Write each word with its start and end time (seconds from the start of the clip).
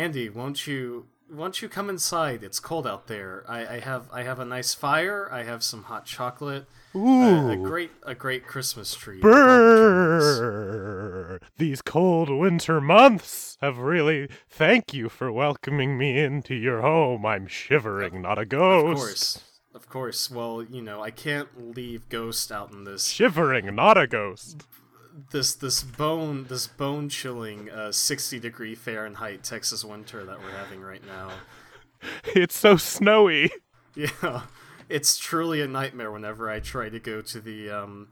Andi, 0.00 0.32
won't 0.32 0.66
you 0.66 1.06
won't 1.30 1.60
you 1.60 1.68
come 1.68 1.90
inside? 1.90 2.42
It's 2.42 2.58
cold 2.58 2.86
out 2.86 3.06
there. 3.06 3.44
I, 3.46 3.76
I 3.76 3.80
have 3.80 4.08
I 4.10 4.22
have 4.22 4.38
a 4.38 4.46
nice 4.46 4.72
fire. 4.72 5.28
I 5.30 5.42
have 5.42 5.62
some 5.62 5.82
hot 5.84 6.06
chocolate. 6.06 6.64
Ooh. 6.96 7.50
A, 7.50 7.50
a 7.50 7.56
great 7.56 7.90
a 8.04 8.14
great 8.14 8.46
Christmas 8.46 8.94
tree. 8.94 9.20
Brrr. 9.20 10.70
These 11.58 11.82
cold 11.82 12.30
winter 12.30 12.80
months 12.80 13.58
have 13.60 13.76
really. 13.76 14.30
Thank 14.48 14.94
you 14.94 15.10
for 15.10 15.30
welcoming 15.30 15.98
me 15.98 16.18
into 16.18 16.54
your 16.54 16.80
home. 16.80 17.26
I'm 17.26 17.46
shivering, 17.46 18.22
not 18.22 18.38
a 18.38 18.46
ghost. 18.46 18.92
Of 18.92 18.96
course. 18.96 19.44
Of 19.74 19.88
course. 19.90 20.30
Well, 20.30 20.62
you 20.62 20.80
know, 20.82 21.02
I 21.02 21.10
can't 21.10 21.76
leave 21.76 22.08
Ghost 22.08 22.50
out 22.50 22.72
in 22.72 22.84
this 22.84 23.06
Shivering, 23.06 23.72
not 23.74 23.96
a 23.96 24.06
ghost. 24.08 24.64
This 25.30 25.54
this 25.54 25.82
bone 25.82 26.46
this 26.48 26.66
bone 26.66 27.08
chilling 27.08 27.70
uh, 27.70 27.92
60 27.92 28.38
degree 28.40 28.74
Fahrenheit 28.74 29.42
Texas 29.42 29.84
winter 29.84 30.24
that 30.24 30.38
we're 30.40 30.56
having 30.56 30.80
right 30.80 31.04
now. 31.06 31.30
It's 32.34 32.58
so 32.58 32.78
snowy. 32.78 33.50
Yeah, 33.94 34.42
it's 34.88 35.18
truly 35.18 35.60
a 35.60 35.68
nightmare 35.68 36.10
whenever 36.10 36.48
I 36.48 36.60
try 36.60 36.88
to 36.88 36.98
go 36.98 37.20
to 37.20 37.40
the 37.40 37.68
um, 37.68 38.08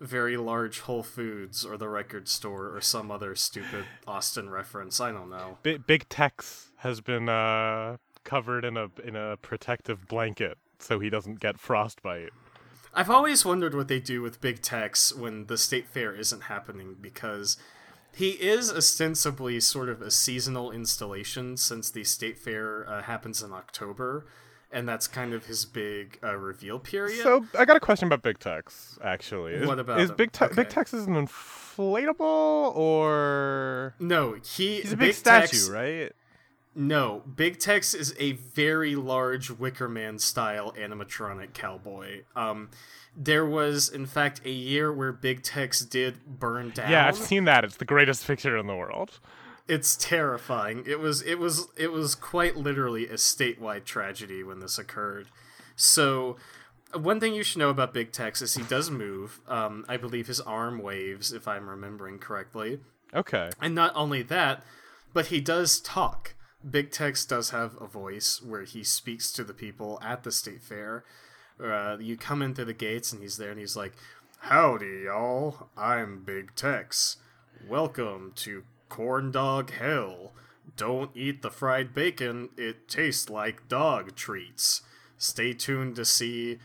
very 0.00 0.38
large 0.38 0.80
Whole 0.80 1.02
Foods 1.02 1.64
or 1.64 1.76
the 1.76 1.88
record 1.88 2.28
store 2.28 2.74
or 2.74 2.80
some 2.80 3.10
other 3.10 3.34
stupid 3.34 3.84
Austin 4.06 4.48
reference. 4.48 5.00
I 5.00 5.12
don't 5.12 5.28
know. 5.28 5.58
Bi- 5.62 5.78
Big 5.78 6.08
Tex 6.08 6.70
has 6.76 7.02
been 7.02 7.28
uh, 7.28 7.98
covered 8.24 8.64
in 8.64 8.76
a 8.76 8.88
in 9.04 9.16
a 9.16 9.36
protective 9.36 10.08
blanket 10.08 10.56
so 10.78 10.98
he 10.98 11.10
doesn't 11.10 11.40
get 11.40 11.58
frostbite. 11.58 12.32
I've 12.96 13.10
always 13.10 13.44
wondered 13.44 13.74
what 13.74 13.88
they 13.88 14.00
do 14.00 14.22
with 14.22 14.40
Big 14.40 14.62
Tex 14.62 15.14
when 15.14 15.46
the 15.46 15.58
state 15.58 15.86
fair 15.86 16.14
isn't 16.14 16.44
happening 16.44 16.96
because 16.98 17.58
he 18.14 18.30
is 18.30 18.72
ostensibly 18.72 19.60
sort 19.60 19.90
of 19.90 20.00
a 20.00 20.10
seasonal 20.10 20.70
installation 20.72 21.58
since 21.58 21.90
the 21.90 22.04
state 22.04 22.38
fair 22.38 22.88
uh, 22.88 23.02
happens 23.02 23.42
in 23.42 23.52
October. 23.52 24.24
And 24.72 24.88
that's 24.88 25.06
kind 25.06 25.34
of 25.34 25.44
his 25.44 25.66
big 25.66 26.18
uh, 26.24 26.36
reveal 26.36 26.78
period. 26.78 27.22
So 27.22 27.44
I 27.56 27.66
got 27.66 27.76
a 27.76 27.80
question 27.80 28.06
about 28.06 28.22
Big 28.22 28.38
Tex. 28.38 28.98
Actually, 29.04 29.52
is, 29.52 29.66
What 29.66 29.78
about 29.78 30.00
is 30.00 30.08
him? 30.10 30.16
Big 30.16 30.32
Tex? 30.32 30.56
Big 30.56 30.70
Tex 30.70 30.94
is 30.94 31.06
an 31.06 31.14
inflatable 31.14 32.74
or 32.74 33.94
no, 33.98 34.36
he 34.42 34.80
he's 34.80 34.92
a 34.92 34.96
big, 34.96 35.14
statue, 35.14 35.70
right? 35.70 36.12
No, 36.78 37.22
Big 37.34 37.58
Tex 37.58 37.94
is 37.94 38.14
a 38.18 38.32
very 38.32 38.96
large 38.96 39.50
Wicker 39.50 39.88
Man 39.88 40.18
style 40.18 40.74
animatronic 40.78 41.54
cowboy. 41.54 42.24
Um, 42.36 42.68
there 43.16 43.46
was, 43.46 43.88
in 43.88 44.04
fact, 44.04 44.42
a 44.44 44.50
year 44.50 44.92
where 44.92 45.10
Big 45.10 45.42
Tex 45.42 45.80
did 45.80 46.38
burn 46.38 46.70
down. 46.70 46.90
Yeah, 46.90 47.06
I've 47.06 47.16
seen 47.16 47.44
that. 47.44 47.64
It's 47.64 47.78
the 47.78 47.86
greatest 47.86 48.26
picture 48.26 48.58
in 48.58 48.66
the 48.66 48.76
world. 48.76 49.18
It's 49.66 49.96
terrifying. 49.96 50.84
It 50.86 51.00
was, 51.00 51.22
it 51.22 51.38
was, 51.38 51.68
it 51.78 51.92
was 51.92 52.14
quite 52.14 52.56
literally 52.58 53.06
a 53.06 53.14
statewide 53.14 53.86
tragedy 53.86 54.42
when 54.42 54.60
this 54.60 54.78
occurred. 54.78 55.28
So, 55.76 56.36
one 56.92 57.20
thing 57.20 57.32
you 57.32 57.42
should 57.42 57.58
know 57.58 57.70
about 57.70 57.94
Big 57.94 58.12
Tex 58.12 58.42
is 58.42 58.54
he 58.54 58.62
does 58.64 58.90
move. 58.90 59.40
Um, 59.48 59.86
I 59.88 59.96
believe 59.96 60.26
his 60.26 60.42
arm 60.42 60.78
waves, 60.78 61.32
if 61.32 61.48
I'm 61.48 61.70
remembering 61.70 62.18
correctly. 62.18 62.80
Okay. 63.14 63.48
And 63.62 63.74
not 63.74 63.92
only 63.94 64.22
that, 64.24 64.62
but 65.14 65.26
he 65.26 65.40
does 65.40 65.80
talk. 65.80 66.34
Big 66.68 66.90
Tex 66.90 67.24
does 67.24 67.50
have 67.50 67.80
a 67.80 67.86
voice 67.86 68.42
where 68.42 68.64
he 68.64 68.82
speaks 68.82 69.30
to 69.32 69.44
the 69.44 69.54
people 69.54 69.98
at 70.02 70.24
the 70.24 70.32
state 70.32 70.62
fair. 70.62 71.04
Uh, 71.62 71.96
you 72.00 72.16
come 72.16 72.42
in 72.42 72.54
through 72.54 72.64
the 72.64 72.72
gates 72.72 73.12
and 73.12 73.22
he's 73.22 73.36
there 73.36 73.50
and 73.50 73.60
he's 73.60 73.76
like, 73.76 73.92
Howdy, 74.40 75.02
y'all. 75.04 75.68
I'm 75.76 76.22
Big 76.22 76.54
Tex. 76.54 77.16
Welcome 77.68 78.32
to 78.36 78.64
Corn 78.88 79.30
Dog 79.30 79.70
Hell. 79.70 80.32
Don't 80.76 81.10
eat 81.14 81.42
the 81.42 81.50
fried 81.50 81.94
bacon, 81.94 82.50
it 82.56 82.88
tastes 82.88 83.30
like 83.30 83.68
dog 83.68 84.14
treats. 84.14 84.82
Stay 85.16 85.52
tuned 85.52 85.96
to 85.96 86.04
see 86.04 86.58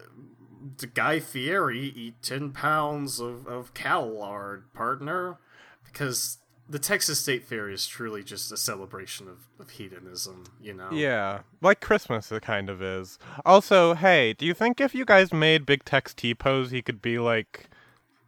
uh, 0.00 0.86
Guy 0.94 1.20
Fieri 1.20 1.92
eat 1.94 2.22
10 2.22 2.52
pounds 2.52 3.20
of, 3.20 3.46
of 3.46 3.74
cow 3.74 4.04
lard, 4.04 4.72
partner. 4.72 5.38
Because 5.84 6.38
the 6.68 6.78
Texas 6.78 7.20
State 7.20 7.44
Fair 7.44 7.68
is 7.68 7.86
truly 7.86 8.22
just 8.22 8.50
a 8.50 8.56
celebration 8.56 9.28
of, 9.28 9.46
of 9.60 9.70
hedonism, 9.70 10.44
you 10.60 10.72
know? 10.72 10.90
Yeah, 10.90 11.40
like 11.60 11.80
Christmas, 11.80 12.32
it 12.32 12.42
kind 12.42 12.70
of 12.70 12.82
is. 12.82 13.18
Also, 13.44 13.94
hey, 13.94 14.32
do 14.32 14.46
you 14.46 14.54
think 14.54 14.80
if 14.80 14.94
you 14.94 15.04
guys 15.04 15.32
made 15.32 15.66
Big 15.66 15.84
Tex 15.84 16.14
T 16.14 16.34
pose, 16.34 16.70
he 16.70 16.80
could 16.80 17.02
be 17.02 17.18
like 17.18 17.68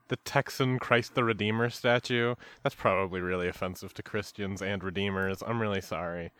the 0.08 0.16
Texan 0.16 0.78
Christ 0.78 1.14
the 1.14 1.24
Redeemer 1.24 1.70
statue? 1.70 2.34
That's 2.62 2.74
probably 2.74 3.20
really 3.20 3.48
offensive 3.48 3.94
to 3.94 4.02
Christians 4.02 4.60
and 4.60 4.84
Redeemers. 4.84 5.42
I'm 5.46 5.60
really 5.60 5.80
sorry. 5.80 6.32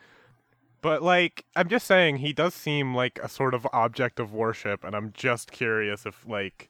But, 0.83 1.03
like, 1.03 1.47
I'm 1.57 1.69
just 1.69 1.87
saying, 1.87 2.19
he 2.19 2.33
does 2.33 2.55
seem 2.55 2.95
like 2.95 3.19
a 3.23 3.29
sort 3.29 3.55
of 3.55 3.67
object 3.73 4.21
of 4.21 4.33
worship, 4.33 4.85
and 4.85 4.95
I'm 4.95 5.13
just 5.13 5.51
curious 5.51 6.05
if, 6.05 6.25
like, 6.29 6.69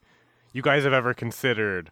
you 0.53 0.61
guys 0.61 0.85
have 0.85 0.93
ever 0.93 1.13
considered, 1.13 1.91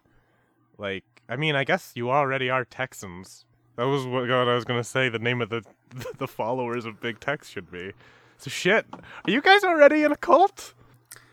like, 0.78 1.04
I 1.28 1.36
mean, 1.36 1.56
I 1.56 1.64
guess 1.64 1.92
you 1.94 2.10
already 2.10 2.50
are 2.50 2.64
Texans. 2.64 3.44
That 3.76 3.84
was 3.84 4.06
what 4.06 4.22
what 4.22 4.30
I 4.48 4.54
was 4.54 4.64
gonna 4.64 4.84
say. 4.84 5.08
The 5.08 5.18
name 5.18 5.42
of 5.42 5.48
the 5.50 5.62
the 6.18 6.28
followers 6.28 6.84
of 6.84 7.00
Big 7.00 7.20
Tex 7.20 7.48
should 7.48 7.70
be. 7.70 7.92
So 8.38 8.50
shit. 8.50 8.86
Are 8.92 9.30
you 9.30 9.40
guys 9.40 9.64
already 9.64 10.02
in 10.02 10.12
a 10.12 10.16
cult? 10.16 10.74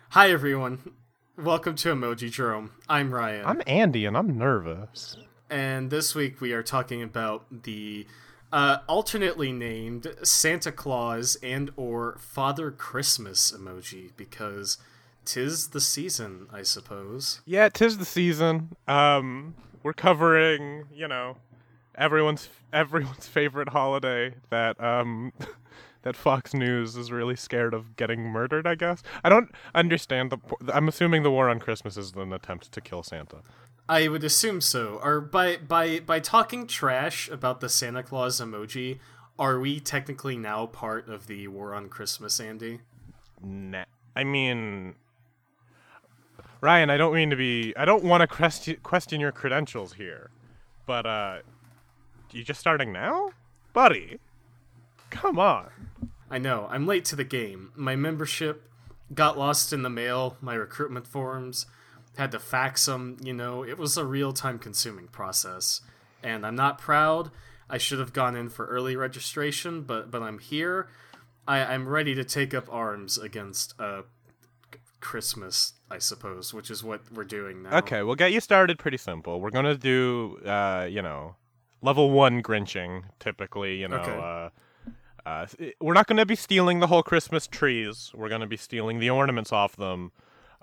Hi, 0.09 0.29
everyone. 0.31 0.93
Welcome 1.37 1.75
to 1.77 1.89
Emojidrome. 1.93 2.69
I'm 2.87 3.13
Ryan. 3.13 3.45
I'm 3.45 3.59
Andi, 3.61 4.07
and 4.07 4.15
I'm 4.15 4.37
nervous. 4.37 5.17
and 5.49 5.89
this 5.89 6.15
week 6.15 6.39
we 6.41 6.53
are 6.53 6.63
talking 6.63 7.01
about 7.03 7.63
the 7.63 8.05
uh, 8.51 8.77
alternately 8.87 9.51
named 9.51 10.07
Santa 10.23 10.71
Claus 10.71 11.37
and 11.43 11.71
or 11.75 12.17
Father 12.19 12.71
Christmas 12.71 13.51
emoji 13.51 14.11
because 14.15 14.77
tis 15.25 15.69
the 15.69 15.81
season, 15.81 16.47
I 16.51 16.61
suppose. 16.63 17.41
Yeah, 17.45 17.69
tis 17.69 17.97
the 17.97 18.05
season. 18.05 18.75
Um, 18.87 19.55
we're 19.83 19.93
covering, 19.93 20.85
you 20.93 21.07
know, 21.07 21.37
everyone's 21.95 22.49
everyone's 22.73 23.27
favorite 23.27 23.69
holiday 23.69 24.33
that 24.49 24.81
um 24.83 25.33
that 26.01 26.15
Fox 26.15 26.53
News 26.53 26.95
is 26.95 27.11
really 27.11 27.35
scared 27.35 27.73
of 27.73 27.95
getting 27.95 28.21
murdered. 28.21 28.65
I 28.65 28.75
guess 28.75 29.03
I 29.23 29.29
don't 29.29 29.51
understand 29.75 30.31
the. 30.31 30.37
I'm 30.73 30.87
assuming 30.87 31.23
the 31.23 31.31
war 31.31 31.49
on 31.49 31.59
Christmas 31.59 31.97
is 31.97 32.13
an 32.13 32.33
attempt 32.33 32.71
to 32.71 32.81
kill 32.81 33.03
Santa. 33.03 33.41
I 33.87 34.07
would 34.07 34.23
assume 34.23 34.61
so. 34.61 34.99
Or 35.03 35.19
by 35.19 35.57
by 35.57 35.99
by 35.99 36.19
talking 36.19 36.67
trash 36.67 37.29
about 37.29 37.59
the 37.59 37.69
Santa 37.69 38.03
Claus 38.03 38.39
emoji, 38.39 38.99
are 39.37 39.59
we 39.59 39.79
technically 39.79 40.37
now 40.37 40.65
part 40.65 41.09
of 41.09 41.27
the 41.27 41.47
war 41.47 41.73
on 41.73 41.89
Christmas, 41.89 42.39
Andi? 42.39 42.79
Nah. 43.41 43.85
I 44.15 44.23
mean, 44.23 44.95
Ryan, 46.63 46.89
I 46.89 46.95
don't 46.95 47.13
mean 47.13 47.29
to 47.29 47.35
be. 47.35 47.73
I 47.75 47.83
don't 47.83 48.05
want 48.05 48.21
to 48.21 48.27
question 48.27 48.77
question 48.83 49.19
your 49.19 49.33
credentials 49.33 49.91
here, 49.91 50.29
but 50.85 51.05
uh, 51.05 51.39
you 52.31 52.41
just 52.41 52.61
starting 52.61 52.93
now, 52.93 53.31
buddy? 53.73 54.19
Come 55.09 55.39
on. 55.39 55.69
I 56.31 56.37
know, 56.37 56.69
I'm 56.71 56.87
late 56.87 57.03
to 57.05 57.17
the 57.17 57.25
game. 57.25 57.73
My 57.75 57.97
membership 57.97 58.69
got 59.13 59.37
lost 59.37 59.73
in 59.73 59.81
the 59.81 59.89
mail, 59.89 60.37
my 60.39 60.53
recruitment 60.53 61.05
forms, 61.05 61.65
had 62.17 62.31
to 62.31 62.39
fax 62.39 62.85
them, 62.85 63.17
you 63.21 63.33
know, 63.33 63.65
it 63.65 63.77
was 63.77 63.97
a 63.97 64.05
real 64.05 64.31
time 64.31 64.57
consuming 64.57 65.09
process. 65.09 65.81
And 66.23 66.45
I'm 66.45 66.55
not 66.55 66.77
proud. 66.77 67.29
I 67.69 67.77
should 67.77 67.99
have 67.99 68.13
gone 68.13 68.37
in 68.37 68.47
for 68.47 68.67
early 68.67 68.95
registration, 68.95 69.81
but 69.81 70.09
but 70.09 70.23
I'm 70.23 70.39
here. 70.39 70.87
I, 71.45 71.59
I'm 71.59 71.89
ready 71.89 72.15
to 72.15 72.23
take 72.23 72.53
up 72.53 72.69
arms 72.71 73.17
against 73.17 73.77
uh 73.81 74.03
c- 74.03 74.22
Christmas, 75.03 75.73
I 75.91 75.99
suppose, 75.99 76.53
which 76.53 76.71
is 76.71 76.83
what 76.83 77.01
we're 77.11 77.25
doing 77.25 77.61
now. 77.63 77.77
Okay, 77.79 78.01
we'll 78.03 78.15
get 78.15 78.31
you 78.31 78.39
started 78.39 78.79
pretty 78.79 78.97
simple. 78.97 79.39
We're 79.41 79.51
gonna 79.51 79.75
do, 79.77 80.39
uh, 80.45 80.87
you 80.89 81.01
know, 81.01 81.35
level 81.81 82.09
one 82.09 82.41
Grinching. 82.41 83.03
Typically, 83.19 83.75
you 83.81 83.87
know, 83.89 83.97
Okay. 83.97 84.17
uh, 84.17 85.29
uh, 85.29 85.45
we're 85.81 85.93
not 85.93 86.07
gonna 86.07 86.25
be 86.25 86.35
stealing 86.35 86.79
the 86.79 86.87
whole 86.87 87.03
Christmas 87.03 87.45
trees. 87.47 88.11
We're 88.15 88.29
gonna 88.29 88.47
be 88.47 88.57
stealing 88.57 88.99
the 88.99 89.09
ornaments 89.09 89.51
off 89.51 89.75
them. 89.75 90.11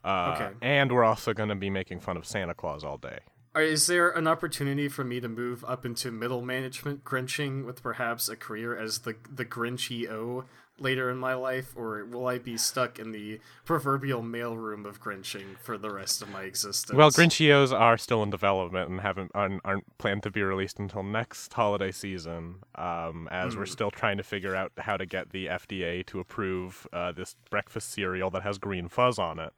Uh, 0.02 0.32
Okay. 0.34 0.50
And 0.62 0.90
we're 0.90 1.04
also 1.04 1.34
gonna 1.34 1.54
be 1.56 1.69
making 1.70 2.00
fun 2.00 2.16
of 2.16 2.25
Santa 2.26 2.54
Claus 2.54 2.82
all 2.82 2.96
day. 2.96 3.19
Is 3.56 3.87
there 3.88 4.10
an 4.10 4.26
opportunity 4.28 4.88
for 4.88 5.02
me 5.04 5.19
to 5.20 5.28
move 5.28 5.64
up 5.66 5.84
into 5.84 6.10
middle 6.12 6.40
management 6.40 7.04
Grinching 7.04 7.64
with 7.66 7.82
perhaps 7.82 8.28
a 8.28 8.37
career 8.37 8.78
as 8.78 9.00
the 9.00 9.16
the 9.31 9.44
Grinchio 9.44 10.44
later 10.80 11.10
in 11.10 11.18
my 11.18 11.34
life, 11.34 11.74
or 11.76 12.04
will 12.04 12.26
I 12.26 12.38
be 12.38 12.56
stuck 12.56 12.98
in 12.98 13.12
the 13.12 13.40
proverbial 13.64 14.22
mailroom 14.22 14.86
of 14.86 15.00
Grinching 15.00 15.56
for 15.62 15.76
the 15.78 15.90
rest 15.90 16.22
of 16.22 16.30
my 16.30 16.42
existence? 16.42 16.96
Well, 16.96 17.10
Grinchios 17.10 17.72
are 17.78 17.98
still 17.98 18.22
in 18.22 18.30
development 18.30 18.90
and 18.90 19.00
haven't 19.00 19.30
aren't, 19.34 19.60
aren't 19.64 19.98
planned 19.98 20.22
to 20.24 20.30
be 20.30 20.42
released 20.42 20.78
until 20.78 21.02
next 21.02 21.52
holiday 21.52 21.92
season. 21.92 22.56
Um, 22.74 23.28
as 23.30 23.56
we're 23.56 23.66
still 23.66 23.90
trying 23.90 24.16
to 24.16 24.22
figure 24.22 24.56
out 24.56 24.72
how 24.78 24.96
to 24.96 25.06
get 25.06 25.30
the 25.30 25.46
FDA 25.46 26.04
to 26.06 26.20
approve 26.20 26.86
uh, 26.92 27.12
this 27.12 27.36
breakfast 27.50 27.90
cereal 27.90 28.30
that 28.30 28.42
has 28.42 28.58
green 28.58 28.88
fuzz 28.88 29.18
on 29.18 29.38
it. 29.38 29.52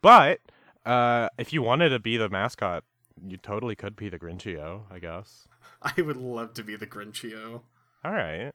But 0.00 0.40
uh, 0.86 1.28
if 1.38 1.52
you 1.52 1.62
wanted 1.62 1.90
to 1.90 1.98
be 1.98 2.16
the 2.16 2.28
mascot, 2.28 2.84
you 3.26 3.36
totally 3.36 3.76
could 3.76 3.96
be 3.96 4.08
the 4.08 4.18
Grinchio, 4.18 4.82
I 4.90 4.98
guess. 4.98 5.48
I 5.82 6.00
would 6.00 6.16
love 6.16 6.54
to 6.54 6.62
be 6.62 6.76
the 6.76 6.86
Grinchio. 6.86 7.62
All 8.04 8.12
right. 8.12 8.52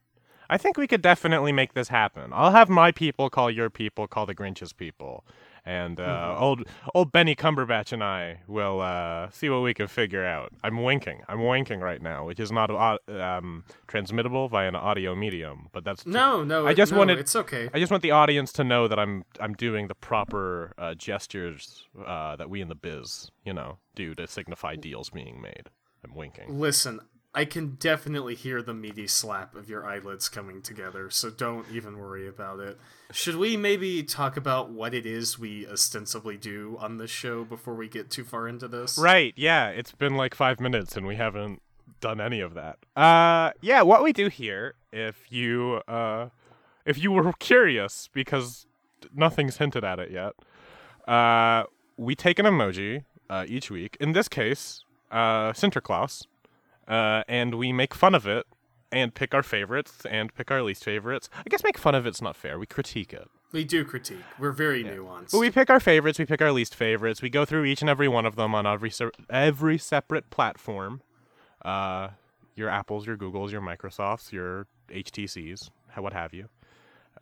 I 0.50 0.58
think 0.58 0.78
we 0.78 0.88
could 0.88 1.02
definitely 1.02 1.52
make 1.52 1.74
this 1.74 1.90
happen. 1.90 2.32
I'll 2.34 2.52
have 2.52 2.70
my 2.70 2.92
people 2.92 3.30
call 3.30 3.52
your 3.52 3.70
people 3.70 4.08
call 4.08 4.26
the 4.26 4.34
Grinch's 4.34 4.74
people, 4.74 5.24
and 5.66 6.00
uh, 6.00 6.04
Mm-hmm. 6.04 6.44
old 6.44 6.68
old 6.96 7.12
Benny 7.12 7.36
Cumberbatch 7.36 7.92
and 7.94 8.04
I 8.04 8.40
will 8.48 8.82
uh, 8.82 9.30
see 9.30 9.50
what 9.50 9.62
we 9.62 9.74
can 9.74 9.88
figure 9.88 10.26
out. 10.26 10.52
I'm 10.64 10.82
winking. 10.82 11.22
I'm 11.28 11.46
winking 11.46 11.82
right 11.82 12.02
now, 12.02 12.26
which 12.26 12.40
is 12.40 12.52
not 12.52 12.72
um, 12.72 13.64
transmittable 13.88 14.50
via 14.50 14.68
an 14.68 14.76
audio 14.76 15.14
medium, 15.16 15.68
but 15.72 15.84
that's 15.84 16.06
No, 16.06 16.44
no. 16.44 16.66
I 16.66 16.72
it- 16.72 16.76
just 16.78 16.92
no, 16.94 16.98
wanted- 17.00 17.20
It's 17.20 17.36
okay. 17.36 17.70
I 17.74 17.80
just 17.80 17.92
want 17.92 18.02
the 18.02 18.12
audience 18.12 18.52
to 18.54 18.64
know 18.64 18.88
that 18.88 18.98
I'm 18.98 19.26
I'm 19.40 19.54
doing 19.54 19.88
the 19.88 19.96
proper 19.96 20.74
uh, 20.78 20.96
gestures 20.96 21.88
uh, 22.06 22.36
that 22.38 22.50
we 22.50 22.62
in 22.62 22.70
the 22.70 22.76
biz, 22.76 23.30
you 23.46 23.54
know, 23.54 23.78
do 23.96 24.16
to 24.16 24.26
signify 24.28 24.76
deals 24.78 25.10
being 25.12 25.42
made. 25.42 25.70
I'm 26.04 26.16
winking. 26.16 26.58
Listen, 26.60 27.02
I 27.40 27.46
can 27.46 27.78
definitely 27.80 28.36
hear 28.36 28.62
the 28.62 28.74
meaty 28.74 29.08
slap 29.08 29.56
of 29.56 29.70
your 29.70 29.86
eyelids 29.86 30.28
coming 30.28 30.62
together, 30.62 31.10
so 31.10 31.30
don't 31.30 31.66
even 31.72 31.98
worry 31.98 32.28
about 32.28 32.60
it. 32.60 32.78
Should 33.14 33.38
we 33.38 33.56
maybe 33.56 34.04
talk 34.04 34.36
about 34.36 34.72
what 34.72 34.94
it 34.94 35.06
is 35.06 35.40
we 35.40 35.66
ostensibly 35.66 36.36
do 36.36 36.76
on 36.82 36.98
this 36.98 37.10
show 37.10 37.46
before 37.46 37.76
we 37.76 37.88
get 37.88 38.10
too 38.10 38.26
far 38.26 38.50
into 38.50 38.68
this? 38.68 38.98
Right, 38.98 39.34
yeah, 39.38 39.70
it's 39.70 39.94
been 39.94 40.18
like 40.18 40.36
five 40.36 40.60
minutes 40.60 40.98
and 40.98 41.08
we 41.08 41.16
haven't 41.16 41.62
done 42.02 42.20
any 42.20 42.42
of 42.42 42.56
that. 42.56 42.78
Uh, 42.94 43.52
yeah, 43.62 43.84
what 43.84 44.04
we 44.04 44.12
do 44.12 44.28
here, 44.28 44.74
if 44.92 45.32
you 45.32 45.82
uh, 45.88 46.28
if 46.86 47.02
you 47.02 47.10
were 47.10 47.32
curious, 47.40 48.10
because 48.12 48.68
nothing's 49.16 49.60
hinted 49.60 49.86
at 49.86 49.98
it 49.98 50.12
yet, 50.12 50.34
uh, 51.08 51.64
we 51.96 52.16
take 52.16 52.38
an 52.38 52.46
emoji 52.46 53.06
uh, 53.30 53.46
each 53.48 53.72
week. 53.72 53.96
In 54.02 54.12
this 54.12 54.28
case, 54.28 54.84
uh, 55.10 55.54
Sinterklaas, 55.54 56.26
uh, 56.90 57.24
and 57.28 57.56
we 57.56 57.72
make 57.72 57.94
fun 57.94 58.16
of 58.16 58.28
it 58.28 58.46
and 58.92 59.14
pick 59.14 59.34
our 59.34 59.44
favorites 59.44 60.06
and 60.10 60.34
pick 60.34 60.50
our 60.52 60.64
least 60.64 60.84
favorites. 60.84 61.30
I 61.38 61.44
guess 61.50 61.64
make 61.64 61.78
fun 61.78 61.96
of 61.96 62.06
it's 62.06 62.22
not 62.22 62.36
fair. 62.36 62.58
We 62.58 62.66
critique 62.66 63.14
it. 63.14 63.30
We 63.52 63.64
do 63.64 63.84
critique. 63.84 64.24
We're 64.38 64.52
very 64.52 64.84
nuanced. 64.84 65.32
But 65.32 65.40
we 65.40 65.50
pick 65.50 65.70
our 65.70 65.80
favorites, 65.80 66.20
we 66.20 66.26
pick 66.26 66.42
our 66.42 66.52
least 66.52 66.76
favorites. 66.76 67.22
We 67.22 67.30
go 67.30 67.46
through 67.46 67.66
each 67.66 67.82
and 67.82 67.90
every 67.90 68.08
one 68.08 68.26
of 68.26 68.36
them 68.36 68.54
on 68.54 68.68
every 68.68 68.92
se- 68.92 69.12
every 69.30 69.78
separate 69.78 70.30
platform. 70.30 71.02
Uh, 71.64 72.10
your 72.56 72.70
Apples, 72.70 73.08
your 73.08 73.18
Googles, 73.18 73.52
your 73.52 73.62
Microsofts, 73.62 74.32
your 74.32 74.68
HTCs, 74.90 75.70
what 75.98 76.14
have 76.14 76.34
you. 76.34 76.50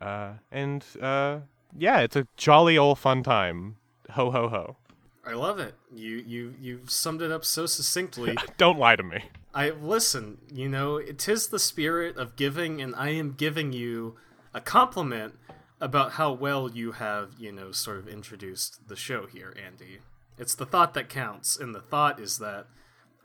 Uh, 0.00 0.34
and 0.52 0.84
uh, 1.00 1.38
yeah, 1.76 2.00
it's 2.00 2.16
a 2.16 2.26
jolly 2.36 2.76
old 2.76 2.98
fun 2.98 3.22
time. 3.22 3.76
Ho 4.10 4.30
ho 4.30 4.48
ho! 4.48 4.76
I 5.24 5.32
love 5.32 5.58
it. 5.58 5.74
You 5.94 6.16
you 6.26 6.54
you 6.60 6.80
summed 6.86 7.22
it 7.22 7.30
up 7.32 7.44
so 7.44 7.66
succinctly. 7.66 8.36
Don't 8.58 8.78
lie 8.78 8.96
to 8.96 9.02
me. 9.02 9.24
I 9.54 9.70
listen, 9.70 10.38
you 10.52 10.68
know, 10.68 10.96
it 10.96 11.28
is 11.28 11.48
the 11.48 11.58
spirit 11.58 12.16
of 12.16 12.36
giving 12.36 12.80
and 12.80 12.94
I 12.94 13.10
am 13.10 13.32
giving 13.32 13.72
you 13.72 14.16
a 14.54 14.60
compliment 14.60 15.34
about 15.80 16.12
how 16.12 16.32
well 16.32 16.70
you 16.70 16.92
have, 16.92 17.30
you 17.38 17.52
know, 17.52 17.72
sort 17.72 17.98
of 17.98 18.08
introduced 18.08 18.88
the 18.88 18.96
show 18.96 19.26
here, 19.26 19.54
Andi. 19.56 19.98
It's 20.36 20.54
the 20.54 20.66
thought 20.66 20.94
that 20.94 21.08
counts, 21.08 21.56
and 21.56 21.74
the 21.74 21.80
thought 21.80 22.20
is 22.20 22.38
that 22.38 22.66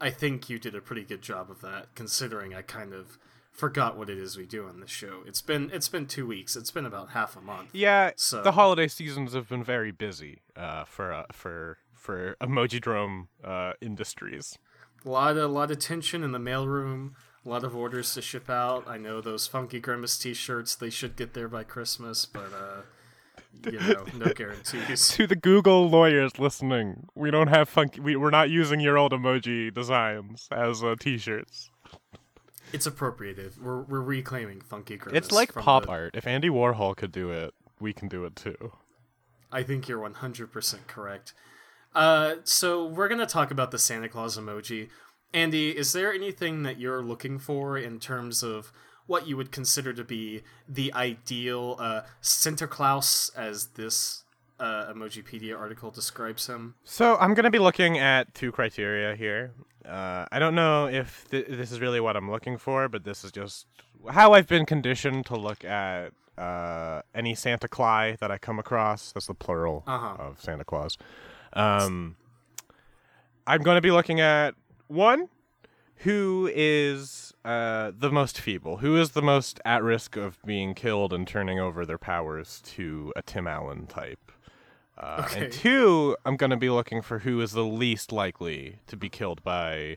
I 0.00 0.10
think 0.10 0.48
you 0.50 0.58
did 0.58 0.74
a 0.74 0.80
pretty 0.80 1.04
good 1.04 1.22
job 1.22 1.50
of 1.50 1.60
that, 1.60 1.94
considering 1.94 2.54
I 2.54 2.62
kind 2.62 2.92
of 2.92 3.18
forgot 3.52 3.96
what 3.96 4.10
it 4.10 4.18
is 4.18 4.36
we 4.36 4.46
do 4.46 4.66
on 4.66 4.80
the 4.80 4.88
show. 4.88 5.22
It's 5.26 5.40
been 5.40 5.70
it's 5.72 5.88
been 5.88 6.06
two 6.06 6.26
weeks. 6.26 6.56
It's 6.56 6.72
been 6.72 6.86
about 6.86 7.10
half 7.10 7.36
a 7.36 7.40
month. 7.40 7.68
Yeah, 7.72 8.10
So- 8.16 8.42
the 8.42 8.52
holiday 8.52 8.88
seasons 8.88 9.32
have 9.34 9.48
been 9.48 9.62
very 9.62 9.92
busy 9.92 10.42
uh, 10.56 10.84
for 10.84 11.12
uh, 11.12 11.24
for 11.32 11.78
for 11.92 12.36
Emojidrome 12.40 13.28
uh, 13.44 13.74
Industries. 13.80 14.58
A 15.04 15.08
lot 15.08 15.36
of 15.36 15.50
lot 15.50 15.70
of 15.70 15.78
tension 15.78 16.22
in 16.22 16.32
the 16.32 16.38
mailroom. 16.38 17.12
A 17.44 17.48
lot 17.48 17.62
of 17.64 17.76
orders 17.76 18.14
to 18.14 18.22
ship 18.22 18.48
out. 18.48 18.84
I 18.88 18.96
know 18.96 19.20
those 19.20 19.46
funky 19.46 19.78
grimace 19.78 20.16
T-shirts. 20.16 20.74
They 20.74 20.88
should 20.88 21.14
get 21.14 21.34
there 21.34 21.48
by 21.48 21.62
Christmas, 21.62 22.24
but 22.24 22.50
uh, 22.54 23.70
you 23.70 23.78
know, 23.80 24.06
no 24.16 24.26
guarantees. 24.34 25.08
to 25.10 25.26
the 25.26 25.36
Google 25.36 25.88
lawyers 25.90 26.38
listening, 26.38 27.06
we 27.14 27.30
don't 27.30 27.48
have 27.48 27.68
funky. 27.68 28.00
We, 28.00 28.16
we're 28.16 28.30
not 28.30 28.48
using 28.48 28.80
your 28.80 28.96
old 28.96 29.12
emoji 29.12 29.72
designs 29.74 30.48
as 30.50 30.82
uh, 30.82 30.94
t-shirts. 30.98 31.68
It's 32.72 32.86
appropriative. 32.88 33.60
We're 33.60 33.82
we're 33.82 34.00
reclaiming 34.00 34.62
funky 34.62 34.96
grimace. 34.96 35.18
It's 35.24 35.32
like 35.32 35.52
pop 35.54 35.84
the- 35.84 35.90
art. 35.90 36.14
If 36.16 36.26
Andy 36.26 36.48
Warhol 36.48 36.96
could 36.96 37.12
do 37.12 37.30
it, 37.30 37.52
we 37.78 37.92
can 37.92 38.08
do 38.08 38.24
it 38.24 38.36
too. 38.36 38.72
I 39.52 39.62
think 39.62 39.86
you're 39.86 40.00
100% 40.00 40.86
correct. 40.88 41.34
Uh, 41.94 42.36
so 42.44 42.84
we're 42.84 43.08
gonna 43.08 43.26
talk 43.26 43.50
about 43.50 43.70
the 43.70 43.78
Santa 43.78 44.08
Claus 44.08 44.36
emoji. 44.38 44.88
Andi, 45.32 45.74
is 45.74 45.92
there 45.92 46.12
anything 46.12 46.62
that 46.62 46.78
you're 46.78 47.02
looking 47.02 47.38
for 47.38 47.76
in 47.78 47.98
terms 47.98 48.42
of 48.42 48.72
what 49.06 49.26
you 49.26 49.36
would 49.36 49.50
consider 49.52 49.92
to 49.92 50.04
be 50.04 50.42
the 50.68 50.92
ideal 50.94 51.76
uh, 51.78 52.02
Santa 52.20 52.66
Claus, 52.66 53.30
as 53.36 53.66
this 53.74 54.24
uh, 54.60 54.92
Emojipedia 54.92 55.58
article 55.58 55.90
describes 55.90 56.46
him? 56.46 56.74
So 56.84 57.16
I'm 57.16 57.34
gonna 57.34 57.50
be 57.50 57.58
looking 57.58 57.98
at 57.98 58.34
two 58.34 58.50
criteria 58.52 59.14
here. 59.16 59.52
Uh, 59.84 60.24
I 60.32 60.38
don't 60.38 60.54
know 60.54 60.86
if 60.88 61.26
th- 61.30 61.46
this 61.48 61.70
is 61.70 61.80
really 61.80 62.00
what 62.00 62.16
I'm 62.16 62.30
looking 62.30 62.56
for, 62.56 62.88
but 62.88 63.04
this 63.04 63.22
is 63.24 63.30
just 63.30 63.66
how 64.10 64.32
I've 64.32 64.46
been 64.48 64.64
conditioned 64.66 65.26
to 65.26 65.36
look 65.36 65.64
at 65.64 66.12
uh, 66.38 67.02
any 67.14 67.34
Santa 67.34 67.68
Claus 67.68 68.16
that 68.20 68.30
I 68.30 68.38
come 68.38 68.58
across. 68.58 69.12
That's 69.12 69.26
the 69.26 69.34
plural 69.34 69.84
Uh-huh. 69.86 70.16
of 70.18 70.40
Santa 70.40 70.64
Claus. 70.64 70.96
Um, 71.54 72.16
I'm 73.46 73.62
going 73.62 73.76
to 73.76 73.80
be 73.80 73.90
looking 73.90 74.20
at 74.20 74.54
one 74.88 75.28
who 75.98 76.50
is 76.54 77.32
uh, 77.44 77.92
the 77.96 78.10
most 78.10 78.40
feeble, 78.40 78.78
who 78.78 78.96
is 78.96 79.10
the 79.10 79.22
most 79.22 79.60
at 79.64 79.82
risk 79.82 80.16
of 80.16 80.38
being 80.44 80.74
killed 80.74 81.12
and 81.12 81.26
turning 81.26 81.58
over 81.60 81.86
their 81.86 81.98
powers 81.98 82.60
to 82.66 83.12
a 83.16 83.22
Tim 83.22 83.46
Allen 83.46 83.86
type. 83.86 84.32
Uh, 84.98 85.24
Okay. 85.26 85.44
And 85.44 85.52
two, 85.52 86.16
I'm 86.24 86.36
going 86.36 86.50
to 86.50 86.56
be 86.56 86.70
looking 86.70 87.02
for 87.02 87.20
who 87.20 87.40
is 87.40 87.52
the 87.52 87.64
least 87.64 88.12
likely 88.12 88.78
to 88.86 88.96
be 88.96 89.08
killed 89.08 89.42
by 89.42 89.96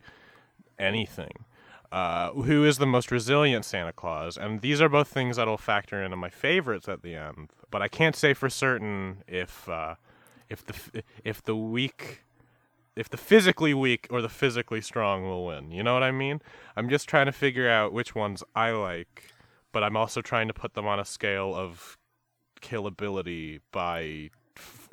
anything. 0.79 1.45
Uh, 1.91 2.31
who 2.31 2.65
is 2.65 2.77
the 2.79 2.85
most 2.85 3.11
resilient 3.11 3.63
Santa 3.63 3.93
Claus? 3.93 4.37
And 4.37 4.61
these 4.61 4.81
are 4.81 4.89
both 4.89 5.07
things 5.07 5.37
that'll 5.37 5.57
factor 5.57 6.03
into 6.03 6.17
my 6.17 6.29
favorites 6.29 6.89
at 6.89 7.01
the 7.01 7.15
end. 7.15 7.49
But 7.71 7.81
I 7.81 7.87
can't 7.87 8.15
say 8.15 8.33
for 8.33 8.49
certain 8.49 9.23
if 9.27 9.67
uh, 9.69 9.95
if 10.49 10.65
the 10.65 11.03
if 11.23 11.43
the 11.43 11.55
weak 11.55 12.23
if 12.95 13.09
the 13.09 13.17
physically 13.17 13.73
weak 13.73 14.07
or 14.09 14.21
the 14.21 14.29
physically 14.29 14.81
strong 14.81 15.23
will 15.23 15.45
win. 15.45 15.71
You 15.71 15.83
know 15.83 15.93
what 15.93 16.03
I 16.03 16.11
mean? 16.11 16.41
I'm 16.75 16.89
just 16.89 17.07
trying 17.07 17.27
to 17.27 17.31
figure 17.31 17.69
out 17.69 17.93
which 17.93 18.15
ones 18.15 18.43
I 18.55 18.71
like, 18.71 19.31
but 19.71 19.83
I'm 19.83 19.95
also 19.95 20.21
trying 20.21 20.47
to 20.47 20.53
put 20.53 20.73
them 20.73 20.87
on 20.87 20.99
a 20.99 21.05
scale 21.05 21.53
of 21.53 21.97
killability 22.59 23.59
by 23.71 24.31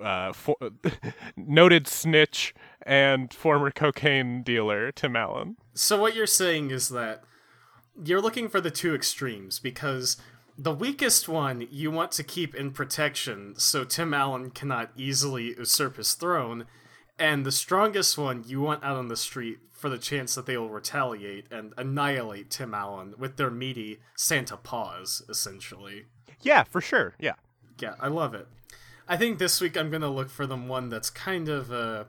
uh, 0.03 0.35
for- 0.35 0.59
noted 1.37 1.89
snitch 1.89 2.55
and 2.83 3.33
former 3.33 3.71
cocaine 3.71 4.43
dealer 4.43 4.93
Tim 4.93 5.17
Allen. 5.17 5.57
So 5.73 5.99
what 5.99 6.15
you're 6.15 6.27
saying 6.27 6.71
is 6.71 6.91
that 6.91 7.25
you're 8.03 8.21
looking 8.21 8.49
for 8.49 8.61
the 8.61 8.71
two 8.71 8.95
extremes 8.95 9.59
because 9.59 10.19
the 10.57 10.75
weakest 10.75 11.29
one 11.29 11.67
you 11.71 11.91
want 11.91 12.13
to 12.13 12.23
keep 12.23 12.55
in 12.55 12.71
protection 12.71 13.55
so 13.57 13.85
Tim 13.85 14.15
Allen 14.15 14.51
cannot 14.51 14.91
easily 14.97 15.55
usurp 15.57 15.97
his 15.97 16.15
throne, 16.15 16.67
and 17.19 17.45
the 17.45 17.53
strongest 17.53 18.17
one 18.17 18.45
you 18.47 18.61
want 18.61 18.85
out 18.85 18.97
on 18.97 19.09
the 19.09 19.17
street 19.17 19.59
for 19.73 19.89
the 19.89 19.99
chance 19.99 20.35
that 20.35 20.47
they 20.47 20.57
will 20.57 20.71
retaliate 20.71 21.47
and 21.51 21.75
annihilate 21.77 22.51
Tim 22.51 22.73
Allen 22.73 23.15
with 23.19 23.37
their 23.37 23.51
meaty 23.51 23.99
Santa 24.17 24.57
paws, 24.57 25.23
essentially. 25.29 26.07
Yeah, 26.41 26.63
for 26.63 26.81
sure. 26.81 27.15
Yeah. 27.19 27.35
Yeah, 27.81 27.95
I 28.01 28.09
love 28.09 28.35
it. 28.35 28.47
I 29.07 29.17
think 29.17 29.39
this 29.39 29.61
week 29.61 29.77
I'm 29.77 29.91
gonna 29.91 30.11
look 30.11 30.31
for 30.31 30.47
the 30.47 30.57
one 30.57 30.89
that's 30.89 31.11
kind 31.11 31.49
of 31.49 31.73
uh, 31.73 32.05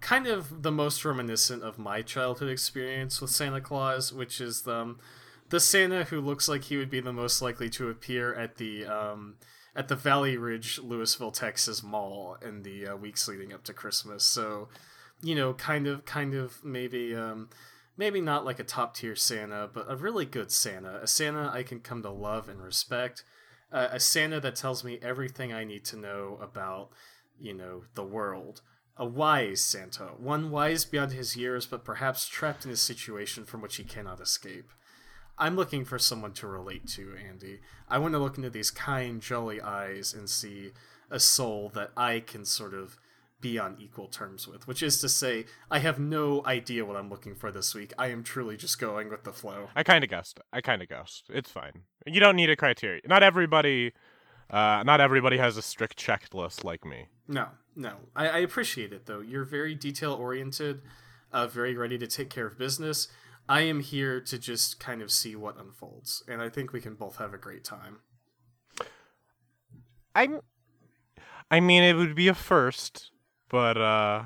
kind 0.00 0.26
of 0.26 0.62
the 0.62 0.72
most 0.72 1.04
reminiscent 1.04 1.62
of 1.62 1.78
my 1.78 2.02
childhood 2.02 2.50
experience 2.50 3.20
with 3.20 3.30
Santa 3.30 3.60
Claus, 3.60 4.12
which 4.12 4.40
is 4.40 4.62
the 4.62 4.74
um, 4.74 4.98
the 5.48 5.60
Santa 5.60 6.04
who 6.04 6.20
looks 6.20 6.48
like 6.48 6.64
he 6.64 6.76
would 6.76 6.90
be 6.90 7.00
the 7.00 7.12
most 7.12 7.42
likely 7.42 7.70
to 7.70 7.88
appear 7.88 8.34
at 8.34 8.56
the 8.56 8.86
um, 8.86 9.36
at 9.74 9.88
the 9.88 9.96
Valley 9.96 10.36
Ridge, 10.36 10.80
Lewisville, 10.80 11.32
Texas 11.32 11.82
mall 11.82 12.36
in 12.44 12.62
the 12.62 12.88
uh, 12.88 12.96
weeks 12.96 13.28
leading 13.28 13.52
up 13.52 13.64
to 13.64 13.72
Christmas. 13.72 14.24
So, 14.24 14.68
you 15.22 15.34
know, 15.34 15.54
kind 15.54 15.86
of, 15.86 16.04
kind 16.04 16.34
of 16.34 16.64
maybe. 16.64 17.14
Um, 17.14 17.48
Maybe 17.98 18.20
not 18.20 18.44
like 18.44 18.58
a 18.58 18.62
top 18.62 18.94
tier 18.94 19.16
Santa, 19.16 19.70
but 19.72 19.86
a 19.88 19.96
really 19.96 20.26
good 20.26 20.52
Santa. 20.52 21.00
A 21.02 21.06
Santa 21.06 21.50
I 21.50 21.62
can 21.62 21.80
come 21.80 22.02
to 22.02 22.10
love 22.10 22.46
and 22.46 22.62
respect 22.62 23.24
uh, 23.72 23.88
a 23.90 24.00
Santa 24.00 24.40
that 24.40 24.56
tells 24.56 24.84
me 24.84 24.98
everything 25.02 25.52
I 25.52 25.64
need 25.64 25.84
to 25.86 25.96
know 25.96 26.38
about, 26.40 26.90
you 27.38 27.54
know, 27.54 27.84
the 27.94 28.04
world. 28.04 28.62
A 28.96 29.04
wise 29.04 29.60
Santa, 29.60 30.10
one 30.16 30.50
wise 30.50 30.84
beyond 30.84 31.12
his 31.12 31.36
years, 31.36 31.66
but 31.66 31.84
perhaps 31.84 32.26
trapped 32.26 32.64
in 32.64 32.70
a 32.70 32.76
situation 32.76 33.44
from 33.44 33.60
which 33.60 33.76
he 33.76 33.84
cannot 33.84 34.20
escape. 34.20 34.70
I'm 35.38 35.56
looking 35.56 35.84
for 35.84 35.98
someone 35.98 36.32
to 36.32 36.46
relate 36.46 36.86
to, 36.88 37.14
Andi. 37.14 37.58
I 37.88 37.98
want 37.98 38.14
to 38.14 38.18
look 38.18 38.36
into 38.36 38.50
these 38.50 38.70
kind, 38.70 39.20
jolly 39.20 39.60
eyes 39.60 40.14
and 40.14 40.28
see 40.28 40.72
a 41.10 41.20
soul 41.20 41.70
that 41.74 41.92
I 41.96 42.20
can 42.20 42.44
sort 42.44 42.74
of 42.74 42.96
be 43.40 43.58
on 43.58 43.76
equal 43.78 44.08
terms 44.08 44.48
with. 44.48 44.66
Which 44.66 44.82
is 44.82 45.00
to 45.02 45.08
say, 45.08 45.44
I 45.70 45.78
have 45.80 45.98
no 45.98 46.42
idea 46.46 46.84
what 46.84 46.96
I'm 46.96 47.10
looking 47.10 47.34
for 47.34 47.52
this 47.52 47.74
week. 47.74 47.92
I 47.98 48.08
am 48.08 48.22
truly 48.22 48.56
just 48.56 48.78
going 48.78 49.10
with 49.10 49.24
the 49.24 49.32
flow. 49.32 49.68
I 49.76 49.82
kind 49.82 50.02
of 50.02 50.10
guessed. 50.10 50.40
I 50.52 50.60
kind 50.60 50.82
of 50.82 50.88
guessed. 50.88 51.26
It's 51.28 51.50
fine. 51.50 51.82
You 52.06 52.20
don't 52.20 52.36
need 52.36 52.50
a 52.50 52.56
criteria. 52.56 53.02
Not 53.06 53.22
everybody. 53.22 53.92
Uh, 54.48 54.82
not 54.86 55.00
everybody 55.00 55.38
has 55.38 55.56
a 55.56 55.62
strict 55.62 55.98
checklist 55.98 56.64
like 56.64 56.84
me. 56.84 57.06
No, 57.28 57.48
no. 57.74 57.94
I, 58.14 58.28
I 58.28 58.38
appreciate 58.38 58.92
it 58.92 59.06
though. 59.06 59.20
You're 59.20 59.44
very 59.44 59.74
detail 59.74 60.12
oriented, 60.12 60.82
uh, 61.32 61.46
very 61.48 61.74
ready 61.74 61.98
to 61.98 62.06
take 62.06 62.30
care 62.30 62.46
of 62.46 62.56
business. 62.56 63.08
I 63.48 63.60
am 63.62 63.80
here 63.80 64.20
to 64.20 64.38
just 64.38 64.80
kind 64.80 65.02
of 65.02 65.10
see 65.10 65.36
what 65.36 65.58
unfolds, 65.58 66.22
and 66.26 66.42
I 66.42 66.48
think 66.48 66.72
we 66.72 66.80
can 66.80 66.94
both 66.94 67.16
have 67.16 67.32
a 67.32 67.38
great 67.38 67.64
time. 67.64 67.98
I'm. 70.14 70.40
I 71.50 71.60
mean, 71.60 71.84
it 71.84 71.94
would 71.94 72.16
be 72.16 72.26
a 72.26 72.34
first, 72.34 73.12
but 73.48 73.76
uh, 73.76 74.24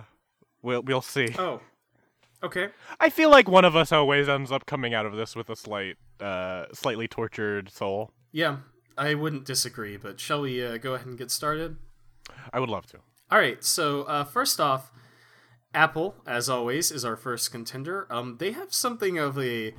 we'll 0.62 0.82
we'll 0.82 1.02
see. 1.02 1.34
Oh, 1.38 1.60
okay. 2.42 2.68
I 2.98 3.10
feel 3.10 3.30
like 3.30 3.48
one 3.48 3.64
of 3.66 3.76
us 3.76 3.92
always 3.92 4.28
ends 4.28 4.50
up 4.50 4.64
coming 4.64 4.94
out 4.94 5.04
of 5.04 5.14
this 5.14 5.36
with 5.36 5.50
a 5.50 5.56
slight, 5.56 5.96
uh, 6.20 6.66
slightly 6.72 7.06
tortured 7.06 7.70
soul. 7.70 8.12
Yeah, 8.32 8.58
I 8.96 9.14
wouldn't 9.14 9.44
disagree. 9.44 9.98
But 9.98 10.18
shall 10.18 10.40
we 10.40 10.64
uh, 10.64 10.78
go 10.78 10.94
ahead 10.94 11.06
and 11.06 11.18
get 11.18 11.30
started? 11.30 11.76
I 12.52 12.60
would 12.60 12.70
love 12.70 12.86
to. 12.86 12.98
All 13.30 13.38
right. 13.38 13.62
So 13.62 14.04
uh, 14.04 14.24
first 14.24 14.60
off, 14.60 14.90
Apple, 15.74 16.16
as 16.26 16.48
always, 16.48 16.90
is 16.90 17.04
our 17.04 17.16
first 17.16 17.52
contender. 17.52 18.06
Um, 18.10 18.36
they 18.38 18.52
have 18.52 18.74
something 18.74 19.18
of 19.18 19.38
a 19.38 19.74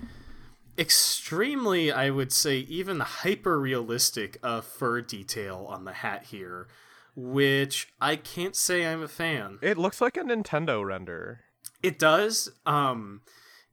extremely, 0.77 1.91
I 1.91 2.09
would 2.09 2.31
say, 2.31 2.59
even 2.59 3.01
hyper 3.01 3.59
realistic 3.59 4.37
uh, 4.41 4.61
fur 4.61 5.01
detail 5.01 5.65
on 5.69 5.85
the 5.85 5.93
hat 5.93 6.25
here, 6.25 6.67
which 7.15 7.89
I 7.99 8.15
can't 8.15 8.55
say 8.55 8.85
I'm 8.85 9.03
a 9.03 9.07
fan. 9.07 9.59
It 9.61 9.77
looks 9.77 9.99
like 9.99 10.17
a 10.17 10.21
Nintendo 10.21 10.85
render. 10.85 11.41
It 11.83 11.99
does. 11.99 12.51
Um, 12.65 13.21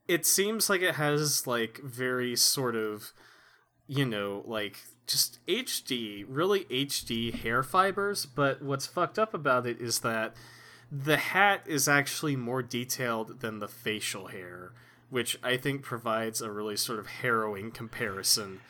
it 0.09 0.27
seems 0.27 0.69
like 0.69 0.81
it 0.83 0.97
has 0.97 1.47
like 1.47 1.81
very 1.85 2.35
sort 2.35 2.75
of, 2.75 3.13
you 3.87 4.05
know, 4.05 4.43
like 4.47 4.79
just 5.07 5.45
HD, 5.47 6.25
really 6.29 6.65
HD 6.65 7.33
hair 7.33 7.63
fibers. 7.63 8.27
But 8.27 8.61
what's 8.61 8.87
fucked 8.87 9.19
up 9.19 9.35
about 9.35 9.67
it 9.67 9.81
is 9.81 10.01
that 10.01 10.35
the 10.91 11.17
hat 11.17 11.63
is 11.67 11.87
actually 11.89 12.37
more 12.37 12.63
detailed 12.63 13.41
than 13.41 13.59
the 13.59 13.69
facial 13.69 14.29
hair, 14.29 14.73
which 15.11 15.39
I 15.43 15.57
think 15.57 15.83
provides 15.83 16.41
a 16.41 16.51
really 16.51 16.77
sort 16.77 16.99
of 16.99 17.07
harrowing 17.07 17.71
comparison 17.71 18.61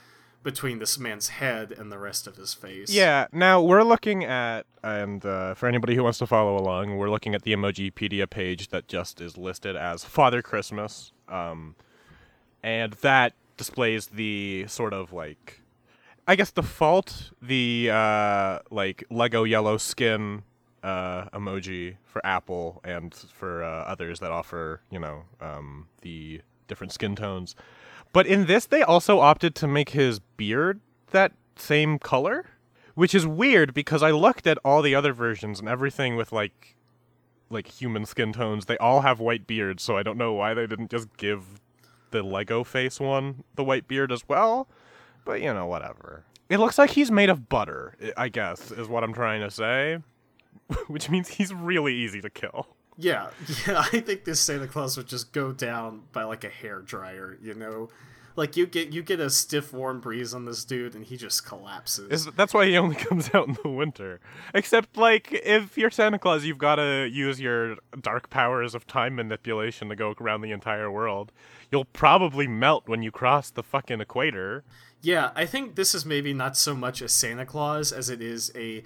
between 0.43 0.79
this 0.79 0.99
man's 0.99 1.29
head 1.29 1.73
and 1.73 1.91
the 1.91 1.99
rest 1.99 2.27
of 2.27 2.37
his 2.37 2.55
face. 2.55 2.91
Yeah. 2.91 3.27
Now 3.33 3.61
we're 3.61 3.83
looking 3.83 4.25
at, 4.25 4.67
and 4.83 5.25
uh, 5.25 5.55
for 5.55 5.69
anybody 5.69 5.95
who 5.95 6.03
wants 6.03 6.19
to 6.19 6.27
follow 6.27 6.57
along, 6.57 6.97
we're 6.97 7.11
looking 7.11 7.35
at 7.35 7.43
the 7.43 7.53
Emojipedia 7.53 8.29
page 8.29 8.69
that 8.69 8.89
just 8.89 9.21
is 9.21 9.37
listed 9.37 9.77
as 9.77 10.05
Father 10.05 10.41
Christmas, 10.43 11.13
um, 11.29 11.75
and 12.63 12.95
that 12.95 13.35
displays 13.57 14.07
the 14.07 14.65
sort 14.69 14.93
of 14.93 15.13
like, 15.13 15.61
I 16.27 16.37
guess 16.37 16.51
default 16.51 17.33
the 17.43 17.91
uh, 17.93 18.61
like 18.71 19.05
Lego 19.11 19.45
yellow 19.45 19.77
skin 19.77 20.45
uh, 20.89 21.29
emoji 21.35 21.97
for 22.05 22.25
Apple 22.25 22.81
and 22.83 23.15
for 23.15 23.63
uh, 23.63 23.85
others 23.85 24.21
that 24.21 24.31
offer, 24.31 24.81
you 24.91 24.99
know, 24.99 25.25
um, 25.41 25.89
the 26.01 26.41
different 26.67 26.93
skin 26.93 27.15
tones. 27.15 27.55
But 28.13 28.27
in 28.27 28.47
this, 28.47 28.65
they 28.67 28.83
also 28.83 29.21
opted 29.21 29.55
to 29.57 29.69
make 29.69 29.91
his 29.91 30.19
beard 30.39 30.81
that 31.11 31.33
same 31.57 31.99
color, 31.99 32.47
which 32.95 33.15
is 33.15 33.27
weird 33.27 33.75
because 33.75 34.03
I 34.03 34.13
looked 34.13 34.47
at 34.47 34.59
all 34.65 34.81
the 34.81 34.95
other 34.95 35.13
versions 35.13 35.61
and 35.61 35.69
everything 35.69 36.17
with 36.17 36.33
like, 36.33 36.77
like 37.51 37.69
human 37.69 38.07
skin 38.07 38.33
tones. 38.33 38.65
They 38.65 38.79
all 38.79 39.03
have 39.03 39.21
white 39.21 39.47
beards, 39.47 39.83
so 39.83 39.97
I 39.99 40.03
don't 40.03 40.17
know 40.17 40.33
why 40.33 40.55
they 40.55 40.67
didn't 40.67 40.91
just 40.91 41.15
give 41.19 41.61
the 42.11 42.23
Lego 42.23 42.65
face 42.65 42.99
one 42.99 43.45
the 43.57 43.65
white 43.65 43.87
beard 43.87 44.11
as 44.11 44.27
well. 44.27 44.69
But 45.27 45.43
you 45.43 45.53
know, 45.53 45.67
whatever. 45.67 46.25
It 46.49 46.59
looks 46.59 46.79
like 46.79 46.91
he's 46.91 47.11
made 47.11 47.29
of 47.29 47.51
butter. 47.51 47.95
I 48.17 48.31
guess 48.31 48.71
is 48.71 48.89
what 48.89 49.05
I'm 49.05 49.13
trying 49.13 49.43
to 49.43 49.51
say. 49.51 49.99
which 50.89 51.11
means 51.11 51.29
he's 51.29 51.53
really 51.53 51.95
easy 51.95 52.21
to 52.21 52.31
kill. 52.31 52.69
Yeah, 52.97 53.31
yeah, 53.67 53.85
I 53.93 54.01
think 54.01 54.25
this 54.25 54.41
Santa 54.41 54.67
Claus 54.67 54.97
would 54.97 55.07
just 55.07 55.33
go 55.33 55.53
down 55.53 56.03
by 56.13 56.25
like 56.25 56.45
a 56.45 56.49
hair 56.49 56.81
dryer, 56.81 57.39
you 57.41 57.55
know? 57.55 57.89
Like 58.35 58.57
you 58.57 58.67
get 58.67 58.93
you 58.93 59.03
get 59.03 59.19
a 59.19 59.31
stiff 59.31 59.73
warm 59.73 60.01
breeze 60.01 60.33
on 60.33 60.45
this 60.45 60.65
dude 60.65 60.95
and 60.95 61.05
he 61.05 61.17
just 61.17 61.45
collapses. 61.45 62.27
Is, 62.27 62.33
that's 62.37 62.55
why 62.55 62.67
he 62.67 62.79
only 62.79 62.95
comes 63.09 63.35
out 63.35 63.49
in 63.49 63.57
the 63.65 63.69
winter. 63.69 64.21
Except 64.55 64.97
like 64.97 65.33
if 65.33 65.77
you're 65.77 65.91
Santa 65.91 66.21
Claus, 66.21 66.45
you've 66.45 66.57
got 66.57 66.77
to 66.77 67.09
use 67.13 67.41
your 67.41 67.75
dark 68.01 68.31
powers 68.31 68.77
of 68.77 68.87
time 68.87 69.17
manipulation 69.17 69.89
to 69.89 69.97
go 69.97 70.15
around 70.21 70.43
the 70.43 70.53
entire 70.53 70.89
world. 70.89 71.33
You'll 71.73 71.85
probably 71.85 72.47
melt 72.47 72.85
when 72.87 73.03
you 73.03 73.11
cross 73.11 73.51
the 73.51 73.65
fucking 73.65 74.01
equator. 74.01 74.63
Yeah, 75.03 75.31
I 75.35 75.45
think 75.45 75.75
this 75.75 75.93
is 75.93 76.07
maybe 76.07 76.33
not 76.33 76.57
so 76.57 76.77
much 76.77 77.03
a 77.03 77.09
Santa 77.09 77.45
Claus 77.45 77.91
as 77.91 78.09
it 78.09 78.23
is 78.23 78.53
a 78.55 78.85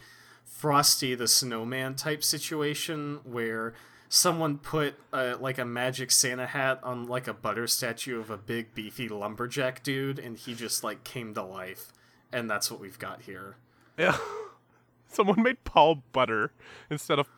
Frosty 0.63 1.17
the 1.17 1.27
Snowman 1.27 1.97
type 1.97 2.23
situation 2.23 3.19
where 3.25 3.75
someone 4.09 4.59
put 4.59 4.95
uh, 5.13 5.35
like 5.41 5.59
a 5.59 5.65
magic 5.65 6.13
Santa 6.13 6.47
hat 6.47 6.79
on 6.85 7.09
like 7.09 7.27
a 7.27 7.35
butter 7.35 7.67
statue 7.67 8.21
of 8.21 8.31
a 8.31 8.37
big 8.37 8.73
beefy 8.73 9.09
lumberjack 9.09 9.83
dude, 9.83 10.21
and 10.21 10.37
he 10.37 10.55
just 10.55 10.85
like 10.85 11.03
came 11.03 11.35
to 11.35 11.43
life, 11.43 11.91
and 12.33 12.49
that's 12.49 12.71
what 12.71 12.79
we've 12.79 13.01
got 13.01 13.23
here. 13.23 13.57
Yeah. 13.99 14.17
Someone 15.09 15.43
made 15.43 15.65
Paul 15.65 16.05
Butter 16.13 16.53
instead 16.89 17.19
of 17.19 17.29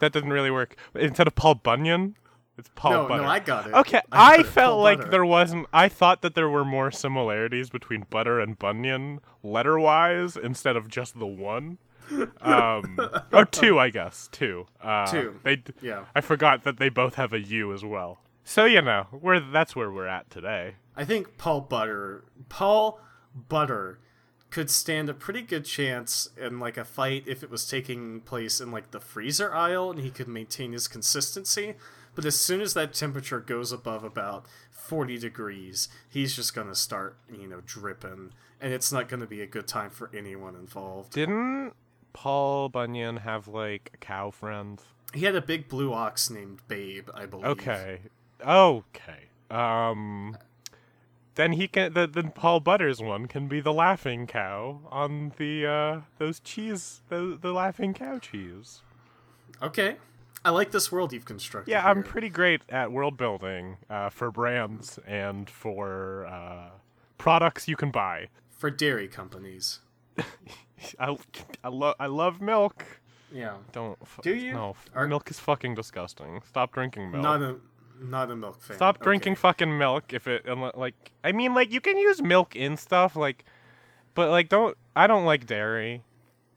that 0.00 0.12
didn't 0.12 0.28
really 0.28 0.50
work. 0.50 0.76
Instead 0.94 1.26
of 1.26 1.34
Paul 1.34 1.54
Bunyan, 1.54 2.16
it's 2.58 2.68
Paul 2.74 2.92
no, 2.92 3.08
Butter. 3.08 3.22
No, 3.22 3.28
I 3.30 3.38
got 3.38 3.66
it. 3.66 3.72
Okay, 3.72 4.02
I, 4.12 4.34
I 4.34 4.42
felt 4.42 4.82
like 4.82 4.98
Butter. 4.98 5.10
there 5.10 5.24
wasn't. 5.24 5.68
I 5.72 5.88
thought 5.88 6.20
that 6.20 6.34
there 6.34 6.50
were 6.50 6.66
more 6.66 6.90
similarities 6.90 7.70
between 7.70 8.04
Butter 8.10 8.40
and 8.40 8.58
Bunyan 8.58 9.20
letter 9.42 9.78
wise 9.78 10.36
instead 10.36 10.76
of 10.76 10.88
just 10.88 11.18
the 11.18 11.24
one 11.26 11.78
um, 12.40 12.98
or 13.32 13.44
two, 13.44 13.78
I 13.78 13.90
guess. 13.90 14.28
Two. 14.32 14.66
Uh, 14.80 15.06
two. 15.06 15.40
They. 15.42 15.62
Yeah. 15.80 16.04
I 16.14 16.20
forgot 16.20 16.64
that 16.64 16.78
they 16.78 16.88
both 16.88 17.14
have 17.14 17.32
a 17.32 17.40
U 17.40 17.72
as 17.72 17.84
well. 17.84 18.18
So 18.44 18.64
you 18.64 18.82
know, 18.82 19.06
we're 19.12 19.40
that's 19.40 19.76
where 19.76 19.90
we're 19.90 20.06
at 20.06 20.30
today. 20.30 20.74
I 20.96 21.04
think 21.04 21.38
Paul 21.38 21.62
Butter, 21.62 22.24
Paul 22.48 23.00
Butter, 23.34 23.98
could 24.50 24.70
stand 24.70 25.08
a 25.08 25.14
pretty 25.14 25.42
good 25.42 25.64
chance 25.64 26.28
in 26.36 26.60
like 26.60 26.76
a 26.76 26.84
fight 26.84 27.24
if 27.26 27.42
it 27.42 27.50
was 27.50 27.66
taking 27.66 28.20
place 28.20 28.60
in 28.60 28.70
like 28.70 28.90
the 28.90 29.00
freezer 29.00 29.52
aisle 29.54 29.90
and 29.90 30.00
he 30.00 30.10
could 30.10 30.28
maintain 30.28 30.72
his 30.72 30.86
consistency. 30.86 31.74
But 32.14 32.26
as 32.26 32.38
soon 32.38 32.60
as 32.60 32.74
that 32.74 32.92
temperature 32.92 33.40
goes 33.40 33.72
above 33.72 34.04
about 34.04 34.44
40 34.70 35.16
degrees, 35.18 35.88
he's 36.10 36.36
just 36.36 36.54
going 36.54 36.68
to 36.68 36.74
start, 36.74 37.16
you 37.32 37.46
know, 37.48 37.62
dripping. 37.64 38.32
And 38.60 38.72
it's 38.74 38.92
not 38.92 39.08
going 39.08 39.20
to 39.20 39.26
be 39.26 39.40
a 39.40 39.46
good 39.46 39.66
time 39.66 39.88
for 39.88 40.10
anyone 40.14 40.54
involved. 40.54 41.14
Didn't 41.14 41.72
Paul 42.12 42.68
Bunyan 42.68 43.18
have 43.18 43.48
like 43.48 43.90
a 43.94 43.96
cow 43.98 44.30
friend? 44.30 44.80
He 45.14 45.24
had 45.24 45.34
a 45.36 45.42
big 45.42 45.68
blue 45.68 45.92
ox 45.92 46.30
named 46.30 46.60
Babe, 46.68 47.08
I 47.14 47.26
believe. 47.26 47.46
Okay. 47.46 48.00
Okay. 48.46 49.28
Um 49.50 50.36
then 51.34 51.52
he 51.52 51.68
can 51.68 51.92
the 51.94 52.06
then 52.06 52.30
Paul 52.30 52.60
Butters 52.60 53.00
one 53.00 53.26
can 53.26 53.48
be 53.48 53.60
the 53.60 53.72
laughing 53.72 54.26
cow 54.26 54.80
on 54.90 55.32
the 55.36 55.66
uh 55.66 56.00
those 56.18 56.40
cheese 56.40 57.02
the 57.08 57.38
the 57.40 57.52
laughing 57.52 57.94
cow 57.94 58.18
cheese. 58.18 58.82
Okay. 59.62 59.96
I 60.44 60.50
like 60.50 60.72
this 60.72 60.90
world 60.90 61.12
you've 61.12 61.24
constructed. 61.24 61.70
Yeah. 61.70 61.86
I'm 61.86 62.02
pretty 62.02 62.28
great 62.28 62.62
at 62.68 62.90
world 62.90 63.16
building 63.16 63.76
uh, 63.88 64.08
for 64.08 64.30
brands 64.32 64.98
and 65.06 65.48
for 65.48 66.26
uh, 66.26 66.70
products 67.16 67.68
you 67.68 67.76
can 67.76 67.90
buy. 67.92 68.28
For 68.50 68.70
dairy 68.70 69.06
companies. 69.06 69.80
I, 70.98 71.16
I 71.64 71.68
love 71.68 71.94
I 71.98 72.06
love 72.06 72.40
milk. 72.40 72.84
Yeah. 73.32 73.54
Don't. 73.72 73.98
Do 74.22 74.34
you? 74.34 74.52
No. 74.52 74.76
Are- 74.94 75.06
milk 75.08 75.30
is 75.30 75.38
fucking 75.38 75.74
disgusting. 75.74 76.42
Stop 76.48 76.72
drinking 76.72 77.10
milk. 77.10 77.22
Not 77.22 77.42
a 77.42 77.56
not 78.00 78.30
a 78.30 78.36
milk 78.36 78.60
fan. 78.62 78.76
Stop 78.76 78.96
Okay. 78.96 79.04
drinking 79.04 79.36
fucking 79.36 79.78
milk 79.78 80.12
if 80.12 80.26
it 80.26 80.46
like. 80.76 81.12
I 81.24 81.32
mean, 81.32 81.54
like 81.54 81.72
you 81.72 81.80
can 81.80 81.96
use 81.96 82.20
milk 82.22 82.54
in 82.56 82.76
stuff 82.76 83.16
like, 83.16 83.44
but 84.14 84.30
like 84.30 84.48
don't. 84.48 84.76
I 84.94 85.06
don't 85.06 85.24
like 85.24 85.46
dairy. 85.46 86.02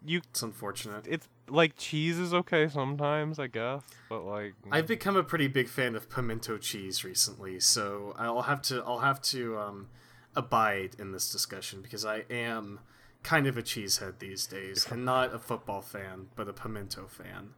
You. 0.06 0.20
It's 0.30 0.44
unfortunate. 0.44 1.06
It's 1.08 1.28
like 1.48 1.78
cheese 1.78 2.18
is 2.20 2.34
okay 2.34 2.68
sometimes, 2.68 3.40
I 3.40 3.48
guess, 3.48 3.82
but 4.10 4.24
like. 4.24 4.54
I've 4.72 4.88
become 4.88 5.16
a 5.16 5.24
pretty 5.24 5.48
big 5.48 5.68
fan 5.70 5.96
of 5.96 6.10
pimento 6.10 6.58
cheese 6.58 7.04
recently, 7.04 7.60
so 7.60 8.14
I'll 8.18 8.44
have 8.44 8.62
to 8.64 8.84
I'll 8.86 9.00
have 9.00 9.22
to 9.24 9.58
um, 9.58 9.88
abide 10.36 10.96
in 11.00 11.12
this 11.12 11.32
discussion 11.32 11.82
because 11.82 12.04
I 12.06 12.26
am 12.30 12.80
kind 13.26 13.48
of 13.48 13.58
a 13.58 13.64
cheesehead 13.64 14.20
these 14.20 14.46
days, 14.46 14.88
and 14.90 15.04
not 15.04 15.34
a 15.34 15.40
football 15.40 15.82
fan, 15.82 16.28
but 16.36 16.48
a 16.48 16.54
pimento 16.54 17.08
fan, 17.08 17.50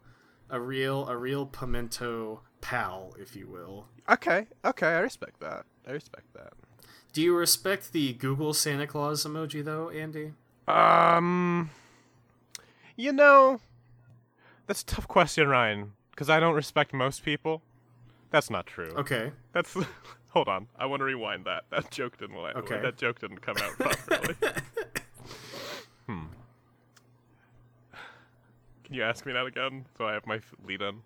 a 0.50 0.60
real 0.60 1.08
a 1.08 1.16
real 1.18 1.46
pimento 1.46 2.42
pal, 2.62 3.14
if 3.20 3.36
you 3.36 3.48
will. 3.48 3.88
Okay. 4.10 4.48
Okay. 4.66 4.88
I 4.88 5.00
respect 5.00 5.40
that. 5.42 5.66
I 5.88 5.92
respect 5.92 6.34
that. 6.34 6.54
Do 7.14 7.22
you 7.22 7.36
respect 7.36 7.92
the 7.92 8.14
Google 8.14 8.54
Santa 8.54 8.88
Claus 8.88 9.26
emoji 9.26 9.64
though, 9.64 9.92
Andi? 9.94 10.34
Um. 10.68 11.70
You 12.96 13.12
know, 13.14 13.60
That's 14.66 14.82
a 14.82 14.86
tough 14.86 15.08
question, 15.08 15.48
Ryan, 15.48 15.92
because 16.10 16.32
I 16.32 16.40
don't 16.40 16.56
respect 16.56 16.94
most 16.94 17.24
people. 17.24 17.62
That's 18.32 18.50
not 18.50 18.66
true. 18.66 18.92
Okay. 18.98 19.32
That's 19.54 19.76
hold 20.30 20.48
on. 20.48 20.68
I 20.80 20.88
want 20.88 21.02
to 21.02 21.04
rewind 21.06 21.46
that. 21.46 21.66
That 21.70 21.92
joke 21.92 22.18
didn't 22.18 22.42
land. 22.42 22.58
Okay. 22.58 22.82
That 22.82 22.98
joke 22.98 23.20
didn't 23.20 23.42
come 23.42 23.56
out 23.58 23.72
properly. 23.78 24.36
Hmm. 26.08 26.26
Can 28.86 28.96
you 28.96 29.04
ask 29.04 29.26
me 29.26 29.34
that 29.34 29.46
again 29.46 29.86
so 29.98 30.08
I 30.08 30.14
have 30.14 30.26
my 30.26 30.40
lead 30.66 30.82
in? 30.82 31.02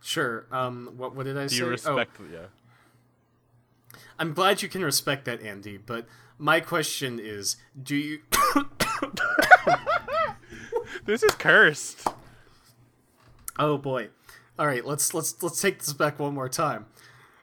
Sure. 0.00 0.46
Um. 0.50 0.94
What 0.96 1.14
What 1.14 1.24
did 1.26 1.38
I 1.38 1.42
Do 1.44 1.48
say? 1.48 1.56
you 1.58 1.66
Oh, 1.66 1.70
respect? 1.70 2.16
Yeah. 2.32 2.46
I'm 4.18 4.32
glad 4.34 4.62
you 4.62 4.68
can 4.68 4.82
respect 4.84 5.24
that, 5.26 5.40
Andi. 5.42 5.78
But 5.84 6.06
my 6.38 6.60
question 6.60 7.20
is, 7.22 7.56
do 7.80 7.96
you? 7.96 8.18
This 11.04 11.22
is 11.24 11.34
cursed. 11.34 12.06
oh 13.58 13.76
boy. 13.76 14.08
All 14.58 14.66
right. 14.66 14.84
Let's 14.84 15.14
let's 15.14 15.42
let's 15.42 15.60
take 15.60 15.78
this 15.80 15.92
back 15.92 16.18
one 16.20 16.34
more 16.34 16.48
time. 16.48 16.86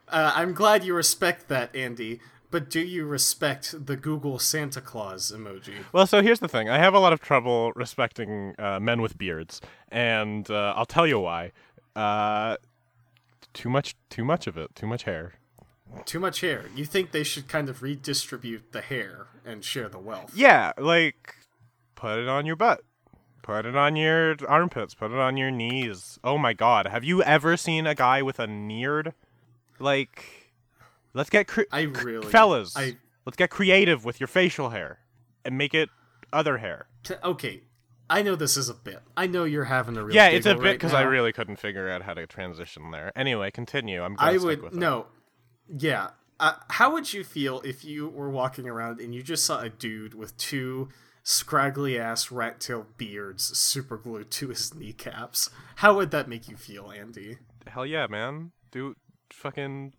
Uh, 0.08 0.32
I'm 0.34 0.54
glad 0.54 0.82
you 0.84 0.94
respect 0.94 1.48
that, 1.48 1.72
Andi. 1.74 2.20
But 2.50 2.68
do 2.68 2.80
you 2.80 3.04
respect 3.04 3.86
the 3.86 3.96
Google 3.96 4.38
Santa 4.38 4.80
Claus 4.80 5.30
emoji? 5.30 5.84
Well, 5.92 6.06
so 6.06 6.20
here's 6.20 6.40
the 6.40 6.48
thing. 6.48 6.68
I 6.68 6.78
have 6.78 6.94
a 6.94 6.98
lot 6.98 7.12
of 7.12 7.20
trouble 7.20 7.72
respecting 7.76 8.54
uh, 8.58 8.80
men 8.80 9.00
with 9.00 9.16
beards, 9.16 9.60
and 9.88 10.50
uh, 10.50 10.74
I'll 10.76 10.86
tell 10.86 11.06
you 11.06 11.20
why. 11.20 11.52
Uh, 11.94 12.56
too 13.52 13.68
much, 13.68 13.94
too 14.08 14.24
much 14.24 14.46
of 14.46 14.56
it. 14.56 14.74
Too 14.74 14.86
much 14.86 15.04
hair. 15.04 15.34
Too 16.04 16.20
much 16.20 16.40
hair. 16.40 16.66
You 16.74 16.84
think 16.84 17.10
they 17.10 17.24
should 17.24 17.48
kind 17.48 17.68
of 17.68 17.82
redistribute 17.82 18.72
the 18.72 18.80
hair 18.80 19.26
and 19.44 19.64
share 19.64 19.88
the 19.88 19.98
wealth? 19.98 20.32
Yeah, 20.34 20.72
like 20.78 21.36
put 21.94 22.18
it 22.18 22.28
on 22.28 22.46
your 22.46 22.56
butt. 22.56 22.82
Put 23.42 23.66
it 23.66 23.74
on 23.74 23.96
your 23.96 24.36
armpits. 24.48 24.94
Put 24.94 25.10
it 25.10 25.18
on 25.18 25.36
your 25.36 25.50
knees. 25.50 26.18
Oh 26.22 26.38
my 26.38 26.52
god. 26.52 26.86
Have 26.86 27.04
you 27.04 27.22
ever 27.22 27.56
seen 27.56 27.86
a 27.86 27.94
guy 27.94 28.22
with 28.22 28.38
a 28.38 28.46
neared? 28.46 29.14
Like, 29.78 30.39
let's 31.14 31.30
get 31.30 31.46
cre- 31.48 31.62
I 31.72 31.82
really, 31.82 32.26
fellas. 32.28 32.76
I 32.76 32.96
Let's 33.26 33.36
get 33.36 33.50
creative 33.50 34.04
with 34.04 34.18
your 34.18 34.26
facial 34.26 34.70
hair 34.70 34.98
and 35.44 35.56
make 35.58 35.74
it 35.74 35.88
other 36.32 36.58
hair. 36.58 36.86
t- 37.04 37.14
okay. 37.22 37.62
I 38.08 38.22
know 38.22 38.34
this 38.34 38.56
is 38.56 38.68
a 38.68 38.74
bit. 38.74 39.00
I 39.16 39.28
know 39.28 39.44
you're 39.44 39.64
having 39.64 39.96
a 39.96 40.02
real. 40.02 40.16
Yeah, 40.16 40.28
it's 40.28 40.46
a 40.46 40.54
bit 40.54 40.62
right 40.64 40.72
because 40.72 40.94
I 40.94 41.02
really 41.02 41.32
couldn't 41.32 41.56
figure 41.56 41.88
out 41.88 42.02
how 42.02 42.14
to 42.14 42.26
transition 42.26 42.90
there. 42.90 43.12
Anyway, 43.14 43.50
continue. 43.52 44.02
I'm. 44.02 44.16
I 44.18 44.36
would 44.36 44.62
with 44.62 44.72
it. 44.72 44.78
no. 44.78 45.06
Yeah. 45.68 46.10
Uh, 46.40 46.54
how 46.70 46.92
would 46.92 47.12
you 47.12 47.22
feel 47.22 47.60
if 47.60 47.84
you 47.84 48.08
were 48.08 48.30
walking 48.30 48.66
around 48.66 48.98
and 48.98 49.14
you 49.14 49.22
just 49.22 49.44
saw 49.44 49.60
a 49.60 49.68
dude 49.68 50.14
with 50.14 50.36
two 50.38 50.88
scraggly 51.22 51.98
ass 51.98 52.30
rat 52.32 52.58
tail 52.60 52.86
beards 52.96 53.56
super 53.56 53.96
glued 53.96 54.30
to 54.32 54.48
his 54.48 54.74
kneecaps? 54.74 55.48
How 55.76 55.94
would 55.94 56.10
that 56.10 56.28
make 56.28 56.48
you 56.48 56.56
feel, 56.56 56.86
Andi? 56.86 57.36
Hell 57.68 57.86
yeah, 57.86 58.06
man. 58.08 58.50
Do 58.72 58.96
fucking 59.32 59.92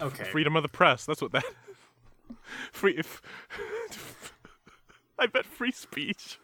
Okay. 0.00 0.24
freedom 0.24 0.56
of 0.56 0.62
the 0.62 0.68
press. 0.68 1.04
That's 1.06 1.20
what 1.22 1.32
that. 1.32 1.44
free. 2.72 2.96
If, 2.96 3.20
I 5.18 5.26
bet 5.26 5.44
free 5.44 5.72
speech. 5.72 6.38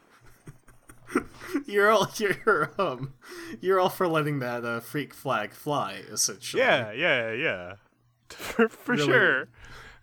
You're 1.66 1.90
all 1.90 2.10
you're 2.16 2.72
um 2.78 3.14
you're 3.60 3.78
all 3.78 3.88
for 3.88 4.08
letting 4.08 4.40
that 4.40 4.64
uh, 4.64 4.80
freak 4.80 5.14
flag 5.14 5.52
fly, 5.54 6.02
essentially. 6.10 6.60
Yeah, 6.62 6.90
yeah, 6.92 7.32
yeah. 7.32 7.74
For, 8.28 8.68
for 8.68 8.92
Really- 8.96 9.06
sure. 9.06 9.48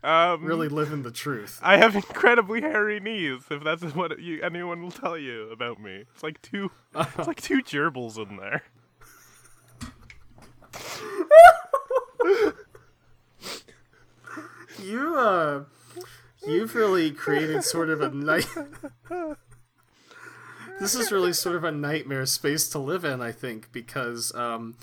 Um, 0.01 0.43
Really 0.45 0.67
living 0.69 1.03
the 1.03 1.11
truth. 1.11 1.59
I 1.61 1.77
have 1.77 1.95
incredibly 1.95 2.59
hairy 2.61 2.99
knees. 2.99 3.43
If 3.49 3.63
that's 3.63 3.83
what 3.95 4.19
you, 4.19 4.41
anyone 4.41 4.81
will 4.81 4.91
tell 4.91 5.17
you 5.17 5.49
about 5.51 5.79
me, 5.81 6.03
it's 6.13 6.23
like 6.23 6.41
two. 6.41 6.71
It's 6.95 7.27
like 7.27 7.41
two 7.41 7.61
gerbils 7.63 8.17
in 8.17 8.35
there. 8.37 8.63
You 14.83 15.15
uh 15.17 15.63
you've 16.45 16.75
really 16.75 17.11
created 17.11 17.63
sort 17.63 17.89
of 17.89 18.01
a 18.01 18.09
night 18.09 18.47
This 20.79 20.95
is 20.95 21.11
really 21.11 21.33
sort 21.33 21.55
of 21.55 21.63
a 21.63 21.71
nightmare 21.71 22.25
space 22.25 22.67
to 22.69 22.79
live 22.79 23.05
in, 23.05 23.21
I 23.21 23.31
think, 23.31 23.71
because 23.71 24.33
um 24.35 24.75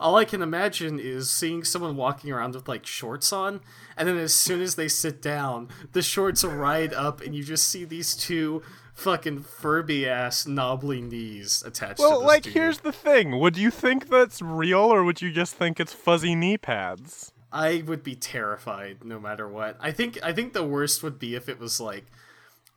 all 0.00 0.16
I 0.16 0.24
can 0.24 0.42
imagine 0.42 0.98
is 0.98 1.30
seeing 1.30 1.64
someone 1.64 1.96
walking 1.96 2.30
around 2.30 2.54
with 2.54 2.68
like 2.68 2.84
shorts 2.84 3.32
on, 3.32 3.60
and 3.96 4.08
then 4.08 4.18
as 4.18 4.34
soon 4.34 4.60
as 4.60 4.74
they 4.74 4.88
sit 4.88 5.22
down, 5.22 5.68
the 5.92 6.02
shorts 6.02 6.44
ride 6.44 6.92
up, 6.92 7.20
and 7.22 7.34
you 7.34 7.42
just 7.44 7.68
see 7.68 7.84
these 7.84 8.14
two 8.14 8.62
fucking 8.92 9.42
Furby 9.44 10.06
ass 10.06 10.46
knobbly 10.46 11.00
knees 11.00 11.62
attached 11.64 11.98
to 11.98 12.02
Well, 12.02 12.24
like 12.24 12.42
dude. 12.42 12.54
here's 12.54 12.80
the 12.80 12.92
thing: 12.92 13.38
would 13.38 13.56
you 13.56 13.70
think 13.70 14.08
that's 14.10 14.42
real, 14.42 14.80
or 14.80 15.04
would 15.04 15.22
you 15.22 15.30
just 15.30 15.54
think 15.54 15.78
it's 15.80 15.92
fuzzy 15.94 16.34
knee 16.34 16.58
pads? 16.58 17.32
I 17.52 17.82
would 17.86 18.02
be 18.02 18.14
terrified 18.14 19.04
no 19.04 19.20
matter 19.20 19.48
what. 19.48 19.76
I 19.80 19.92
think 19.92 20.18
I 20.22 20.32
think 20.32 20.52
the 20.52 20.66
worst 20.66 21.02
would 21.02 21.18
be 21.18 21.34
if 21.34 21.48
it 21.48 21.58
was 21.58 21.80
like 21.80 22.06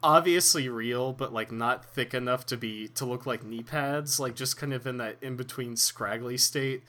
obviously 0.01 0.69
real 0.69 1.11
but 1.11 1.33
like 1.33 1.51
not 1.51 1.83
thick 1.83 2.13
enough 2.13 2.45
to 2.45 2.55
be 2.55 2.87
to 2.89 3.05
look 3.05 3.25
like 3.25 3.43
knee 3.43 3.63
pads, 3.63 4.19
like 4.19 4.35
just 4.35 4.57
kind 4.57 4.73
of 4.73 4.85
in 4.87 4.97
that 4.97 5.17
in 5.21 5.35
between 5.35 5.75
scraggly 5.75 6.37
state 6.37 6.83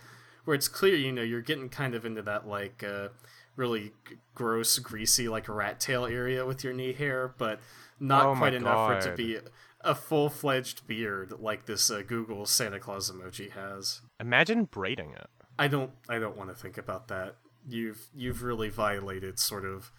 where 0.45 0.55
it's 0.55 0.69
clear, 0.69 0.95
you 0.95 1.13
know, 1.13 1.23
you're 1.23 1.41
getting 1.41 1.69
kind 1.69 1.95
of 1.95 2.05
into 2.05 2.23
that 2.23 2.47
like 2.47 2.85
uh 2.85 3.09
really 3.57 3.93
gross 4.35 4.79
greasy 4.79 5.29
like 5.29 5.49
rat 5.49 5.81
tail 5.81 6.07
area 6.07 6.47
with 6.47 6.63
your 6.63 6.73
knee 6.73 6.93
hair, 6.93 7.35
but 7.39 7.61
not 7.99 8.27
Oh 8.27 8.35
quite 8.37 8.55
enough 8.55 8.89
for 8.89 8.99
it 8.99 9.11
to 9.11 9.17
be 9.17 9.39
a 9.83 9.95
full-fledged 9.95 10.87
beard 10.87 11.33
like 11.39 11.67
this 11.67 11.91
uh, 11.91 12.03
Google 12.07 12.47
Santa 12.47 12.79
Claus 12.79 13.11
emoji 13.11 13.51
has. 13.53 14.03
Imagine 14.19 14.65
braiding 14.65 15.13
it. 15.13 15.29
I 15.59 15.69
don't 15.69 15.91
I 16.09 16.19
don't 16.19 16.37
want 16.37 16.51
to 16.51 16.55
think 16.55 16.79
about 16.79 17.09
that. 17.09 17.37
You've 17.69 18.09
you've 18.15 18.43
really 18.43 18.69
violated 18.69 19.39
sort 19.39 19.65
of 19.65 19.91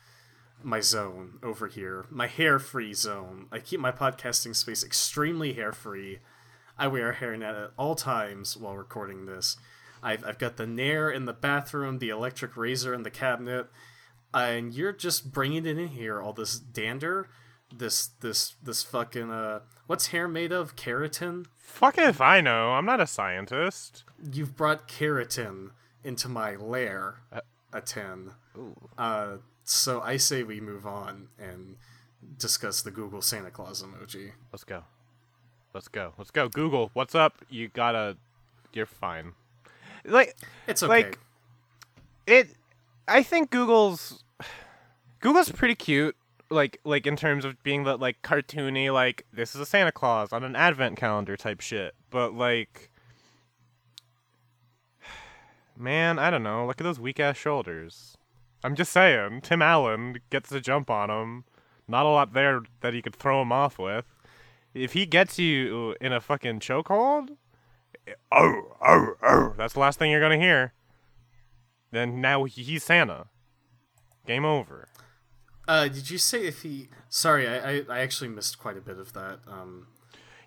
my 0.64 0.80
zone 0.80 1.40
over 1.44 1.68
here. 1.68 2.06
My 2.10 2.28
hair 2.28 2.60
free 2.60 2.94
zone. 2.94 3.48
I 3.52 3.60
keep 3.60 3.80
my 3.80 3.92
podcasting 3.92 4.56
space 4.56 4.84
extremely 4.84 5.54
hair 5.54 5.72
free. 5.72 6.20
I 6.78 6.88
wear 6.88 7.12
a 7.12 7.16
hairnet 7.16 7.66
at 7.66 7.72
all 7.78 7.96
times 7.96 8.58
while 8.58 8.76
recording 8.76 9.26
this. 9.26 9.58
I've, 10.04 10.26
I've 10.26 10.40
got 10.40 10.58
the 10.58 10.66
Nair 10.66 11.12
in 11.12 11.26
the 11.26 11.34
bathroom, 11.34 12.00
the 12.00 12.10
electric 12.10 12.58
razor 12.58 12.94
in 12.94 13.04
the 13.04 13.12
cabinet, 13.12 13.68
and 14.34 14.74
you're 14.74 14.94
just 14.94 15.32
bringing 15.32 15.66
it 15.66 15.78
in 15.78 15.90
here. 15.90 16.20
All 16.22 16.34
this 16.34 16.58
dander, 16.58 17.30
this 17.76 18.08
this 18.22 18.56
this 18.64 18.84
fucking 18.84 19.32
uh, 19.32 19.60
what's 19.88 20.08
hair 20.08 20.28
made 20.28 20.52
of? 20.52 20.76
Keratin. 20.76 21.46
Fuck 21.58 21.98
if 21.98 22.20
I 22.20 22.42
know. 22.42 22.72
I'm 22.72 22.86
not 22.86 23.00
a 23.00 23.08
scientist. 23.08 24.04
You've 24.32 24.56
brought 24.56 24.88
keratin 24.88 25.72
into 26.04 26.28
my 26.28 26.56
lair. 26.56 27.22
A 27.74 27.82
10. 27.82 28.32
Uh, 28.98 29.38
so 29.64 30.02
I 30.02 30.18
say 30.18 30.44
we 30.44 30.60
move 30.60 30.86
on 30.86 31.28
and 31.40 31.76
discuss 32.38 32.82
the 32.82 32.92
Google 32.92 33.22
Santa 33.22 33.52
Claus 33.52 33.84
emoji. 33.84 34.32
Let's 34.52 34.64
go. 34.64 34.84
Let's 35.74 35.88
go. 35.88 36.14
Let's 36.18 36.32
go. 36.32 36.50
Google, 36.50 36.92
what's 36.94 37.16
up? 37.16 37.46
You 37.50 37.70
gotta. 37.70 38.18
You're 38.74 38.86
fine. 38.86 39.34
Like 40.06 40.36
It's 40.68 40.84
okay. 40.84 41.04
Like- 41.04 41.20
it. 42.28 42.50
I 43.08 43.24
think 43.24 43.52
Google's. 43.52 44.24
Google's 45.20 45.52
pretty 45.52 45.76
cute. 45.76 46.16
Like 46.50 46.80
like 46.84 47.08
in 47.08 47.16
terms 47.16 47.46
of 47.46 47.62
being 47.64 47.86
the 47.86 47.96
like 47.98 48.22
cartoony 48.22 48.92
like 48.94 49.26
this 49.32 49.56
is 49.56 49.62
a 49.62 49.66
Santa 49.66 49.92
Claus 49.92 50.34
on 50.34 50.44
an 50.44 50.56
advent 50.56 50.98
calendar 50.98 51.38
type 51.38 51.62
shit. 51.62 51.96
But 52.10 52.34
like. 52.34 52.90
Man, 55.78 56.20
I 56.20 56.30
don't 56.30 56.44
know. 56.44 56.66
Look 56.68 56.80
at 56.80 56.84
those 56.84 57.00
weak 57.00 57.20
ass 57.20 57.38
shoulders. 57.38 58.18
I'm 58.64 58.76
just 58.76 58.92
saying, 58.92 59.42
Tim 59.42 59.62
Allen 59.62 60.18
gets 60.30 60.52
a 60.52 60.62
jump 60.62 60.90
on 60.90 61.10
him. 61.10 61.46
Not 61.88 62.06
a 62.06 62.10
lot 62.10 62.34
there 62.34 62.62
that 62.82 62.94
he 62.94 63.02
could 63.02 63.16
throw 63.16 63.42
him 63.42 63.52
off 63.52 63.80
with. 63.80 64.06
If 64.74 64.94
he 64.94 65.06
gets 65.06 65.40
you 65.40 65.96
in 66.00 66.14
a 66.14 66.22
fucking 66.22 66.60
chokehold, 66.60 67.30
oh, 68.32 68.62
oh, 68.82 69.14
oh, 69.24 69.54
that's 69.58 69.74
the 69.74 69.80
last 69.80 70.00
thing 70.00 70.12
you're 70.12 70.22
gonna 70.22 70.38
hear. 70.38 70.74
Then 71.92 72.22
now 72.22 72.44
he's 72.46 72.84
Santa. 72.84 73.26
Game 74.26 74.46
over. 74.46 74.88
uh, 75.68 75.88
did 75.88 76.10
you 76.10 76.18
say 76.18 76.46
if 76.46 76.62
he. 76.62 76.88
Sorry, 77.10 77.48
I, 77.48 77.72
I, 77.72 77.82
I 77.90 78.00
actually 78.00 78.30
missed 78.30 78.60
quite 78.60 78.78
a 78.78 78.82
bit 78.82 78.98
of 78.98 79.12
that. 79.14 79.40
Um, 79.48 79.88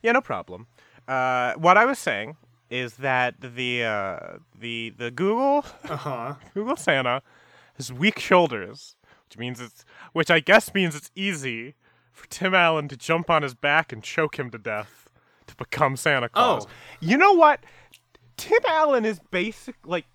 Yeah, 0.02 0.12
no 0.12 0.20
problem. 0.20 0.68
Uh, 1.06 1.52
what 1.54 1.76
I 1.76 1.84
was 1.84 1.98
saying 1.98 2.37
is 2.70 2.94
that 2.94 3.35
the 3.40 3.85
uh, 3.85 4.38
the 4.59 4.94
the 4.96 5.11
Google 5.11 5.64
uh 5.85 5.96
huh. 5.96 6.35
Google 6.55 6.77
Santa 6.77 7.22
has 7.77 7.92
weak 7.92 8.18
shoulders, 8.18 8.96
which 9.29 9.38
means 9.38 9.61
it's 9.61 9.85
which 10.12 10.31
I 10.31 10.40
guess 10.40 10.74
means 10.74 10.94
it's 10.94 11.11
easy 11.14 11.74
for 12.12 12.27
Tim 12.29 12.55
Allen 12.55 12.88
to 12.88 12.96
jump 12.96 13.29
on 13.29 13.42
his 13.42 13.55
back 13.55 13.92
and 13.92 14.03
choke 14.03 14.38
him 14.38 14.50
to 14.50 14.59
death 14.59 15.09
to 15.46 15.55
become 15.57 15.96
Santa 15.96 16.29
Claus. 16.29 16.66
Oh. 16.66 16.70
You 17.00 17.18
know 17.18 17.33
what? 17.33 17.61
Tim 18.37 18.61
Allen 18.68 19.05
is 19.05 19.20
basic 19.31 19.77
like 19.85 20.07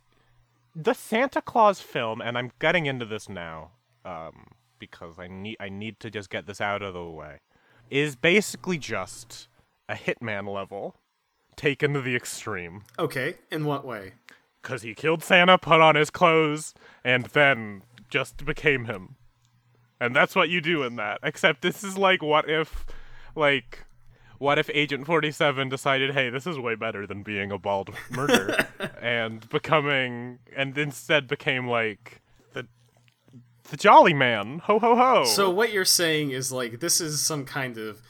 the 0.76 0.94
Santa 0.94 1.42
Claus 1.42 1.80
film, 1.80 2.22
and 2.22 2.38
I'm 2.38 2.52
getting 2.60 2.86
into 2.86 3.06
this 3.06 3.30
now 3.30 3.72
um, 4.06 4.48
because 4.80 5.20
I 5.20 5.28
need 5.28 5.58
I 5.60 5.70
need 5.70 6.00
to 6.02 6.10
just 6.10 6.30
get 6.30 6.48
this 6.48 6.62
out 6.62 6.82
of 6.82 6.94
the 6.94 7.04
way. 7.04 7.40
Is 7.90 8.16
basically 8.16 8.78
just 8.78 9.48
a 9.88 9.96
Hitman 9.96 10.54
level 10.54 10.96
taken 11.60 11.94
to 11.94 12.02
the 12.02 12.16
extreme. 12.16 12.84
Okay, 12.98 13.36
in 13.52 13.66
what 13.66 13.86
way? 13.86 14.14
Because 14.62 14.82
he 14.82 14.96
killed 14.96 15.22
Santa, 15.22 15.58
put 15.58 15.82
on 15.82 15.96
his 15.96 16.10
clothes, 16.10 16.74
and 17.04 17.26
then 17.26 17.84
just 18.10 18.46
became 18.46 18.86
him. 18.86 19.16
And 20.00 20.16
that's 20.16 20.36
what 20.36 20.48
you 20.48 20.62
do 20.62 20.84
in 20.84 20.96
that. 20.96 21.20
Except 21.22 21.62
this 21.62 21.84
is 21.84 21.98
like, 21.98 22.24
what 22.24 22.50
if, 22.50 22.86
like, 23.36 23.86
what 24.38 24.58
if 24.58 24.70
Agent 24.74 25.06
47 25.06 25.68
decided, 25.68 26.14
hey, 26.14 26.30
this 26.30 26.48
is 26.48 26.58
way 26.58 26.76
better 26.76 27.06
than 27.06 27.24
being 27.24 27.52
a 27.52 27.58
bald 27.58 27.94
murderer, 28.10 28.66
and 29.02 29.48
becoming, 29.50 30.40
and 30.56 30.78
instead 30.78 31.28
became 31.28 31.68
like 31.68 32.22
the 32.54 32.66
the 33.70 33.76
jolly 33.76 34.14
man, 34.14 34.60
ho 34.60 34.80
ho 34.80 34.96
ho. 34.96 35.26
So 35.26 35.50
what 35.50 35.74
you're 35.74 35.84
saying 35.84 36.32
is 36.32 36.54
like 36.54 36.80
this 36.80 37.02
is 37.02 37.22
some 37.22 37.44
kind 37.44 37.78
of 37.78 38.02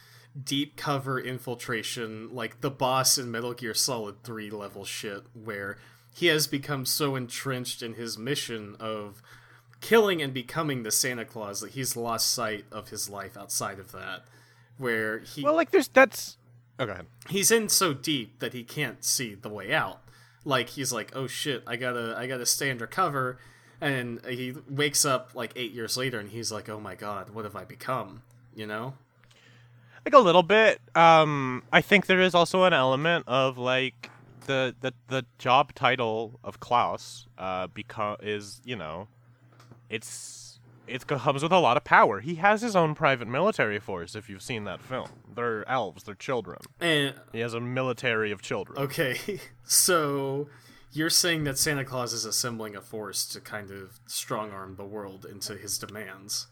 deep 0.42 0.76
cover 0.76 1.20
infiltration, 1.20 2.34
like 2.34 2.62
the 2.62 2.72
boss 2.72 3.18
in 3.18 3.32
Metal 3.32 3.54
Gear 3.54 3.74
Solid 3.74 4.24
3 4.24 4.50
level 4.50 4.86
shit, 4.86 5.24
where 5.34 5.78
he 6.14 6.28
has 6.28 6.48
become 6.48 6.86
so 6.86 7.16
entrenched 7.16 7.82
in 7.82 7.94
his 7.94 8.18
mission 8.18 8.76
of 8.80 9.22
killing 9.82 10.22
and 10.22 10.34
becoming 10.34 10.84
the 10.84 10.92
Santa 10.92 11.26
Claus 11.26 11.62
that 11.62 11.72
he's 11.72 11.96
lost 11.96 12.32
sight 12.32 12.66
of 12.72 12.90
his 12.90 13.10
life 13.10 13.38
outside 13.38 13.80
of 13.80 13.92
that. 13.92 14.24
Where 14.78 15.20
he 15.20 15.44
well, 15.44 15.56
like 15.56 15.72
there's 15.72 15.88
that's. 15.90 16.38
Oh, 16.78 16.86
go 16.86 16.94
ahead. 16.94 17.08
he's 17.30 17.52
in 17.52 17.68
so 17.68 17.94
deep 17.94 18.40
that 18.40 18.54
he 18.54 18.64
can't 18.64 19.04
see 19.04 19.36
the 19.36 19.50
way 19.50 19.74
out. 19.74 20.02
Like 20.46 20.70
he's 20.70 20.94
like, 20.94 21.12
oh 21.16 21.28
shit, 21.28 21.64
I 21.68 21.76
gotta 21.76 22.16
I 22.18 22.28
gotta 22.28 22.46
stay 22.46 22.72
undercover, 22.72 23.38
and 23.82 24.26
he 24.26 24.54
wakes 24.70 25.04
up 25.04 25.32
like 25.36 25.52
eight 25.58 25.74
years 25.74 25.98
later, 25.98 26.20
and 26.20 26.30
he's 26.30 26.52
like, 26.52 26.70
oh 26.70 26.80
my 26.80 26.96
god, 26.96 27.32
what 27.32 27.44
have 27.44 27.58
I 27.58 27.66
become? 27.66 28.22
You 28.56 28.68
know? 28.68 28.94
Like 30.06 30.14
a 30.14 30.20
little 30.20 30.44
bit. 30.44 30.82
Um, 30.96 31.64
I 31.72 31.82
think 31.82 32.06
there 32.08 32.22
is 32.22 32.34
also 32.34 32.64
an 32.64 32.74
element 32.74 33.26
of 33.28 33.58
like 33.58 34.10
the 34.46 34.76
the 34.82 34.94
the 35.08 35.26
job 35.38 35.76
title 35.76 36.40
of 36.44 36.60
Claus 36.60 37.28
uh 37.38 37.68
become 37.68 38.18
is 38.22 38.62
you 38.64 38.76
know, 38.76 39.08
it's 39.90 40.60
it 40.88 41.06
comes 41.06 41.44
with 41.44 41.52
a 41.52 41.60
lot 41.60 41.78
of 41.78 41.84
power. 41.84 42.20
He 42.20 42.36
has 42.36 42.62
his 42.62 42.76
own 42.76 42.96
private 42.96 43.28
military 43.28 43.78
force. 43.80 44.16
If 44.16 44.28
you've 44.30 44.42
seen 44.42 44.64
that 44.64 44.82
film, 44.82 45.10
they're 45.36 45.68
elves, 45.70 46.04
they're 46.04 46.16
children. 46.16 46.60
And 46.80 47.14
He 47.32 47.42
has 47.42 47.54
a 47.54 47.60
military 47.60 48.32
of 48.32 48.42
children. 48.42 48.80
okay, 48.80 49.40
so 49.64 50.48
you're 50.92 51.12
saying 51.12 51.44
that 51.44 51.60
Santa 51.60 51.86
Claus 51.86 52.14
is 52.14 52.26
assembling 52.26 52.76
a 52.76 52.82
force 52.82 53.26
to 53.28 53.40
kind 53.40 53.70
of 53.70 54.00
strong 54.08 54.50
arm 54.52 54.76
the 54.78 54.86
world 54.86 55.26
into 55.30 55.56
his 55.56 55.78
demands. 55.78 56.48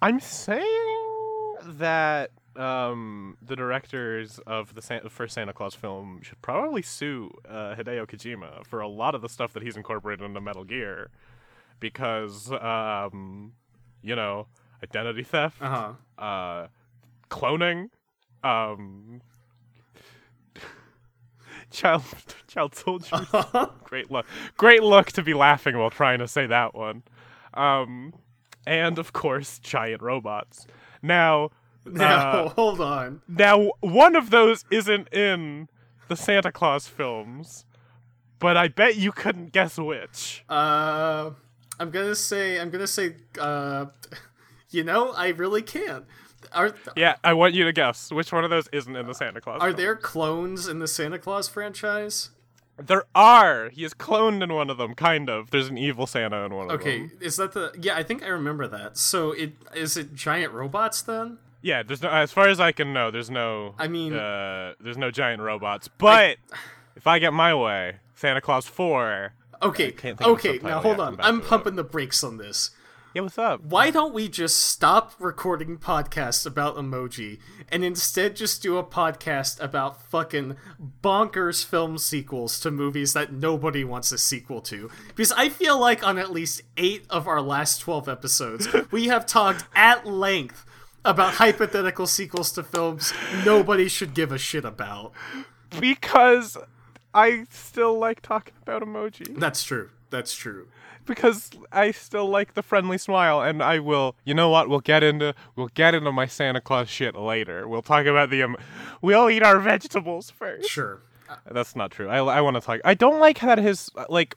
I'm 0.00 0.20
saying 0.20 1.56
that 1.64 2.30
um, 2.56 3.36
the 3.40 3.56
directors 3.56 4.38
of 4.46 4.74
the 4.74 4.82
San- 4.82 5.08
first 5.08 5.34
Santa 5.34 5.52
Claus 5.52 5.74
film 5.74 6.20
should 6.22 6.40
probably 6.42 6.82
sue 6.82 7.30
uh, 7.48 7.74
Hideo 7.76 8.06
Kojima 8.06 8.66
for 8.66 8.80
a 8.80 8.88
lot 8.88 9.14
of 9.14 9.22
the 9.22 9.28
stuff 9.28 9.52
that 9.54 9.62
he's 9.62 9.76
incorporated 9.76 10.24
into 10.24 10.40
Metal 10.40 10.64
Gear, 10.64 11.10
because 11.80 12.50
um, 12.52 13.52
you 14.02 14.14
know, 14.16 14.46
identity 14.82 15.22
theft, 15.22 15.60
Uh 15.62 15.94
huh. 16.18 16.22
uh, 16.24 16.66
cloning, 17.30 17.88
um, 18.44 19.20
child 21.70 22.02
child 22.48 22.74
soldiers. 22.74 23.10
great 23.84 24.10
look, 24.10 24.26
great 24.56 24.82
look 24.82 25.12
to 25.12 25.22
be 25.22 25.34
laughing 25.34 25.78
while 25.78 25.90
trying 25.90 26.18
to 26.18 26.28
say 26.28 26.46
that 26.46 26.74
one. 26.74 27.02
Um, 27.54 28.14
and 28.66 28.98
of 28.98 29.12
course, 29.12 29.58
giant 29.58 30.02
robots. 30.02 30.66
Now, 31.02 31.50
Now 31.86 32.44
uh, 32.44 32.48
hold 32.50 32.80
on. 32.80 33.22
now 33.26 33.72
one 33.80 34.14
of 34.14 34.30
those 34.30 34.64
isn't 34.70 35.12
in 35.12 35.68
the 36.08 36.16
Santa 36.16 36.52
Claus 36.52 36.86
films, 36.86 37.64
but 38.38 38.56
I 38.56 38.68
bet 38.68 38.96
you 38.96 39.10
couldn't 39.10 39.52
guess 39.52 39.78
which. 39.78 40.44
Uh, 40.48 41.30
I'm 41.80 41.90
gonna 41.90 42.14
say 42.14 42.60
I'm 42.60 42.70
gonna 42.70 42.86
say 42.86 43.16
uh, 43.40 43.86
you 44.70 44.84
know 44.84 45.10
I 45.12 45.28
really 45.28 45.62
can't. 45.62 46.04
Are 46.52 46.74
Yeah, 46.96 47.16
I 47.24 47.32
want 47.32 47.54
you 47.54 47.64
to 47.64 47.72
guess 47.72 48.12
which 48.12 48.32
one 48.32 48.44
of 48.44 48.50
those 48.50 48.68
isn't 48.72 48.94
in 48.94 49.06
the 49.06 49.14
Santa 49.14 49.40
Claus. 49.40 49.60
are 49.60 49.68
film. 49.68 49.76
there 49.76 49.96
clones 49.96 50.68
in 50.68 50.78
the 50.78 50.88
Santa 50.88 51.18
Claus 51.18 51.48
franchise? 51.48 52.30
There 52.78 53.04
are. 53.14 53.68
He 53.68 53.84
is 53.84 53.94
cloned 53.94 54.42
in 54.42 54.52
one 54.52 54.70
of 54.70 54.78
them, 54.78 54.94
kind 54.94 55.28
of. 55.28 55.50
There's 55.50 55.68
an 55.68 55.78
evil 55.78 56.06
Santa 56.06 56.44
in 56.44 56.54
one 56.54 56.70
of 56.70 56.80
them. 56.80 56.80
Okay, 56.80 57.10
is 57.20 57.36
that 57.36 57.52
the? 57.52 57.72
Yeah, 57.80 57.96
I 57.96 58.02
think 58.02 58.22
I 58.22 58.28
remember 58.28 58.66
that. 58.68 58.96
So 58.96 59.32
it 59.32 59.52
is 59.74 59.96
it 59.96 60.14
giant 60.14 60.52
robots 60.52 61.02
then? 61.02 61.38
Yeah, 61.62 61.82
there's 61.82 62.02
no. 62.02 62.10
As 62.10 62.32
far 62.32 62.48
as 62.48 62.60
I 62.60 62.72
can 62.72 62.92
know, 62.92 63.10
there's 63.10 63.30
no. 63.30 63.74
I 63.78 63.88
mean- 63.88 64.14
uh, 64.14 64.74
there's 64.80 64.98
no 64.98 65.10
giant 65.10 65.40
robots. 65.40 65.88
But 65.88 66.38
if 66.96 67.06
I 67.06 67.18
get 67.18 67.32
my 67.32 67.54
way, 67.54 67.96
Santa 68.14 68.40
Claus 68.40 68.66
Four. 68.66 69.32
Okay, 69.62 69.92
can't 69.92 70.18
think 70.18 70.28
of 70.28 70.34
okay. 70.38 70.58
Now 70.62 70.80
hold 70.80 70.98
on. 70.98 71.20
I'm 71.20 71.38
to 71.40 71.46
it. 71.46 71.48
pumping 71.48 71.76
the 71.76 71.84
brakes 71.84 72.24
on 72.24 72.36
this. 72.36 72.70
Yeah, 73.14 73.22
what's 73.22 73.36
up? 73.36 73.62
Why 73.62 73.90
don't 73.90 74.14
we 74.14 74.26
just 74.26 74.56
stop 74.56 75.12
recording 75.18 75.76
podcasts 75.76 76.46
about 76.46 76.76
emoji 76.76 77.38
and 77.68 77.84
instead 77.84 78.34
just 78.36 78.62
do 78.62 78.78
a 78.78 78.82
podcast 78.84 79.60
about 79.60 80.00
fucking 80.00 80.56
bonkers 81.02 81.62
film 81.62 81.98
sequels 81.98 82.58
to 82.60 82.70
movies 82.70 83.12
that 83.12 83.30
nobody 83.30 83.84
wants 83.84 84.12
a 84.12 84.18
sequel 84.18 84.62
to? 84.62 84.90
Because 85.08 85.30
I 85.32 85.50
feel 85.50 85.78
like 85.78 86.02
on 86.02 86.16
at 86.18 86.32
least 86.32 86.62
eight 86.78 87.04
of 87.10 87.28
our 87.28 87.42
last 87.42 87.80
12 87.82 88.08
episodes, 88.08 88.66
we 88.90 89.08
have 89.08 89.26
talked 89.26 89.64
at 89.74 90.06
length 90.06 90.64
about 91.04 91.34
hypothetical 91.34 92.06
sequels 92.06 92.52
to 92.52 92.62
films 92.62 93.12
nobody 93.44 93.88
should 93.88 94.14
give 94.14 94.32
a 94.32 94.38
shit 94.38 94.64
about. 94.64 95.12
Because 95.80 96.56
I 97.14 97.46
still 97.50 97.98
like 97.98 98.22
talking 98.22 98.54
about 98.62 98.82
emoji. 98.82 99.38
That's 99.38 99.62
true. 99.64 99.90
That's 100.10 100.34
true. 100.34 100.68
Because 101.04 101.50
I 101.72 101.90
still 101.90 102.28
like 102.28 102.54
the 102.54 102.62
friendly 102.62 102.98
smile, 102.98 103.40
and 103.40 103.60
I 103.62 103.80
will. 103.80 104.14
You 104.24 104.34
know 104.34 104.50
what? 104.50 104.68
We'll 104.68 104.80
get 104.80 105.02
into 105.02 105.34
we'll 105.56 105.70
get 105.74 105.94
into 105.94 106.12
my 106.12 106.26
Santa 106.26 106.60
Claus 106.60 106.88
shit 106.88 107.16
later. 107.16 107.66
We'll 107.66 107.82
talk 107.82 108.06
about 108.06 108.30
the. 108.30 108.44
Um, 108.44 108.56
we'll 109.00 109.28
eat 109.28 109.42
our 109.42 109.58
vegetables 109.58 110.30
first. 110.30 110.68
Sure. 110.68 111.00
That's 111.50 111.74
not 111.74 111.90
true. 111.90 112.08
I, 112.08 112.18
I 112.18 112.40
want 112.40 112.56
to 112.56 112.60
talk. 112.60 112.80
I 112.84 112.94
don't 112.94 113.18
like 113.18 113.40
that 113.40 113.58
his 113.58 113.90
like. 114.08 114.36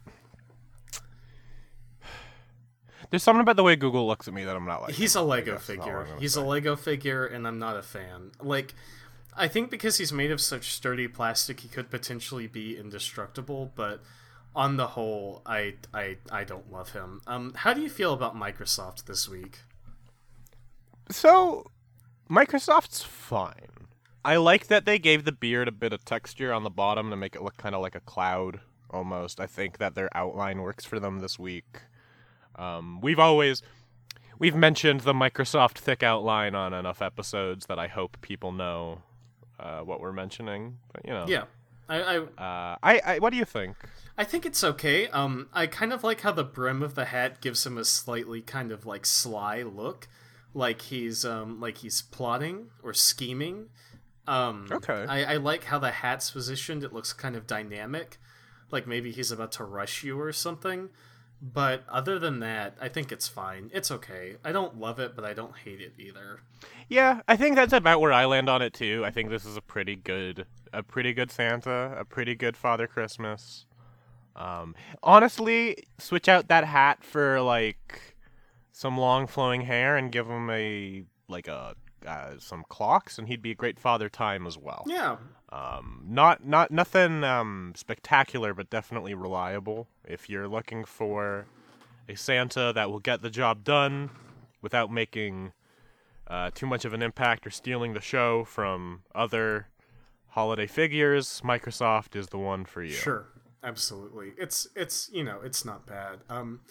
There's 3.10 3.24
something 3.24 3.42
about 3.42 3.56
the 3.56 3.64
way 3.64 3.76
Google 3.76 4.08
looks 4.08 4.28
at 4.28 4.34
me 4.34 4.44
that 4.44 4.56
I'm 4.56 4.66
not 4.66 4.82
like. 4.82 4.94
He's 4.94 5.16
a 5.16 5.22
Lego 5.22 5.54
guess 5.54 5.70
is 5.70 5.78
all 5.78 5.86
figure. 5.86 6.08
He's 6.20 6.36
a 6.36 6.42
Lego 6.44 6.76
figure, 6.76 7.26
and 7.26 7.48
I'm 7.48 7.60
not 7.60 7.78
a 7.78 7.82
fan. 7.82 8.32
Like, 8.42 8.74
I 9.36 9.48
think 9.48 9.70
because 9.70 9.98
he's 9.98 10.12
made 10.12 10.32
of 10.32 10.42
such 10.42 10.74
sturdy 10.74 11.08
plastic, 11.08 11.62
he 11.62 11.68
could 11.68 11.90
potentially 11.90 12.48
be 12.48 12.78
indestructible. 12.78 13.72
But 13.76 14.02
on 14.56 14.78
the 14.78 14.88
whole, 14.88 15.42
I 15.46 15.76
I 15.94 16.18
I 16.32 16.44
don't 16.44 16.72
love 16.72 16.92
him. 16.92 17.22
Um, 17.28 17.54
how 17.56 17.74
do 17.74 17.82
you 17.82 17.90
feel 17.90 18.14
about 18.14 18.36
Microsoft 18.36 19.06
this 19.06 19.30
week? 19.30 19.60
So, 21.12 21.70
Microsoft's 22.30 23.04
fine. 23.04 23.88
I 24.24 24.38
like 24.38 24.68
that 24.68 24.86
they 24.86 24.98
gave 24.98 25.24
the 25.24 25.32
beard 25.32 25.68
a 25.68 25.72
bit 25.72 25.94
of 25.94 26.04
texture 26.04 26.52
on 26.52 26.64
the 26.64 26.72
bottom 26.72 27.12
to 27.12 27.16
make 27.16 27.36
it 27.36 27.44
look 27.44 27.58
kind 27.58 27.76
of 27.76 27.82
like 27.82 27.94
a 27.94 28.00
cloud 28.00 28.60
almost. 28.90 29.40
I 29.40 29.46
think 29.46 29.78
that 29.78 29.94
their 29.94 30.10
outline 30.18 30.62
works 30.62 30.84
for 30.84 31.00
them 31.00 31.20
this 31.20 31.38
week. 31.38 31.82
Um, 32.58 33.02
we've 33.02 33.20
always 33.20 33.62
we've 34.40 34.56
mentioned 34.56 35.02
the 35.02 35.14
Microsoft 35.14 35.78
thick 35.78 36.04
outline 36.04 36.56
on 36.56 36.74
enough 36.74 37.02
episodes 37.02 37.66
that 37.68 37.80
I 37.80 37.88
hope 37.88 38.18
people 38.22 38.52
know 38.52 39.02
uh, 39.60 39.80
what 39.82 40.00
we're 40.00 40.14
mentioning. 40.14 40.78
But 40.94 41.06
you 41.06 41.14
know, 41.14 41.26
Yeah, 41.28 41.44
I 41.90 42.02
I, 42.02 42.18
Uh, 42.18 42.78
I, 42.84 43.02
I 43.06 43.20
what 43.20 43.32
do 43.32 43.38
you 43.38 43.46
think? 43.46 43.76
I 44.18 44.24
think 44.24 44.46
it's 44.46 44.64
okay. 44.64 45.08
Um, 45.10 45.50
I 45.54 45.68
kind 45.68 45.92
of 45.92 46.04
like 46.04 46.22
how 46.22 46.32
the 46.32 46.44
brim 46.46 46.82
of 46.82 46.96
the 46.96 47.06
hat 47.06 47.42
gives 47.42 47.66
him 47.66 47.78
a 47.78 47.84
slightly 47.84 48.42
kind 48.42 48.72
of 48.72 48.86
like 48.86 49.06
sly 49.06 49.62
look, 49.64 50.08
like 50.54 50.82
he's 50.84 51.26
um 51.26 51.60
like 51.60 51.78
he's 51.80 52.02
plotting 52.02 52.68
or 52.84 52.94
scheming. 52.94 53.68
Um, 54.28 54.68
Okay. 54.72 55.06
I, 55.08 55.34
I 55.34 55.38
like 55.38 55.66
how 55.66 55.78
the 55.78 55.92
hat's 55.92 56.32
positioned. 56.32 56.84
It 56.84 56.92
looks 56.94 57.14
kind 57.14 57.36
of 57.36 57.46
dynamic, 57.46 58.18
like 58.72 58.88
maybe 58.88 59.12
he's 59.12 59.32
about 59.32 59.52
to 59.54 59.64
rush 59.64 60.04
you 60.04 60.20
or 60.20 60.32
something. 60.34 60.90
But 61.42 61.84
other 61.90 62.18
than 62.18 62.40
that, 62.40 62.76
I 62.82 62.90
think 62.90 63.12
it's 63.12 63.28
fine. 63.28 63.70
It's 63.74 63.92
okay. 63.92 64.38
I 64.44 64.52
don't 64.52 64.80
love 64.80 65.00
it, 65.00 65.16
but 65.16 65.26
I 65.26 65.34
don't 65.34 65.56
hate 65.56 65.82
it 65.82 65.94
either. 65.98 66.40
Yeah, 66.90 67.22
I 67.28 67.36
think 67.36 67.56
that's 67.56 67.74
about 67.74 68.02
where 68.02 68.14
I 68.14 68.26
land 68.26 68.50
on 68.50 68.62
it 68.62 68.74
too. 68.74 69.04
I 69.06 69.12
think 69.12 69.30
this 69.30 69.46
is 69.46 69.58
a 69.58 69.62
pretty 69.62 69.96
good, 69.96 70.48
a 70.74 70.82
pretty 70.82 71.14
good 71.14 71.32
Santa, 71.32 71.96
a 71.98 72.06
pretty 72.06 72.36
good 72.36 72.58
Father 72.58 72.88
Christmas. 72.88 73.66
Um, 74.36 74.76
honestly, 75.04 75.88
switch 75.98 76.28
out 76.28 76.48
that 76.48 76.66
hat 76.66 77.04
for 77.04 77.42
like 77.42 78.16
some 78.72 78.98
long 78.98 79.28
flowing 79.28 79.62
hair 79.62 79.96
and 79.96 80.12
give 80.12 80.28
him 80.28 80.50
a 80.50 81.04
like 81.28 81.48
a 81.48 81.76
uh, 82.06 82.40
some 82.40 82.64
clocks, 82.70 83.18
and 83.18 83.28
he'd 83.28 83.42
be 83.42 83.52
a 83.52 83.56
great 83.56 83.80
Father 83.80 84.10
Time 84.10 84.46
as 84.48 84.58
well. 84.58 84.84
Yeah, 84.88 85.18
Um, 85.52 86.04
not 86.08 86.46
not 86.46 86.72
nothing 86.72 87.24
um 87.24 87.74
spectacular, 87.76 88.54
but 88.54 88.70
definitely 88.70 89.14
reliable. 89.14 89.88
If 90.04 90.30
you're 90.30 90.48
looking 90.48 90.86
for 90.86 91.46
a 92.10 92.16
Santa 92.16 92.72
that 92.74 92.90
will 92.92 93.00
get 93.00 93.22
the 93.22 93.30
job 93.30 93.64
done 93.64 94.10
without 94.62 94.92
making 94.92 95.54
uh, 96.28 96.50
too 96.54 96.66
much 96.66 96.86
of 96.86 96.94
an 96.94 97.02
impact 97.02 97.46
or 97.46 97.50
stealing 97.52 97.94
the 97.94 98.02
show 98.02 98.44
from 98.44 99.04
other 99.14 99.68
holiday 100.30 100.68
figures, 100.68 101.42
Microsoft 101.44 102.16
is 102.16 102.28
the 102.28 102.38
one 102.38 102.66
for 102.66 102.84
you. 102.84 102.92
Sure, 102.92 103.28
absolutely. 103.64 104.34
It's 104.38 104.68
it's 104.76 105.10
you 105.14 105.24
know 105.24 105.40
it's 105.44 105.64
not 105.66 105.86
bad. 105.86 106.20
Um, 106.30 106.62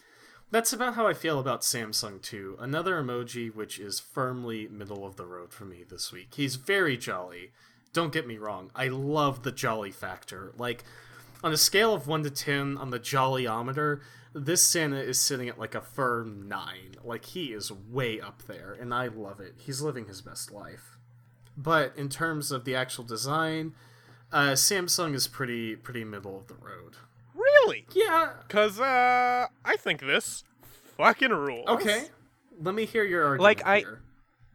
that's 0.55 0.73
about 0.73 0.95
how 0.95 1.05
I 1.05 1.15
feel 1.15 1.41
about 1.41 1.63
Samsung 1.63 2.23
too. 2.23 2.57
Another 2.61 3.03
emoji 3.03 3.53
which 3.53 3.81
is 3.81 3.99
firmly 3.99 4.69
middle 4.69 5.05
of 5.05 5.17
the 5.17 5.27
road 5.27 5.53
for 5.53 5.65
me 5.65 5.83
this 5.83 6.13
week. 6.13 6.35
He's 6.37 6.55
very 6.55 6.97
jolly. 6.97 7.51
Don't 7.93 8.13
get 8.13 8.25
me 8.25 8.39
wrong. 8.39 8.71
I 8.73 8.87
love 8.87 9.43
the 9.43 9.51
jolly 9.51 9.91
factor. 9.91 10.53
Like 10.57 10.85
on 11.43 11.53
a 11.53 11.57
scale 11.57 11.93
of 11.93 12.07
one 12.07 12.23
to 12.23 12.31
ten 12.31 12.79
on 12.79 12.91
the 12.91 13.01
jollyometer, 13.01 14.03
this 14.33 14.63
Santa 14.63 15.01
is 15.01 15.21
sitting 15.21 15.49
at 15.49 15.59
like 15.59 15.75
a 15.75 15.81
firm 15.81 16.47
nine. 16.47 16.95
Like 17.03 17.25
he 17.25 17.47
is 17.47 17.73
way 17.73 18.21
up 18.21 18.45
there, 18.47 18.77
and 18.81 18.95
I 18.95 19.09
love 19.09 19.41
it. 19.41 19.57
He's 19.59 19.83
living 19.83 20.07
his 20.07 20.23
best 20.23 20.53
life. 20.53 20.99
But 21.57 21.95
in 21.97 22.09
terms 22.09 22.53
of 22.53 22.65
the 22.65 22.77
actual 22.77 23.03
design, 23.03 23.75
uh, 24.31 24.53
Samsung 24.53 25.15
is 25.15 25.27
pretty 25.27 25.75
pretty 25.75 26.05
middle 26.05 26.39
of 26.39 26.47
the 26.47 26.55
road. 26.55 26.95
Really? 27.65 27.87
Yeah. 27.95 28.31
Cause 28.49 28.81
uh, 28.81 29.47
I 29.65 29.77
think 29.77 30.01
this 30.01 30.45
fucking 30.97 31.31
rules. 31.31 31.67
Okay. 31.69 32.05
Let 32.61 32.75
me 32.75 32.85
hear 32.85 33.05
your 33.05 33.25
argument. 33.25 33.43
Like, 33.43 33.67
I- 33.67 33.79
here. 33.81 34.01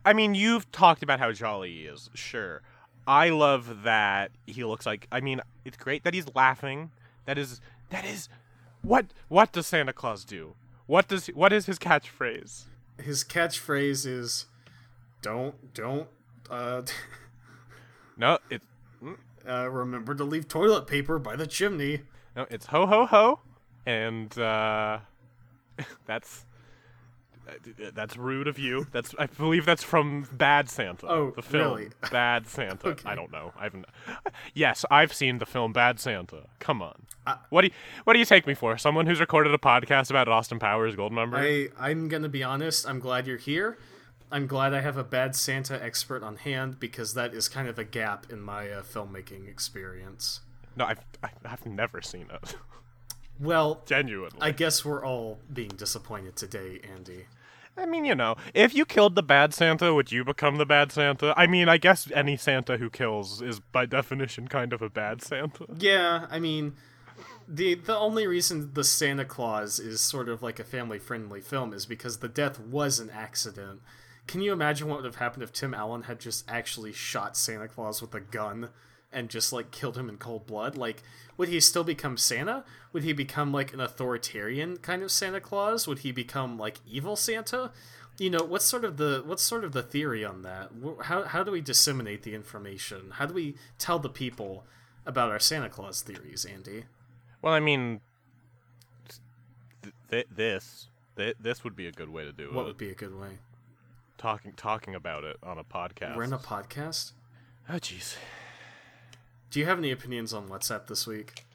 I 0.05 0.13
mean, 0.13 0.33
you've 0.33 0.71
talked 0.71 1.03
about 1.03 1.19
how 1.19 1.31
jolly 1.33 1.71
he 1.73 1.79
is. 1.81 2.09
Sure. 2.13 2.61
I 3.05 3.29
love 3.29 3.83
that 3.83 4.31
he 4.47 4.63
looks 4.63 4.85
like. 4.85 5.07
I 5.11 5.19
mean, 5.19 5.41
it's 5.65 5.75
great 5.77 6.03
that 6.03 6.13
he's 6.13 6.25
laughing. 6.35 6.91
That 7.25 7.37
is. 7.37 7.59
That 7.89 8.05
is. 8.05 8.29
What 8.81 9.07
What 9.27 9.51
does 9.51 9.67
Santa 9.67 9.91
Claus 9.93 10.23
do? 10.23 10.55
What 10.85 11.07
does 11.09 11.27
What 11.27 11.51
is 11.51 11.65
his 11.65 11.77
catchphrase? 11.79 12.63
his 13.03 13.23
catchphrase 13.23 14.05
is, 14.05 14.45
"Don't 15.21 15.73
don't 15.73 16.07
uh, 16.49 16.83
No, 18.17 18.37
it. 18.49 18.61
uh 19.47 19.69
remember 19.69 20.13
to 20.15 20.23
leave 20.23 20.47
toilet 20.47 20.87
paper 20.87 21.19
by 21.19 21.35
the 21.35 21.47
chimney." 21.47 22.01
No, 22.35 22.45
it's 22.49 22.67
ho 22.67 22.85
ho 22.85 23.05
ho, 23.05 23.39
and 23.85 24.37
uh, 24.37 24.99
that's 26.05 26.45
that's 27.93 28.17
rude 28.17 28.47
of 28.47 28.59
you. 28.59 28.87
That's 28.91 29.13
I 29.17 29.25
believe 29.27 29.65
that's 29.65 29.83
from 29.83 30.27
Bad 30.31 30.69
Santa. 30.69 31.07
Oh, 31.07 31.31
the 31.35 31.41
film 31.41 31.77
really? 31.77 31.89
Bad 32.11 32.47
Santa. 32.47 32.89
Okay. 32.89 33.09
I 33.09 33.15
don't 33.15 33.31
know. 33.31 33.53
I 33.57 33.63
haven't. 33.63 33.85
Yes, 34.53 34.85
I've 34.91 35.13
seen 35.13 35.39
the 35.39 35.45
film 35.45 35.73
Bad 35.73 35.99
Santa. 35.99 36.43
Come 36.59 36.81
on. 36.81 37.05
Uh, 37.25 37.35
what 37.49 37.61
do 37.61 37.67
you 37.67 37.73
What 38.03 38.13
do 38.13 38.19
you 38.19 38.25
take 38.25 38.47
me 38.47 38.53
for? 38.53 38.77
Someone 38.77 39.05
who's 39.05 39.19
recorded 39.19 39.53
a 39.53 39.57
podcast 39.57 40.09
about 40.09 40.27
Austin 40.27 40.59
Powers 40.59 40.95
Goldmember? 40.95 41.71
I 41.79 41.89
I'm 41.89 42.07
gonna 42.07 42.29
be 42.29 42.43
honest. 42.43 42.87
I'm 42.87 42.99
glad 42.99 43.27
you're 43.27 43.37
here. 43.37 43.77
I'm 44.31 44.45
glad 44.45 44.73
I 44.75 44.81
have 44.81 44.97
a 44.97 45.03
bad 45.03 45.35
Santa 45.35 45.81
expert 45.83 46.21
on 46.21 46.37
hand 46.37 46.79
because 46.79 47.15
that 47.15 47.33
is 47.33 47.49
kind 47.49 47.67
of 47.67 47.79
a 47.79 47.83
gap 47.83 48.27
in 48.31 48.41
my 48.41 48.69
uh, 48.69 48.83
filmmaking 48.83 49.49
experience. 49.49 50.41
No, 50.79 50.85
I've 50.85 51.05
I've 51.45 51.65
never 51.65 52.01
seen 52.01 52.27
it. 52.33 52.55
Well, 53.41 53.83
Genuinely. 53.85 54.37
I 54.41 54.51
guess 54.51 54.83
we're 54.83 55.01
all 55.05 55.39
being 55.53 55.69
disappointed 55.69 56.35
today, 56.35 56.81
Andi. 56.83 57.23
I 57.77 57.85
mean, 57.85 58.03
you 58.03 58.13
know, 58.13 58.35
if 58.53 58.75
you 58.75 58.83
killed 58.83 59.15
the 59.15 59.23
bad 59.23 59.53
Santa, 59.53 59.93
would 59.93 60.11
you 60.11 60.25
become 60.25 60.57
the 60.57 60.65
bad 60.65 60.91
Santa? 60.91 61.33
I 61.37 61.47
mean, 61.47 61.69
I 61.69 61.77
guess 61.77 62.11
any 62.13 62.35
Santa 62.35 62.75
who 62.75 62.89
kills 62.89 63.41
is 63.41 63.61
by 63.61 63.85
definition 63.85 64.49
kind 64.49 64.73
of 64.73 64.81
a 64.81 64.89
bad 64.89 65.21
Santa. 65.21 65.67
Yeah, 65.77 66.27
I 66.29 66.39
mean, 66.39 66.73
the 67.47 67.75
the 67.75 67.95
only 67.97 68.27
reason 68.27 68.73
the 68.73 68.83
Santa 68.83 69.23
Claus 69.23 69.79
is 69.79 70.01
sort 70.01 70.27
of 70.27 70.43
like 70.43 70.59
a 70.59 70.65
family 70.65 70.99
friendly 70.99 71.39
film 71.39 71.71
is 71.71 71.85
because 71.85 72.17
the 72.17 72.27
death 72.27 72.59
was 72.59 72.99
an 72.99 73.09
accident. 73.09 73.79
Can 74.27 74.41
you 74.41 74.51
imagine 74.51 74.89
what 74.89 74.97
would 74.97 75.05
have 75.05 75.15
happened 75.15 75.43
if 75.43 75.53
Tim 75.53 75.73
Allen 75.73 76.03
had 76.03 76.19
just 76.19 76.43
actually 76.49 76.91
shot 76.91 77.37
Santa 77.37 77.69
Claus 77.69 78.01
with 78.01 78.13
a 78.13 78.19
gun 78.19 78.67
and 79.11 79.29
just 79.29 79.51
like 79.53 79.71
killed 79.71 79.97
him 79.97 80.09
in 80.09 80.17
cold 80.17 80.45
blood? 80.47 80.77
Like, 80.77 81.03
would 81.37 81.49
he 81.49 81.59
still 81.59 81.83
become 81.83 82.17
Santa? 82.17 82.63
Would 82.93 83.03
he 83.03 83.13
become 83.13 83.51
like 83.51 83.73
an 83.73 83.79
authoritarian 83.79 84.77
kind 84.77 85.03
of 85.03 85.11
Santa 85.11 85.39
Claus? 85.41 85.87
Would 85.87 85.99
he 85.99 86.11
become 86.11 86.57
like 86.57 86.79
evil 86.87 87.15
Santa? 87.15 87.71
You 88.17 88.29
know, 88.29 88.43
what's 88.43 88.65
sort 88.65 88.83
of 88.83 88.97
the 88.97 89.23
what's 89.25 89.43
sort 89.43 89.63
of 89.63 89.71
the 89.71 89.81
theory 89.83 90.25
on 90.25 90.41
that? 90.41 90.71
How 91.03 91.23
how 91.23 91.43
do 91.43 91.51
we 91.51 91.61
disseminate 91.61 92.23
the 92.23 92.35
information? 92.35 93.11
How 93.13 93.25
do 93.25 93.33
we 93.33 93.55
tell 93.77 93.97
the 93.99 94.09
people 94.09 94.65
about 95.05 95.29
our 95.31 95.39
Santa 95.39 95.69
Claus 95.69 96.01
theories, 96.01 96.45
Andi? 96.49 96.83
Well, 97.41 97.53
I 97.53 97.61
mean, 97.61 98.01
th- 99.81 99.93
th- 100.11 100.27
this 100.35 100.87
th- 101.15 101.37
this 101.39 101.63
would 101.63 101.75
be 101.75 101.87
a 101.87 101.91
good 101.91 102.09
way 102.09 102.25
to 102.25 102.31
do 102.33 102.49
What 102.51 102.63
it. 102.63 102.65
would 102.67 102.77
be 102.77 102.89
a 102.89 102.95
good 102.95 103.17
way? 103.17 103.37
Talking 104.17 104.51
talking 104.53 104.95
about 104.95 105.23
it 105.23 105.37
on 105.41 105.57
a 105.57 105.63
podcast. 105.63 106.17
We're 106.17 106.23
in 106.23 106.33
a 106.33 106.37
podcast. 106.37 107.13
oh, 107.69 107.75
jeez. 107.75 108.17
Do 109.49 109.59
you 109.59 109.65
have 109.65 109.79
any 109.79 109.91
opinions 109.91 110.33
on 110.33 110.47
WhatsApp 110.47 110.87
this 110.87 111.07
week? 111.07 111.45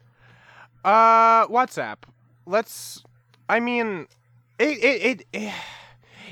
Uh, 0.83 1.47
WhatsApp. 1.47 1.97
Let's. 2.45 3.03
I 3.47 3.59
mean, 3.59 4.07
it 4.59 4.83
it 4.83 5.25
it. 5.31 5.53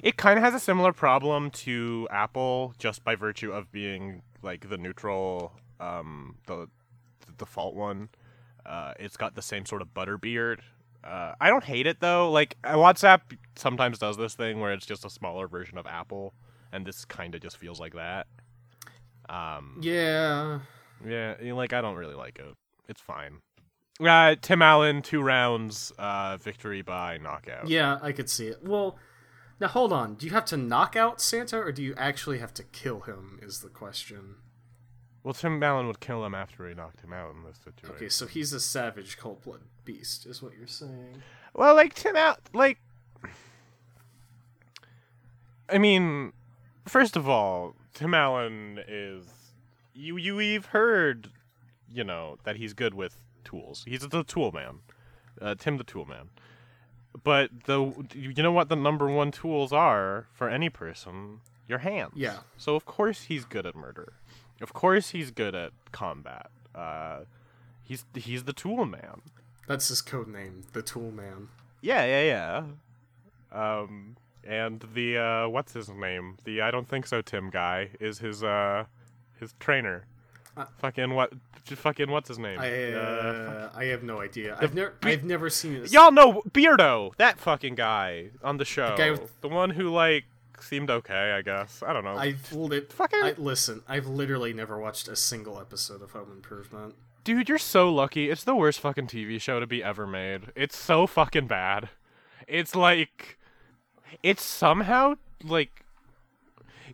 It, 0.02 0.18
kind 0.18 0.38
of 0.38 0.44
has 0.44 0.54
a 0.56 0.60
similar 0.60 0.92
problem 0.92 1.52
to 1.52 2.08
Apple, 2.12 2.74
just 2.80 3.04
by 3.04 3.16
virtue 3.16 3.52
of 3.52 3.72
being 3.72 4.24
like 4.42 4.68
the 4.68 4.78
neutral, 4.78 5.54
um, 5.80 6.36
the, 6.48 6.68
the 7.26 7.32
default 7.38 7.76
one. 7.76 8.10
Uh, 8.66 8.94
it's 9.00 9.16
got 9.16 9.36
the 9.36 9.42
same 9.42 9.66
sort 9.66 9.82
of 9.82 9.94
butterbeard. 9.94 10.60
Uh, 11.04 11.34
I 11.40 11.50
don't 11.50 11.64
hate 11.64 11.86
it 11.86 12.00
though. 12.00 12.32
Like 12.32 12.58
uh, 12.64 12.76
WhatsApp 12.76 13.22
sometimes 13.56 14.00
does 14.00 14.18
this 14.18 14.34
thing 14.36 14.60
where 14.60 14.74
it's 14.74 14.86
just 14.86 15.06
a 15.06 15.10
smaller 15.10 15.48
version 15.48 15.78
of 15.78 15.86
Apple, 15.86 16.34
and 16.72 16.86
this 16.86 17.06
kind 17.06 17.36
of 17.36 17.42
just 17.42 17.58
feels 17.58 17.80
like 17.80 17.94
that. 17.94 18.28
Um, 19.30 19.80
Yeah. 19.82 20.60
Yeah, 21.06 21.36
you 21.42 21.50
know, 21.50 21.56
like 21.56 21.74
I 21.74 21.82
don't 21.82 21.96
really 21.96 22.16
like 22.16 22.40
it. 22.40 22.56
It's 22.88 23.02
fine. 23.02 23.42
Uh, 24.00 24.36
Tim 24.42 24.62
Allen, 24.62 25.02
two 25.02 25.22
rounds, 25.22 25.94
uh, 25.98 26.38
victory 26.38 26.82
by 26.82 27.18
knockout. 27.18 27.68
Yeah, 27.68 28.00
I 28.02 28.12
could 28.12 28.30
see 28.30 28.48
it. 28.48 28.64
Well, 28.64 28.98
now 29.60 29.68
hold 29.68 29.94
on. 29.94 30.16
Do 30.16 30.26
you 30.26 30.32
have 30.32 30.46
to 30.46 30.58
knock 30.58 30.96
out 30.96 31.22
Santa 31.22 31.58
or 31.58 31.72
do 31.72 31.84
you 31.84 31.94
actually 31.96 32.40
have 32.40 32.54
to 32.56 32.64
kill 32.64 33.02
him 33.02 33.40
is 33.42 33.60
the 33.60 33.70
question. 33.70 34.36
Well, 35.24 35.34
Tim 35.34 35.62
Allen 35.64 35.88
would 35.88 36.02
kill 36.02 36.26
him 36.26 36.36
after 36.36 36.68
he 36.68 36.74
knocked 36.74 37.02
him 37.02 37.14
out 37.14 37.34
in 37.34 37.44
this 37.44 37.58
situation. 37.64 37.96
Okay, 37.96 38.10
so 38.10 38.28
he's 38.28 38.52
a 38.52 38.60
savage 38.60 39.18
cold-blooded 39.18 39.68
beast 39.86 40.26
is 40.26 40.42
what 40.42 40.54
you're 40.58 40.68
saying. 40.68 41.22
Well, 41.54 41.76
like 41.76 41.94
Tim 41.94 42.16
Allen, 42.16 42.40
like, 42.54 42.80
I 45.70 45.78
mean, 45.78 46.34
first 46.88 47.16
of 47.16 47.30
all, 47.30 47.76
Tim 47.94 48.14
Allen 48.14 48.80
is 48.86 49.26
you. 49.94 50.18
You 50.18 50.36
we've 50.36 50.66
heard, 50.68 51.30
you 51.92 52.04
know, 52.04 52.38
that 52.44 52.58
he's 52.58 52.74
good 52.74 52.94
with 52.94 53.18
tools. 53.44 53.84
He's 53.88 54.08
the 54.08 54.24
tool 54.24 54.52
man, 54.52 54.80
uh, 55.42 55.56
Tim 55.58 55.78
the 55.78 55.84
tool 55.84 56.06
man. 56.06 56.30
But 57.24 57.66
the 57.66 57.94
you 58.14 58.42
know 58.42 58.52
what 58.52 58.70
the 58.70 58.76
number 58.76 59.08
one 59.08 59.32
tools 59.32 59.72
are 59.72 60.28
for 60.34 60.50
any 60.50 60.70
person? 60.70 61.42
Your 61.68 61.80
hands. 61.80 62.14
Yeah. 62.16 62.40
So 62.58 62.76
of 62.76 62.86
course 62.86 63.24
he's 63.24 63.46
good 63.46 63.66
at 63.66 63.76
murder. 63.76 64.14
Of 64.62 64.74
course 64.74 65.12
he's 65.12 65.32
good 65.32 65.56
at 65.56 65.72
combat. 65.92 66.50
Uh, 66.74 67.22
he's 67.84 68.06
he's 68.16 68.44
the 68.44 68.54
tool 68.54 68.86
man. 68.86 69.22
That's 69.68 69.88
his 69.88 70.02
code 70.02 70.28
name, 70.28 70.64
the 70.74 70.82
Tool 70.82 71.12
Man. 71.12 71.48
Yeah, 71.82 72.06
yeah, 72.06 72.64
yeah. 73.54 73.78
Um, 73.80 74.18
and 74.44 74.84
the 74.94 75.18
uh, 75.18 75.48
what's 75.48 75.74
his 75.74 75.90
name? 75.90 76.38
The 76.44 76.62
I 76.62 76.72
don't 76.72 76.88
think 76.88 77.08
so 77.08 77.22
Tim 77.22 77.50
guy 77.50 77.92
is 78.00 78.20
his 78.20 78.44
uh 78.44 78.86
his 79.44 79.54
trainer. 79.60 80.06
Uh, 80.56 80.66
fucking 80.80 81.14
what? 81.14 81.32
Fucking 81.66 82.12
what's 82.12 82.28
his 82.28 82.38
name? 82.40 82.60
I 82.60 82.92
Uh, 82.94 82.98
uh, 82.98 83.70
I 83.74 83.86
have 83.86 84.04
no 84.04 84.20
idea. 84.20 84.58
I've 84.60 84.74
never 84.76 84.94
I've 85.02 85.24
never 85.24 85.50
seen 85.50 85.76
it. 85.76 85.92
Y'all 85.92 86.12
know 86.12 86.42
Beardo, 86.52 87.16
that 87.18 87.40
fucking 87.40 87.76
guy 87.76 88.32
on 88.44 88.58
the 88.58 88.66
show. 88.66 88.96
guy 88.98 89.12
with- 89.12 89.42
the 89.42 89.48
one 89.48 89.70
who 89.72 89.90
like 89.90 90.26
seemed 90.60 90.90
okay, 90.90 91.32
I 91.32 91.42
guess. 91.42 91.82
I 91.86 91.94
don't 91.94 92.04
know. 92.04 92.16
I've 92.16 92.38
Fucking- 92.40 93.24
I, 93.24 93.34
listen. 93.38 93.82
I've 93.88 94.08
literally 94.08 94.54
never 94.54 94.78
watched 94.80 95.08
a 95.08 95.16
single 95.16 95.60
episode 95.60 96.02
of 96.02 96.12
Home 96.12 96.32
Improvement. 96.32 96.96
Dude, 97.24 97.48
you're 97.50 97.58
so 97.58 97.90
lucky. 97.92 98.30
It's 98.30 98.44
the 98.44 98.56
worst 98.56 98.80
fucking 98.82 99.08
TV 99.08 99.40
show 99.40 99.60
to 99.60 99.66
be 99.68 99.82
ever 99.84 100.06
made. 100.06 100.52
It's 100.56 100.78
so 100.78 101.08
fucking 101.08 101.48
bad. 101.48 101.90
It's 102.48 102.76
like 102.76 103.38
it's 104.22 104.44
somehow 104.44 105.16
like 105.44 105.83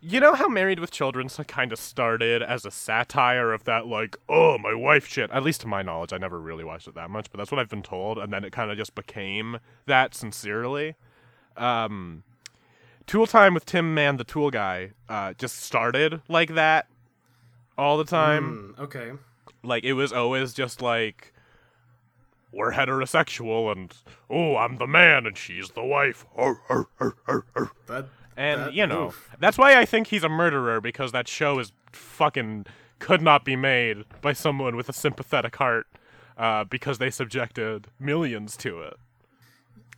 you 0.00 0.20
know 0.20 0.34
how 0.34 0.48
Married 0.48 0.78
with 0.80 0.90
Children 0.90 1.28
kind 1.28 1.72
of 1.72 1.78
started 1.78 2.42
as 2.42 2.64
a 2.64 2.70
satire 2.70 3.52
of 3.52 3.64
that 3.64 3.86
like, 3.86 4.16
oh, 4.28 4.58
my 4.58 4.74
wife 4.74 5.06
shit. 5.06 5.30
At 5.30 5.42
least 5.42 5.60
to 5.62 5.66
my 5.66 5.82
knowledge, 5.82 6.12
I 6.12 6.18
never 6.18 6.40
really 6.40 6.64
watched 6.64 6.88
it 6.88 6.94
that 6.94 7.10
much, 7.10 7.30
but 7.30 7.38
that's 7.38 7.50
what 7.50 7.58
I've 7.58 7.68
been 7.68 7.82
told 7.82 8.18
and 8.18 8.32
then 8.32 8.44
it 8.44 8.52
kind 8.52 8.70
of 8.70 8.76
just 8.76 8.94
became 8.94 9.58
that 9.86 10.14
sincerely. 10.14 10.94
Um 11.56 12.22
Tool 13.06 13.26
Time 13.26 13.54
with 13.54 13.66
Tim 13.66 13.92
Man 13.94 14.16
the 14.16 14.24
Tool 14.24 14.50
Guy 14.50 14.92
uh 15.08 15.34
just 15.34 15.56
started 15.56 16.20
like 16.28 16.54
that 16.54 16.86
all 17.76 17.96
the 17.98 18.04
time 18.04 18.74
Hmm, 18.76 18.82
okay. 18.82 19.12
like 19.62 19.84
it 19.84 19.94
was 19.94 20.12
always 20.12 20.52
just 20.52 20.80
like 20.80 21.32
we're 22.52 22.72
heterosexual 22.72 23.72
and 23.72 23.94
oh 24.28 24.56
i'm 24.56 24.76
the 24.78 24.86
man 24.86 25.24
and 25.26 25.36
she's 25.38 25.70
the 25.70 25.82
wife 25.84 26.26
arr, 26.36 26.60
arr, 26.68 27.16
arr. 27.28 27.70
That 27.86 28.06
and 28.40 28.60
That- 28.60 28.74
you 28.74 28.86
know 28.86 29.06
oof. 29.08 29.30
that's 29.38 29.58
why 29.58 29.70
i 29.78 29.84
think 29.84 30.06
he's 30.08 30.24
a 30.24 30.28
murderer 30.28 30.80
because 30.80 31.12
that 31.12 31.26
show 31.28 31.58
is 31.58 31.72
fucking 31.92 32.66
could 32.98 33.22
not 33.22 33.44
be 33.44 33.56
made 33.56 34.04
by 34.20 34.32
someone 34.32 34.76
with 34.76 34.88
a 34.88 34.92
sympathetic 34.92 35.56
heart 35.56 35.86
uh, 36.36 36.64
because 36.64 36.98
they 36.98 37.10
subjected 37.10 37.86
millions 37.98 38.56
to 38.58 38.80
it. 38.82 38.94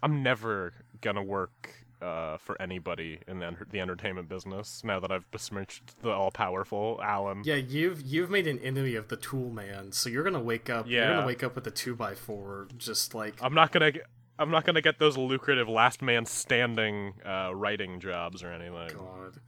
I'm 0.03 0.23
never 0.23 0.73
gonna 1.01 1.23
work 1.23 1.71
uh, 2.01 2.37
for 2.39 2.61
anybody 2.61 3.19
in 3.29 3.39
the, 3.41 3.47
enter- 3.47 3.67
the 3.71 3.81
entertainment 3.81 4.29
business 4.29 4.83
now 4.85 4.99
that 5.01 5.11
I've 5.13 5.29
besmirched 5.31 6.01
the 6.03 6.11
all-powerful 6.11 7.01
Allen. 7.03 7.43
Yeah, 7.45 7.57
you've 7.57 8.03
you've 8.03 8.31
made 8.31 8.47
an 8.47 8.59
enemy 8.61 8.95
of 8.97 9.09
the 9.09 9.17
tool 9.17 9.51
man, 9.51 9.93
so 9.93 10.09
you're 10.09 10.25
gonna 10.25 10.41
wake 10.41 10.69
up. 10.71 10.87
Yeah. 10.89 11.07
You're 11.07 11.15
gonna 11.17 11.27
wake 11.27 11.43
up 11.45 11.55
with 11.57 11.67
a 11.67 11.71
two 11.73 11.95
by 11.95 12.15
four, 12.15 12.67
just 12.79 13.15
like 13.15 13.35
I'm 13.43 13.55
not 13.55 13.71
gonna. 13.73 13.93
I'm 14.39 14.51
not 14.51 14.65
gonna 14.65 14.81
get 14.81 14.99
those 14.99 15.17
lucrative 15.17 15.69
last 15.69 16.03
man 16.03 16.25
standing 16.27 17.15
uh, 17.25 17.51
writing 17.55 18.01
jobs 18.01 18.43
or 18.43 18.51
anything. 18.53 18.97
God. 18.97 19.41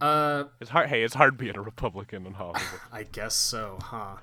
Uh, 0.00 0.44
It's 0.60 0.70
hard. 0.70 0.88
Hey, 0.88 1.02
it's 1.02 1.14
hard 1.14 1.36
being 1.36 1.56
a 1.56 1.62
Republican 1.62 2.26
in 2.26 2.34
Hollywood. 2.34 2.62
I 2.92 3.02
guess 3.04 3.34
so, 3.34 3.78
huh? 3.82 4.16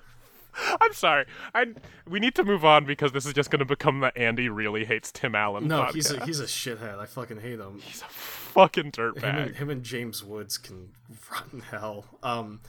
I'm 0.82 0.93
sorry. 0.93 1.26
I 1.54 1.67
we 2.08 2.20
need 2.20 2.34
to 2.36 2.43
move 2.43 2.65
on 2.65 2.86
because 2.86 3.12
this 3.12 3.28
is 3.28 3.34
just 3.34 3.52
going 3.52 3.60
to 3.60 3.65
become 3.65 4.00
the 4.00 4.12
Andi 4.17 4.50
really 4.54 4.86
hates 4.86 5.12
Tim 5.12 5.36
Allen. 5.36 5.67
No, 5.67 5.84
podcast. 5.84 5.93
he's 5.93 6.12
a 6.12 6.26
he's 6.26 6.39
a 6.39 6.46
shithead. 6.46 6.98
I 6.98 7.06
fucking 7.06 7.41
hate 7.41 7.60
him. 7.60 7.80
he's 7.84 8.02
a 8.02 8.06
fucking 8.06 8.86
Him 8.86 8.91
dirtbag. 8.91 9.24
and, 9.48 9.56
him 9.56 9.70
and 9.70 9.84
James 9.84 10.24
Woods 10.24 10.58
can 10.58 10.89
rot 11.32 11.46
in 11.54 11.60
hell. 11.60 12.06
Um, 12.24 12.62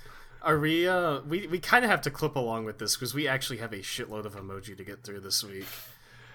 are 0.43 0.59
we? 0.59 0.87
Uh, 0.87 1.21
we 1.23 1.47
we 1.47 1.59
kind 1.59 1.83
of 1.83 1.91
have 1.91 2.03
to 2.03 2.11
clip 2.11 2.37
along 2.37 2.67
with 2.67 2.79
this 2.79 2.95
because 2.95 3.15
we 3.15 3.27
actually 3.27 3.59
have 3.59 3.73
a 3.73 3.79
shitload 3.79 4.27
of 4.27 4.37
emoji 4.37 4.77
to 4.77 4.85
get 4.85 5.03
through 5.03 5.21
this 5.21 5.43
week. 5.43 5.65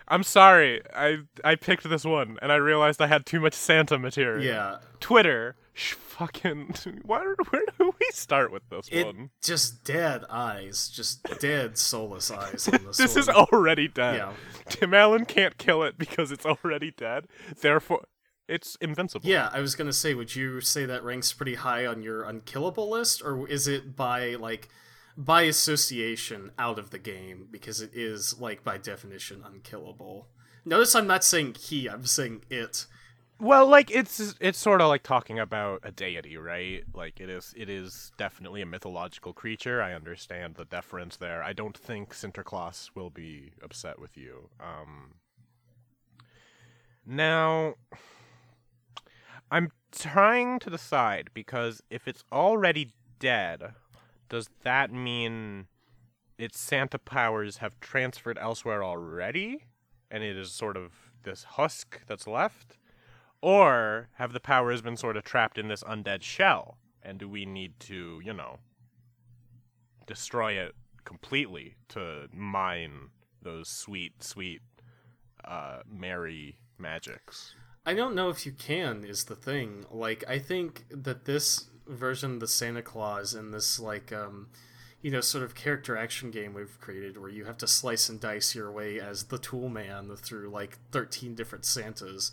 I'm 0.07 0.23
sorry. 0.23 0.81
I 0.95 1.19
I 1.43 1.55
picked 1.55 1.89
this 1.89 2.03
one 2.05 2.37
and 2.41 2.51
I 2.51 2.55
realized 2.55 3.01
I 3.01 3.07
had 3.07 3.25
too 3.25 3.39
much 3.39 3.53
Santa 3.53 3.97
material. 3.97 4.43
Yeah, 4.43 4.77
Twitter. 4.99 5.55
Sh- 5.73 5.93
fucking. 5.93 6.75
Where 7.03 7.35
where 7.49 7.63
do 7.79 7.91
we 7.99 8.05
start 8.11 8.51
with 8.51 8.61
this 8.69 8.87
it 8.91 9.05
one? 9.07 9.31
just 9.43 9.83
dead 9.83 10.23
eyes, 10.29 10.89
just 10.89 11.23
dead 11.39 11.77
soulless 11.77 12.29
eyes 12.29 12.67
on 12.67 12.85
this. 12.85 12.97
This 12.97 13.15
is 13.17 13.27
already 13.27 13.87
dead. 13.87 14.17
Yeah. 14.17 14.33
Tim 14.69 14.93
Allen 14.93 15.25
can't 15.25 15.57
kill 15.57 15.81
it 15.83 15.97
because 15.97 16.31
it's 16.31 16.45
already 16.45 16.91
dead. 16.91 17.25
Therefore, 17.59 18.01
it's 18.47 18.77
invincible. 18.81 19.27
Yeah, 19.27 19.49
I 19.51 19.61
was 19.61 19.73
gonna 19.73 19.93
say, 19.93 20.13
would 20.13 20.35
you 20.35 20.61
say 20.61 20.85
that 20.85 21.03
ranks 21.03 21.33
pretty 21.33 21.55
high 21.55 21.85
on 21.87 22.03
your 22.03 22.23
unkillable 22.23 22.89
list, 22.89 23.23
or 23.23 23.47
is 23.47 23.67
it 23.67 23.95
by 23.95 24.35
like 24.35 24.69
by 25.17 25.43
association 25.43 26.51
out 26.57 26.79
of 26.79 26.89
the 26.89 26.99
game 26.99 27.47
because 27.51 27.81
it 27.81 27.91
is 27.93 28.39
like 28.39 28.63
by 28.63 28.77
definition 28.77 29.43
unkillable? 29.45 30.27
Notice 30.65 30.95
I'm 30.95 31.07
not 31.07 31.23
saying 31.23 31.55
he, 31.59 31.87
I'm 31.87 32.05
saying 32.05 32.45
it. 32.49 32.85
Well, 33.39 33.67
like 33.67 33.91
it's 33.91 34.35
it's 34.39 34.57
sort 34.57 34.79
of 34.79 34.87
like 34.87 35.03
talking 35.03 35.37
about 35.37 35.81
a 35.83 35.91
deity, 35.91 36.37
right? 36.37 36.83
Like 36.93 37.19
it 37.19 37.29
is 37.29 37.53
it 37.57 37.69
is 37.69 38.11
definitely 38.17 38.61
a 38.61 38.65
mythological 38.65 39.33
creature. 39.33 39.81
I 39.81 39.93
understand 39.93 40.55
the 40.55 40.65
deference 40.65 41.17
there. 41.17 41.43
I 41.43 41.51
don't 41.51 41.77
think 41.77 42.13
Sinterklaas 42.13 42.91
will 42.95 43.09
be 43.09 43.51
upset 43.61 43.99
with 43.99 44.15
you. 44.15 44.49
Um 44.59 45.15
Now 47.05 47.75
I'm 49.51 49.71
trying 49.91 50.59
to 50.59 50.69
decide 50.69 51.29
because 51.33 51.83
if 51.89 52.07
it's 52.07 52.23
already 52.31 52.93
dead, 53.19 53.73
does 54.29 54.49
that 54.63 54.91
mean 54.91 55.67
its 56.37 56.59
Santa 56.59 56.99
powers 56.99 57.57
have 57.57 57.79
transferred 57.79 58.37
elsewhere 58.37 58.83
already 58.83 59.65
and 60.09 60.23
it 60.23 60.37
is 60.37 60.51
sort 60.51 60.77
of 60.77 60.91
this 61.23 61.43
husk 61.43 62.01
that's 62.07 62.27
left? 62.27 62.77
Or 63.41 64.07
have 64.13 64.31
the 64.31 64.39
powers 64.39 64.81
been 64.81 64.95
sort 64.95 65.17
of 65.17 65.23
trapped 65.23 65.57
in 65.57 65.67
this 65.67 65.83
undead 65.83 66.21
shell? 66.21 66.77
And 67.01 67.17
do 67.17 67.27
we 67.27 67.45
need 67.45 67.79
to, 67.81 68.21
you 68.23 68.33
know, 68.33 68.59
destroy 70.07 70.53
it 70.53 70.75
completely 71.03 71.75
to 71.89 72.29
mine 72.31 73.09
those 73.41 73.67
sweet, 73.67 74.23
sweet, 74.23 74.61
uh, 75.43 75.79
merry 75.85 76.57
magics? 76.77 77.55
I 77.85 77.93
don't 77.93 78.15
know 78.15 78.29
if 78.29 78.45
you 78.45 78.53
can 78.53 79.03
is 79.03 79.25
the 79.25 79.35
thing. 79.35 79.85
Like 79.91 80.23
I 80.27 80.39
think 80.39 80.85
that 80.89 81.25
this 81.25 81.69
version 81.87 82.33
of 82.33 82.39
the 82.39 82.47
Santa 82.47 82.81
Claus 82.81 83.33
and 83.33 83.53
this 83.53 83.79
like 83.79 84.11
um 84.11 84.47
you 85.01 85.11
know 85.11 85.21
sort 85.21 85.43
of 85.43 85.55
character 85.55 85.97
action 85.97 86.31
game 86.31 86.53
we've 86.53 86.79
created 86.79 87.17
where 87.17 87.29
you 87.29 87.45
have 87.45 87.57
to 87.57 87.67
slice 87.67 88.09
and 88.09 88.19
dice 88.19 88.55
your 88.55 88.71
way 88.71 88.99
as 88.99 89.25
the 89.25 89.37
tool 89.37 89.69
man 89.69 90.15
through 90.15 90.49
like 90.49 90.77
13 90.91 91.35
different 91.35 91.65
Santas. 91.65 92.31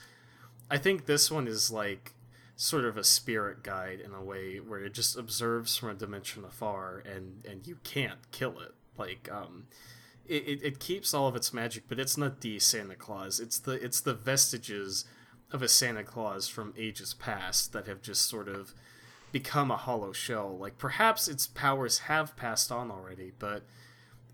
I 0.71 0.79
think 0.79 1.07
this 1.07 1.31
one 1.31 1.49
is 1.49 1.71
like 1.71 2.15
sort 2.55 2.85
of 2.85 2.97
a 2.97 3.05
spirit 3.05 3.63
guide 3.63 4.01
in 4.01 4.13
a 4.13 4.23
way 4.23 4.59
where 4.59 4.85
it 4.85 4.95
just 4.95 5.17
observes 5.17 5.77
from 5.77 5.91
a 5.91 5.95
dimension 5.95 6.45
afar 6.45 7.03
and 7.05 7.45
and 7.49 7.67
you 7.67 7.79
can't 7.83 8.31
kill 8.31 8.61
it. 8.61 8.75
Like 8.97 9.29
um 9.33 9.67
it, 10.29 10.47
it, 10.47 10.63
it 10.63 10.79
keeps 10.79 11.13
all 11.13 11.27
of 11.27 11.35
its 11.35 11.53
magic, 11.53 11.85
but 11.89 11.99
it's 11.99 12.17
not 12.17 12.41
the 12.41 12.61
Santa 12.61 12.95
Claus. 12.95 13.41
It's 13.41 13.59
the 13.59 13.73
it's 13.73 14.01
the 14.01 14.15
vestiges 14.15 15.05
of 15.51 15.61
a 15.61 15.69
Santa 15.69 16.05
Claus 16.05 16.47
from 16.47 16.73
ages 16.79 17.15
past 17.15 17.73
that 17.73 17.89
have 17.89 18.01
just 18.01 18.29
sort 18.29 18.49
of 18.49 18.73
become 19.33 19.71
a 19.71 19.77
hollow 19.77 20.13
shell. 20.13 20.57
Like 20.57 20.79
perhaps 20.79 21.29
its 21.29 21.47
powers 21.47 22.01
have 22.01 22.37
passed 22.37 22.71
on 22.73 22.91
already, 22.91 23.33
but 23.39 23.65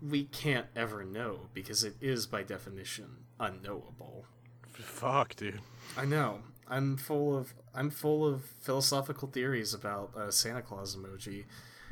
we 0.01 0.25
can't 0.25 0.67
ever 0.75 1.03
know 1.03 1.47
because 1.53 1.83
it 1.83 1.95
is 2.01 2.27
by 2.27 2.43
definition 2.43 3.25
unknowable. 3.39 4.25
Fuck, 4.73 5.35
dude. 5.35 5.61
I 5.97 6.05
know. 6.05 6.39
I'm 6.67 6.97
full 6.97 7.37
of 7.37 7.53
I'm 7.73 7.89
full 7.89 8.25
of 8.25 8.43
philosophical 8.59 9.27
theories 9.27 9.73
about 9.73 10.15
uh, 10.15 10.31
Santa 10.31 10.61
Claus 10.61 10.95
emoji. 10.95 11.45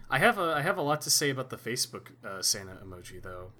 I 0.09 0.19
have 0.19 0.37
a 0.37 0.53
I 0.55 0.61
have 0.61 0.77
a 0.77 0.81
lot 0.81 1.01
to 1.01 1.09
say 1.09 1.29
about 1.29 1.49
the 1.49 1.57
Facebook 1.57 2.07
uh, 2.23 2.41
Santa 2.41 2.77
emoji 2.85 3.21
though. 3.21 3.51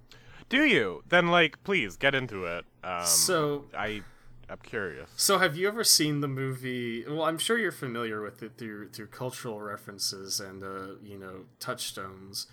Do 0.48 0.64
you? 0.64 1.04
Then, 1.10 1.30
like, 1.30 1.64
please 1.64 1.98
get 1.98 2.14
into 2.14 2.46
it. 2.46 2.66
Um, 2.84 3.04
So 3.06 3.66
I, 3.76 4.04
I'm 4.50 4.60
curious. 4.64 5.10
So 5.16 5.40
have 5.40 5.56
you 5.56 5.68
ever 5.68 5.84
seen 5.84 6.22
the 6.22 6.28
movie? 6.28 7.04
Well, 7.08 7.24
I'm 7.24 7.38
sure 7.38 7.58
you're 7.58 7.72
familiar 7.72 8.22
with 8.22 8.44
it 8.44 8.54
through 8.58 8.90
through 8.90 9.08
cultural 9.08 9.62
references 9.62 10.40
and 10.40 10.64
uh, 10.64 10.96
you 11.04 11.18
know 11.18 11.46
touchstones. 11.60 12.48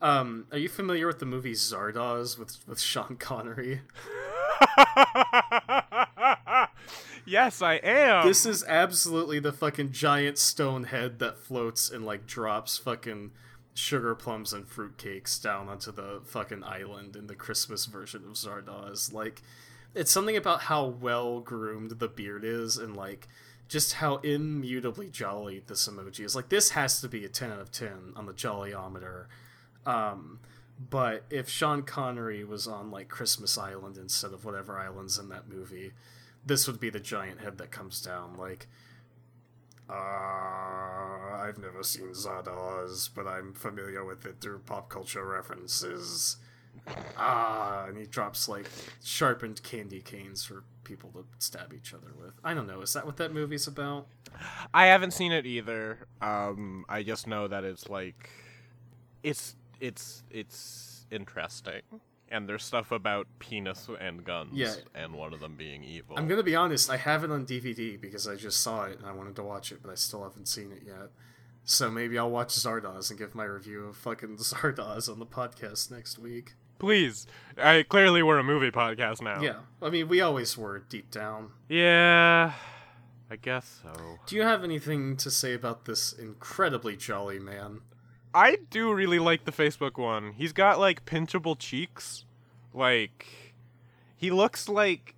Um, 0.00 0.46
are 0.52 0.58
you 0.58 0.68
familiar 0.68 1.06
with 1.06 1.20
the 1.20 1.26
movie 1.26 1.52
Zardoz 1.52 2.38
with 2.38 2.58
with 2.66 2.80
Sean 2.80 3.16
Connery? 3.16 3.82
yes, 7.26 7.62
I 7.62 7.74
am. 7.82 8.26
This 8.26 8.46
is 8.46 8.64
absolutely 8.66 9.38
the 9.38 9.52
fucking 9.52 9.92
giant 9.92 10.38
stone 10.38 10.84
head 10.84 11.18
that 11.18 11.38
floats 11.38 11.90
and 11.90 12.04
like 12.04 12.26
drops 12.26 12.78
fucking 12.78 13.32
sugar 13.74 14.14
plums 14.14 14.52
and 14.52 14.66
fruitcakes 14.66 15.42
down 15.42 15.68
onto 15.68 15.92
the 15.92 16.20
fucking 16.24 16.64
island 16.64 17.14
in 17.14 17.26
the 17.26 17.34
Christmas 17.34 17.86
version 17.86 18.24
of 18.24 18.34
Zardoz. 18.34 19.12
Like, 19.12 19.42
it's 19.96 20.12
something 20.12 20.36
about 20.36 20.62
how 20.62 20.84
well 20.84 21.40
groomed 21.40 21.98
the 21.98 22.08
beard 22.08 22.44
is 22.44 22.76
and 22.76 22.96
like 22.96 23.26
just 23.68 23.94
how 23.94 24.16
immutably 24.18 25.08
jolly 25.08 25.62
this 25.66 25.88
emoji 25.88 26.24
is. 26.24 26.36
Like, 26.36 26.50
this 26.50 26.70
has 26.70 27.00
to 27.00 27.08
be 27.08 27.24
a 27.24 27.28
10 27.28 27.50
out 27.50 27.60
of 27.60 27.72
10 27.72 28.12
on 28.14 28.26
the 28.26 28.32
jollyometer. 28.32 29.26
Um, 29.84 30.40
but 30.78 31.24
if 31.30 31.48
Sean 31.48 31.82
Connery 31.82 32.44
was 32.44 32.68
on 32.68 32.90
like 32.90 33.08
Christmas 33.08 33.58
Island 33.58 33.96
instead 33.96 34.32
of 34.32 34.44
whatever 34.44 34.78
islands 34.78 35.18
in 35.18 35.30
that 35.30 35.48
movie, 35.48 35.92
this 36.44 36.66
would 36.66 36.78
be 36.78 36.90
the 36.90 37.00
giant 37.00 37.40
head 37.40 37.58
that 37.58 37.70
comes 37.70 38.00
down. 38.00 38.36
Like, 38.36 38.68
uh, 39.88 39.94
I've 39.94 41.58
never 41.58 41.82
seen 41.82 42.10
Zardoz, 42.10 43.08
but 43.14 43.26
I'm 43.26 43.52
familiar 43.52 44.04
with 44.04 44.26
it 44.26 44.36
through 44.40 44.60
pop 44.60 44.88
culture 44.88 45.24
references. 45.24 46.36
Ah, 47.16 47.86
and 47.88 47.96
he 47.96 48.06
drops 48.06 48.48
like 48.48 48.66
sharpened 49.02 49.62
candy 49.62 50.00
canes 50.00 50.44
for 50.44 50.64
people 50.84 51.10
to 51.10 51.24
stab 51.38 51.72
each 51.74 51.92
other 51.94 52.12
with. 52.18 52.34
I 52.44 52.54
don't 52.54 52.66
know. 52.66 52.80
Is 52.82 52.92
that 52.92 53.06
what 53.06 53.16
that 53.16 53.32
movie's 53.32 53.66
about? 53.66 54.06
I 54.72 54.86
haven't 54.86 55.12
seen 55.12 55.32
it 55.32 55.46
either. 55.46 56.06
Um, 56.20 56.84
I 56.88 57.02
just 57.02 57.26
know 57.26 57.48
that 57.48 57.64
it's 57.64 57.88
like, 57.88 58.30
it's 59.22 59.56
it's 59.80 60.22
it's 60.30 61.06
interesting, 61.10 61.82
and 62.30 62.48
there's 62.48 62.62
stuff 62.64 62.92
about 62.92 63.26
penis 63.38 63.88
and 64.00 64.24
guns, 64.24 64.50
Yeah. 64.52 64.74
and 64.94 65.14
one 65.14 65.32
of 65.32 65.40
them 65.40 65.56
being 65.56 65.82
evil. 65.84 66.16
I'm 66.18 66.28
gonna 66.28 66.42
be 66.42 66.54
honest. 66.56 66.90
I 66.90 66.96
have 66.98 67.24
it 67.24 67.30
on 67.30 67.46
DVD 67.46 68.00
because 68.00 68.28
I 68.28 68.36
just 68.36 68.60
saw 68.60 68.84
it 68.84 68.98
and 68.98 69.06
I 69.06 69.12
wanted 69.12 69.36
to 69.36 69.42
watch 69.42 69.72
it, 69.72 69.80
but 69.82 69.90
I 69.90 69.94
still 69.96 70.22
haven't 70.22 70.46
seen 70.46 70.70
it 70.72 70.82
yet. 70.86 71.10
So 71.64 71.90
maybe 71.90 72.16
I'll 72.16 72.30
watch 72.30 72.50
Zardoz 72.50 73.10
and 73.10 73.18
give 73.18 73.34
my 73.34 73.42
review 73.44 73.86
of 73.86 73.96
fucking 73.96 74.36
Zardoz 74.36 75.10
on 75.10 75.18
the 75.18 75.26
podcast 75.26 75.90
next 75.90 76.16
week. 76.18 76.54
Please, 76.78 77.26
I 77.56 77.84
clearly 77.88 78.22
we're 78.22 78.38
a 78.38 78.44
movie 78.44 78.70
podcast 78.70 79.22
now. 79.22 79.40
Yeah, 79.40 79.60
I 79.80 79.90
mean 79.90 80.08
we 80.08 80.20
always 80.20 80.56
were 80.58 80.80
deep 80.80 81.10
down. 81.10 81.50
Yeah, 81.68 82.52
I 83.30 83.36
guess 83.36 83.80
so. 83.82 84.18
Do 84.26 84.36
you 84.36 84.42
have 84.42 84.62
anything 84.62 85.16
to 85.18 85.30
say 85.30 85.54
about 85.54 85.84
this 85.84 86.12
incredibly 86.12 86.96
jolly 86.96 87.38
man? 87.38 87.80
I 88.34 88.58
do 88.70 88.92
really 88.92 89.18
like 89.18 89.44
the 89.44 89.52
Facebook 89.52 89.96
one. 89.96 90.32
He's 90.32 90.52
got 90.52 90.78
like 90.78 91.06
pinchable 91.06 91.58
cheeks. 91.58 92.24
Like 92.74 93.54
he 94.16 94.30
looks 94.30 94.68
like 94.68 95.14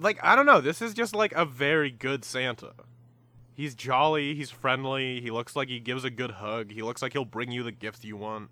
like 0.00 0.18
I 0.22 0.34
don't 0.34 0.46
know, 0.46 0.60
this 0.60 0.82
is 0.82 0.94
just 0.94 1.14
like 1.14 1.32
a 1.32 1.44
very 1.44 1.90
good 1.90 2.24
Santa. 2.24 2.72
He's 3.54 3.74
jolly. 3.74 4.34
He's 4.36 4.50
friendly. 4.50 5.20
He 5.20 5.30
looks 5.32 5.56
like 5.56 5.68
he 5.68 5.80
gives 5.80 6.04
a 6.04 6.10
good 6.10 6.30
hug. 6.30 6.70
He 6.70 6.82
looks 6.82 7.02
like 7.02 7.12
he'll 7.12 7.24
bring 7.24 7.50
you 7.50 7.64
the 7.64 7.72
gift 7.72 8.04
you 8.04 8.16
want. 8.16 8.50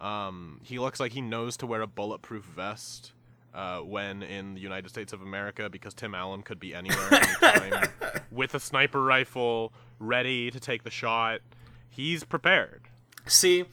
Um, 0.00 0.60
he 0.62 0.78
looks 0.78 1.00
like 1.00 1.12
he 1.12 1.20
knows 1.20 1.56
to 1.58 1.66
wear 1.66 1.80
a 1.80 1.86
bulletproof 1.86 2.44
vest 2.44 3.12
uh, 3.54 3.78
when 3.78 4.22
in 4.22 4.54
the 4.54 4.60
United 4.60 4.88
States 4.88 5.12
of 5.12 5.22
America 5.22 5.70
because 5.70 5.94
Tim 5.94 6.14
Allen 6.14 6.42
could 6.42 6.58
be 6.58 6.74
anywhere 6.74 7.08
anytime 7.12 7.88
with 8.30 8.54
a 8.54 8.60
sniper 8.60 9.02
rifle 9.02 9.72
ready 9.98 10.50
to 10.50 10.58
take 10.58 10.82
the 10.82 10.90
shot. 10.90 11.40
He's 11.88 12.24
prepared. 12.24 12.82
See, 13.26 13.64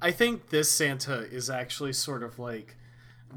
I 0.00 0.10
think 0.10 0.50
this 0.50 0.70
Santa 0.70 1.20
is 1.20 1.48
actually 1.48 1.94
sort 1.94 2.22
of 2.22 2.38
like 2.38 2.76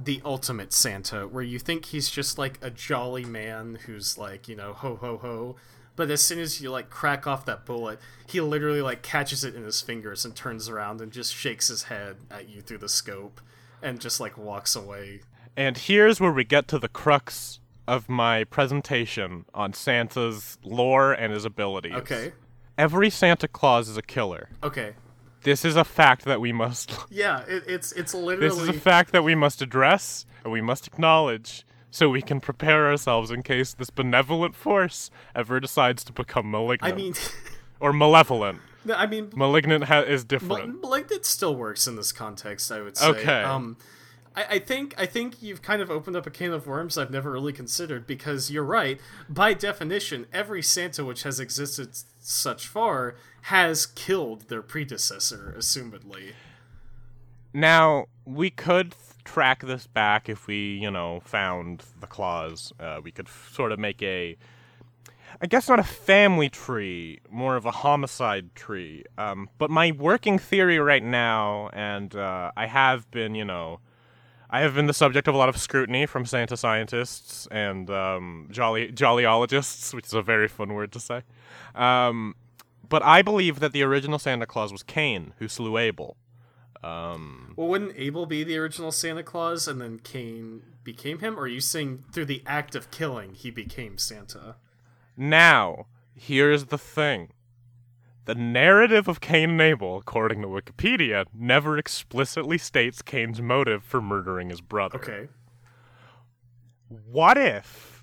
the 0.04 0.22
ultimate 0.26 0.74
Santa, 0.74 1.28
where 1.28 1.44
you 1.44 1.60
think 1.60 1.86
he's 1.86 2.10
just 2.10 2.38
like 2.38 2.60
a 2.62 2.70
jolly 2.70 3.26
man 3.26 3.80
who's 3.86 4.18
like, 4.18 4.48
you 4.48 4.56
know, 4.56 4.74
ho 4.74 4.98
ho 4.98 5.18
ho. 5.18 5.56
But 5.98 6.12
as 6.12 6.22
soon 6.22 6.40
as 6.40 6.62
you 6.62 6.72
like 6.72 6.90
crack 6.90 7.28
off 7.28 7.44
that 7.46 7.66
bullet, 7.66 8.00
he 8.28 8.40
literally 8.40 8.82
like 8.82 9.02
catches 9.02 9.44
it 9.44 9.56
in 9.56 9.64
his 9.64 9.82
fingers 9.82 10.24
and 10.24 10.34
turns 10.34 10.70
around 10.70 11.02
and 11.02 11.12
just 11.12 11.34
shakes 11.36 11.68
his 11.68 11.84
head 11.84 12.18
at 12.32 12.48
you 12.48 12.62
through 12.62 12.78
the 12.78 12.88
scope 12.88 13.42
and 13.82 14.00
just 14.00 14.20
like 14.20 14.38
walks 14.38 14.76
away. 14.76 15.22
And 15.58 15.76
here's 15.76 16.22
where 16.22 16.32
we 16.32 16.44
get 16.44 16.68
to 16.70 16.80
the 16.80 16.88
crux 16.88 17.60
of 17.88 18.08
my 18.08 18.44
presentation 18.44 19.46
on 19.56 19.74
Santa's 19.74 20.60
lore 20.64 21.14
and 21.14 21.34
his 21.34 21.46
abilities. 21.46 21.96
Okay. 21.96 22.34
Every 22.78 23.10
Santa 23.10 23.48
Claus 23.48 23.90
is 23.90 23.98
a 23.98 24.04
killer. 24.04 24.50
Okay. 24.62 24.94
This 25.42 25.66
is 25.66 25.76
a 25.76 25.84
fact 25.84 26.26
that 26.26 26.40
we 26.40 26.52
must 26.52 26.92
Yeah, 27.10 27.42
it, 27.48 27.64
it's 27.66 27.92
it's 27.94 28.14
literally. 28.14 28.50
This 28.50 28.60
is 28.60 28.70
a 28.70 28.74
fact 28.74 29.14
that 29.14 29.24
we 29.24 29.34
must 29.34 29.64
address 29.64 30.28
and 30.44 30.54
we 30.54 30.62
must 30.62 30.86
acknowledge 30.86 31.66
so 31.92 32.10
we 32.10 32.22
can 32.22 32.40
prepare 32.40 32.88
ourselves 32.88 33.32
in 33.32 33.44
case 33.44 33.74
this 33.74 33.90
benevolent 33.90 34.56
force 34.56 35.10
ever 35.36 35.60
decides 35.60 36.04
to 36.04 36.14
become 36.14 36.52
malignant 36.52 36.94
I 36.94 36.96
mean 36.96 37.14
or 37.80 37.94
malevolent. 37.94 38.60
no, 38.86 38.94
I 38.96 39.08
mean 39.08 39.32
Malignant 39.36 39.86
ha- 39.86 40.02
is 40.02 40.24
different. 40.24 40.82
Mal- 40.82 40.90
like 40.92 41.12
it 41.12 41.26
still 41.26 41.56
works 41.56 41.88
in 41.88 41.96
this 41.96 42.12
context, 42.12 42.72
I 42.72 42.82
would 42.82 42.98
say. 42.98 43.08
Okay. 43.08 43.44
Um, 43.44 43.78
I, 44.36 44.46
I 44.52 44.60
think 44.60 44.94
I 44.98 45.06
think 45.06 45.42
you've 45.42 45.62
kind 45.62 45.82
of 45.82 45.90
opened 45.90 46.16
up 46.16 46.28
a 46.28 46.30
can 46.30 46.54
of 46.54 46.68
worms 46.68 46.98
I've 46.98 47.12
never 47.12 47.32
really 47.32 47.54
considered 47.54 48.06
because 48.06 48.52
you're 48.52 48.64
right. 48.64 49.00
By 49.28 49.54
definition, 49.54 50.28
every 50.32 50.62
Santa 50.62 51.04
which 51.04 51.24
has 51.24 51.40
existed 51.40 51.90
such 52.20 52.68
far 52.68 53.16
has 53.44 53.86
killed 53.86 54.50
their 54.50 54.62
predecessor, 54.62 55.56
assumedly. 55.58 56.34
Now, 57.54 58.06
we 58.26 58.50
could 58.50 58.94
track 59.28 59.64
this 59.64 59.86
back 59.88 60.30
if 60.30 60.48
we, 60.48 60.78
you 60.82 60.90
know, 60.90 61.20
found 61.26 61.84
the 62.00 62.08
clause. 62.08 62.74
Uh, 62.80 63.00
we 63.04 63.12
could 63.12 63.28
f- 63.28 63.52
sort 63.54 63.72
of 63.72 63.78
make 63.78 64.02
a, 64.02 64.38
I 65.42 65.48
guess 65.48 65.68
not 65.68 65.80
a 65.80 65.84
family 65.84 66.50
tree, 66.50 67.20
more 67.30 67.56
of 67.56 67.66
a 67.66 67.72
homicide 67.72 68.56
tree. 68.56 69.04
Um, 69.18 69.50
but 69.58 69.70
my 69.70 69.92
working 69.92 70.40
theory 70.40 70.80
right 70.80 71.04
now, 71.04 71.70
and 71.74 72.16
uh, 72.16 72.52
I 72.56 72.68
have 72.68 73.12
been, 73.12 73.36
you 73.36 73.46
know, 73.46 73.80
I 74.50 74.62
have 74.62 74.74
been 74.76 74.88
the 74.88 74.94
subject 74.94 75.28
of 75.28 75.36
a 75.36 75.38
lot 75.38 75.50
of 75.50 75.58
scrutiny 75.58 76.06
from 76.06 76.26
Santa 76.26 76.56
scientists 76.56 77.48
and 77.52 77.90
um, 77.90 78.48
jolly 78.50 78.92
jollyologists, 78.94 79.94
which 79.94 80.06
is 80.06 80.14
a 80.14 80.22
very 80.22 80.48
fun 80.48 80.74
word 80.74 80.94
to 80.94 81.02
say. 81.02 81.24
Um, 81.76 82.36
but 82.88 83.04
I 83.04 83.22
believe 83.22 83.60
that 83.60 83.74
the 83.74 83.84
original 83.84 84.20
Santa 84.20 84.46
Claus 84.46 84.72
was 84.72 84.84
Cain, 84.84 85.34
who 85.40 85.50
slew 85.50 85.78
Abel. 85.78 86.16
Um, 86.84 87.54
Well, 87.56 87.68
wouldn't 87.68 87.94
Abel 87.98 88.26
be 88.26 88.44
the 88.44 88.58
original 88.58 88.92
Santa 88.92 89.24
Claus 89.24 89.68
and 89.68 89.82
then 89.82 90.00
Cain 90.00 90.62
became 90.84 91.20
him? 91.20 91.38
Or 91.38 91.44
are 91.44 91.48
you 91.48 91.62
saying 91.62 92.06
through 92.12 92.26
the 92.26 92.44
act 92.46 92.76
of 92.76 92.92
killing 92.92 93.34
he 93.34 93.52
became 93.52 93.98
Santa? 93.98 94.56
Now, 95.16 95.88
here's 96.14 96.66
the 96.66 96.78
thing. 96.78 97.32
The 98.26 98.36
narrative 98.36 99.08
of 99.08 99.22
Cain 99.22 99.52
and 99.52 99.62
Abel, 99.62 99.98
according 99.98 100.42
to 100.42 100.48
Wikipedia, 100.48 101.26
never 101.34 101.78
explicitly 101.78 102.58
states 102.58 103.02
Cain's 103.02 103.42
motive 103.42 103.84
for 103.84 104.02
murdering 104.02 104.50
his 104.50 104.60
brother. 104.60 104.98
Okay. 104.98 105.30
What 106.90 107.38
if. 107.38 107.97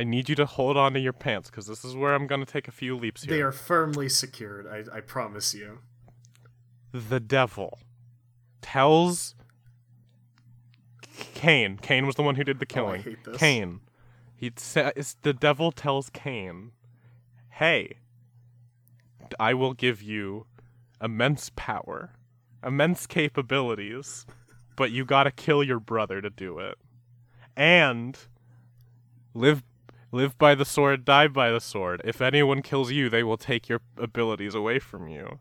I 0.00 0.04
need 0.04 0.30
you 0.30 0.34
to 0.36 0.46
hold 0.46 0.78
on 0.78 0.94
to 0.94 0.98
your 0.98 1.12
pants 1.12 1.50
because 1.50 1.66
this 1.66 1.84
is 1.84 1.94
where 1.94 2.14
I'm 2.14 2.26
going 2.26 2.42
to 2.42 2.50
take 2.50 2.68
a 2.68 2.72
few 2.72 2.96
leaps 2.96 3.24
here. 3.24 3.36
They 3.36 3.42
are 3.42 3.52
firmly 3.52 4.08
secured, 4.08 4.66
I, 4.66 4.96
I 4.96 5.00
promise 5.02 5.52
you. 5.52 5.80
the 6.90 7.20
devil 7.20 7.78
tells 8.62 9.34
Cain. 11.34 11.78
Cain 11.82 12.06
was 12.06 12.14
the 12.14 12.22
one 12.22 12.36
who 12.36 12.44
did 12.44 12.60
the 12.60 12.66
oh, 12.70 12.74
killing. 12.74 13.02
hate 13.02 13.24
this. 13.24 13.36
Cain. 13.36 13.80
He 14.34 14.50
says 14.56 15.18
the 15.20 15.34
devil 15.34 15.70
tells 15.70 16.08
Cain, 16.08 16.72
"Hey, 17.50 17.98
I 19.38 19.52
will 19.52 19.74
give 19.74 20.00
you 20.00 20.46
immense 21.02 21.50
power, 21.56 22.14
immense 22.64 23.06
capabilities, 23.06 24.24
but 24.76 24.92
you 24.92 25.04
got 25.04 25.24
to 25.24 25.30
kill 25.30 25.62
your 25.62 25.78
brother 25.78 26.22
to 26.22 26.30
do 26.30 26.58
it. 26.58 26.78
And 27.54 28.18
live 29.34 29.62
live 30.12 30.36
by 30.38 30.54
the 30.54 30.64
sword, 30.64 31.04
die 31.04 31.28
by 31.28 31.50
the 31.50 31.60
sword. 31.60 32.00
If 32.04 32.20
anyone 32.20 32.62
kills 32.62 32.90
you, 32.90 33.08
they 33.08 33.22
will 33.22 33.36
take 33.36 33.68
your 33.68 33.80
abilities 33.96 34.54
away 34.54 34.78
from 34.78 35.08
you." 35.08 35.38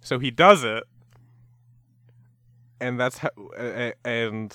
So 0.00 0.18
he 0.18 0.30
does 0.30 0.62
it, 0.64 0.84
and 2.80 2.98
that's 3.00 3.18
how. 3.18 3.30
a- 3.58 3.94
And 4.04 4.54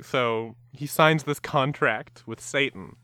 so 0.00 0.54
he 0.72 0.86
signs 0.86 1.24
this 1.24 1.40
contract 1.40 2.22
with 2.26 2.40
Satan. 2.40 2.96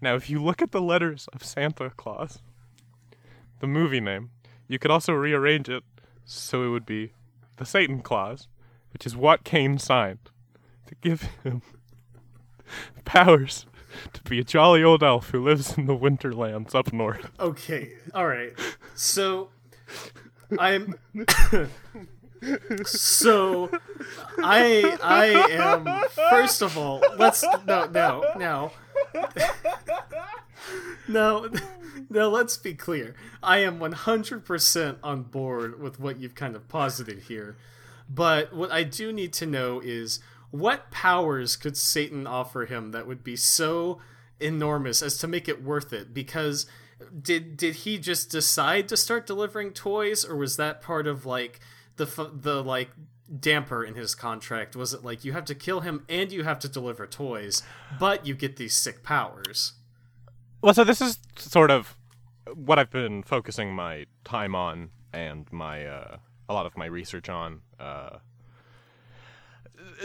Now, 0.00 0.16
if 0.16 0.28
you 0.28 0.42
look 0.42 0.60
at 0.60 0.72
the 0.72 0.82
letters 0.82 1.28
of 1.32 1.44
Santa 1.44 1.90
Claus, 1.90 2.42
the 3.60 3.68
movie 3.68 4.00
name, 4.00 4.30
you 4.66 4.78
could 4.80 4.90
also 4.90 5.12
rearrange 5.12 5.68
it 5.68 5.84
so 6.24 6.64
it 6.64 6.68
would 6.70 6.86
be 6.86 7.12
the 7.58 7.64
Satan 7.64 8.00
Clause, 8.00 8.48
which 8.92 9.06
is 9.06 9.16
what 9.16 9.44
Cain 9.44 9.78
signed 9.78 10.30
to 10.86 10.96
give 10.96 11.22
him 11.44 11.62
powers 13.04 13.66
to 14.12 14.22
be 14.22 14.38
a 14.38 14.44
jolly 14.44 14.82
old 14.82 15.02
elf 15.02 15.30
who 15.30 15.42
lives 15.42 15.76
in 15.76 15.86
the 15.86 15.94
winterlands 15.94 16.74
up 16.74 16.92
north. 16.92 17.30
Okay, 17.38 17.92
all 18.14 18.26
right. 18.26 18.52
So 18.94 19.50
I'm 20.58 20.94
so 22.84 23.70
I 24.38 24.98
I 25.02 25.26
am 25.50 26.08
first 26.30 26.62
of 26.62 26.76
all, 26.76 27.02
let's 27.16 27.44
no 27.66 27.86
no 27.86 28.24
no. 28.36 28.72
No, 31.08 31.50
no, 32.08 32.30
let's 32.30 32.56
be 32.56 32.74
clear. 32.74 33.14
I 33.42 33.58
am 33.58 33.78
100% 33.78 34.96
on 35.02 35.22
board 35.24 35.80
with 35.80 35.98
what 35.98 36.18
you've 36.18 36.34
kind 36.34 36.54
of 36.54 36.68
posited 36.68 37.24
here. 37.24 37.56
But 38.08 38.54
what 38.54 38.70
I 38.70 38.84
do 38.84 39.12
need 39.12 39.32
to 39.34 39.46
know 39.46 39.80
is 39.82 40.20
what 40.52 40.90
powers 40.90 41.56
could 41.56 41.76
Satan 41.76 42.26
offer 42.26 42.66
him 42.66 42.92
that 42.92 43.06
would 43.06 43.24
be 43.24 43.36
so 43.36 43.98
enormous 44.38 45.02
as 45.02 45.18
to 45.18 45.26
make 45.26 45.48
it 45.48 45.64
worth 45.64 45.92
it? 45.92 46.14
Because 46.14 46.66
did 47.20 47.56
did 47.56 47.76
he 47.76 47.98
just 47.98 48.30
decide 48.30 48.88
to 48.88 48.96
start 48.96 49.26
delivering 49.26 49.72
toys, 49.72 50.24
or 50.24 50.36
was 50.36 50.56
that 50.56 50.80
part 50.80 51.06
of 51.06 51.26
like 51.26 51.58
the 51.96 52.06
the 52.32 52.62
like 52.62 52.90
damper 53.40 53.82
in 53.82 53.94
his 53.94 54.14
contract? 54.14 54.76
Was 54.76 54.92
it 54.92 55.02
like 55.02 55.24
you 55.24 55.32
have 55.32 55.46
to 55.46 55.54
kill 55.54 55.80
him 55.80 56.04
and 56.08 56.30
you 56.30 56.44
have 56.44 56.58
to 56.60 56.68
deliver 56.68 57.06
toys, 57.06 57.62
but 57.98 58.26
you 58.26 58.34
get 58.34 58.56
these 58.56 58.74
sick 58.74 59.02
powers? 59.02 59.72
Well, 60.60 60.74
so 60.74 60.84
this 60.84 61.00
is 61.00 61.18
sort 61.36 61.70
of 61.70 61.96
what 62.54 62.78
I've 62.78 62.90
been 62.90 63.22
focusing 63.22 63.74
my 63.74 64.06
time 64.24 64.54
on 64.54 64.90
and 65.12 65.50
my 65.50 65.86
uh, 65.86 66.16
a 66.48 66.54
lot 66.54 66.66
of 66.66 66.76
my 66.76 66.86
research 66.86 67.28
on. 67.28 67.62
Uh, 67.80 68.18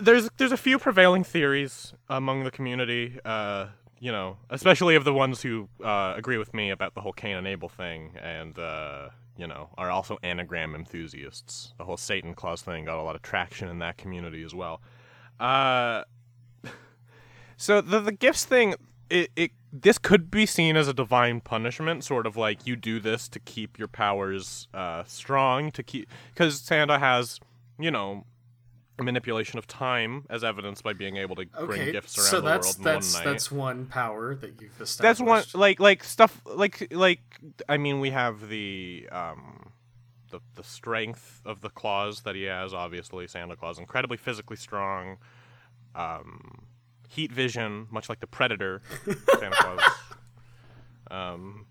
there's 0.01 0.29
there's 0.37 0.51
a 0.51 0.57
few 0.57 0.79
prevailing 0.79 1.23
theories 1.23 1.93
among 2.09 2.43
the 2.43 2.51
community. 2.51 3.19
Uh, 3.23 3.67
you 3.99 4.11
know, 4.11 4.37
especially 4.49 4.95
of 4.95 5.03
the 5.03 5.13
ones 5.13 5.41
who 5.41 5.67
uh, 5.83 6.13
agree 6.15 6.37
with 6.37 6.53
me 6.53 6.69
about 6.69 6.93
the 6.93 7.01
whole 7.01 7.13
Cain 7.13 7.35
and 7.35 7.47
Abel 7.47 7.69
thing, 7.69 8.11
and 8.21 8.57
uh, 8.59 9.09
you 9.37 9.47
know, 9.47 9.69
are 9.77 9.89
also 9.89 10.17
anagram 10.23 10.75
enthusiasts. 10.75 11.73
The 11.77 11.85
whole 11.85 11.97
Satan 11.97 12.33
Claus 12.33 12.61
thing 12.61 12.85
got 12.85 12.99
a 12.99 13.03
lot 13.03 13.15
of 13.15 13.21
traction 13.21 13.69
in 13.69 13.79
that 13.79 13.97
community 13.97 14.43
as 14.43 14.53
well. 14.53 14.81
Uh, 15.39 16.03
so 17.57 17.81
the 17.81 17.99
the 17.99 18.11
gifts 18.11 18.45
thing, 18.45 18.75
it, 19.09 19.31
it 19.35 19.51
this 19.71 19.97
could 19.97 20.31
be 20.31 20.45
seen 20.45 20.75
as 20.75 20.87
a 20.87 20.93
divine 20.93 21.41
punishment, 21.41 22.03
sort 22.03 22.25
of 22.25 22.37
like 22.37 22.65
you 22.65 22.75
do 22.75 22.99
this 22.99 23.27
to 23.29 23.39
keep 23.39 23.77
your 23.77 23.87
powers 23.87 24.67
uh, 24.73 25.03
strong, 25.05 25.71
to 25.71 25.83
keep 25.83 26.09
because 26.33 26.59
Santa 26.59 26.99
has, 26.99 27.39
you 27.79 27.91
know, 27.91 28.25
manipulation 29.03 29.59
of 29.59 29.67
time 29.67 30.25
as 30.29 30.43
evidenced 30.43 30.83
by 30.83 30.93
being 30.93 31.17
able 31.17 31.35
to 31.35 31.45
bring 31.65 31.81
Okay, 31.81 31.91
gifts 31.91 32.17
around 32.17 32.27
so 32.27 32.41
the 32.41 32.47
that's 32.47 32.65
world 32.67 32.77
in 32.77 32.83
that's 32.83 33.13
one 33.15 33.23
night. 33.23 33.31
that's 33.31 33.51
one 33.51 33.85
power 33.85 34.35
that 34.35 34.61
you've 34.61 34.81
established. 34.81 34.97
That's 34.99 35.19
one 35.19 35.43
like 35.61 35.79
like 35.79 36.03
stuff 36.03 36.41
like 36.45 36.87
like 36.91 37.21
I 37.69 37.77
mean 37.77 37.99
we 37.99 38.09
have 38.11 38.49
the 38.49 39.07
um 39.11 39.71
the 40.31 40.39
the 40.55 40.63
strength 40.63 41.41
of 41.45 41.61
the 41.61 41.69
claws 41.69 42.21
that 42.21 42.35
he 42.35 42.43
has 42.43 42.73
obviously 42.73 43.27
Santa 43.27 43.55
Claus 43.55 43.79
incredibly 43.79 44.17
physically 44.17 44.57
strong 44.57 45.17
um 45.95 46.65
heat 47.07 47.31
vision 47.31 47.87
much 47.89 48.09
like 48.09 48.19
the 48.19 48.27
predator 48.27 48.81
Santa 49.39 49.55
Claus 49.59 49.81
Um, 51.09 51.65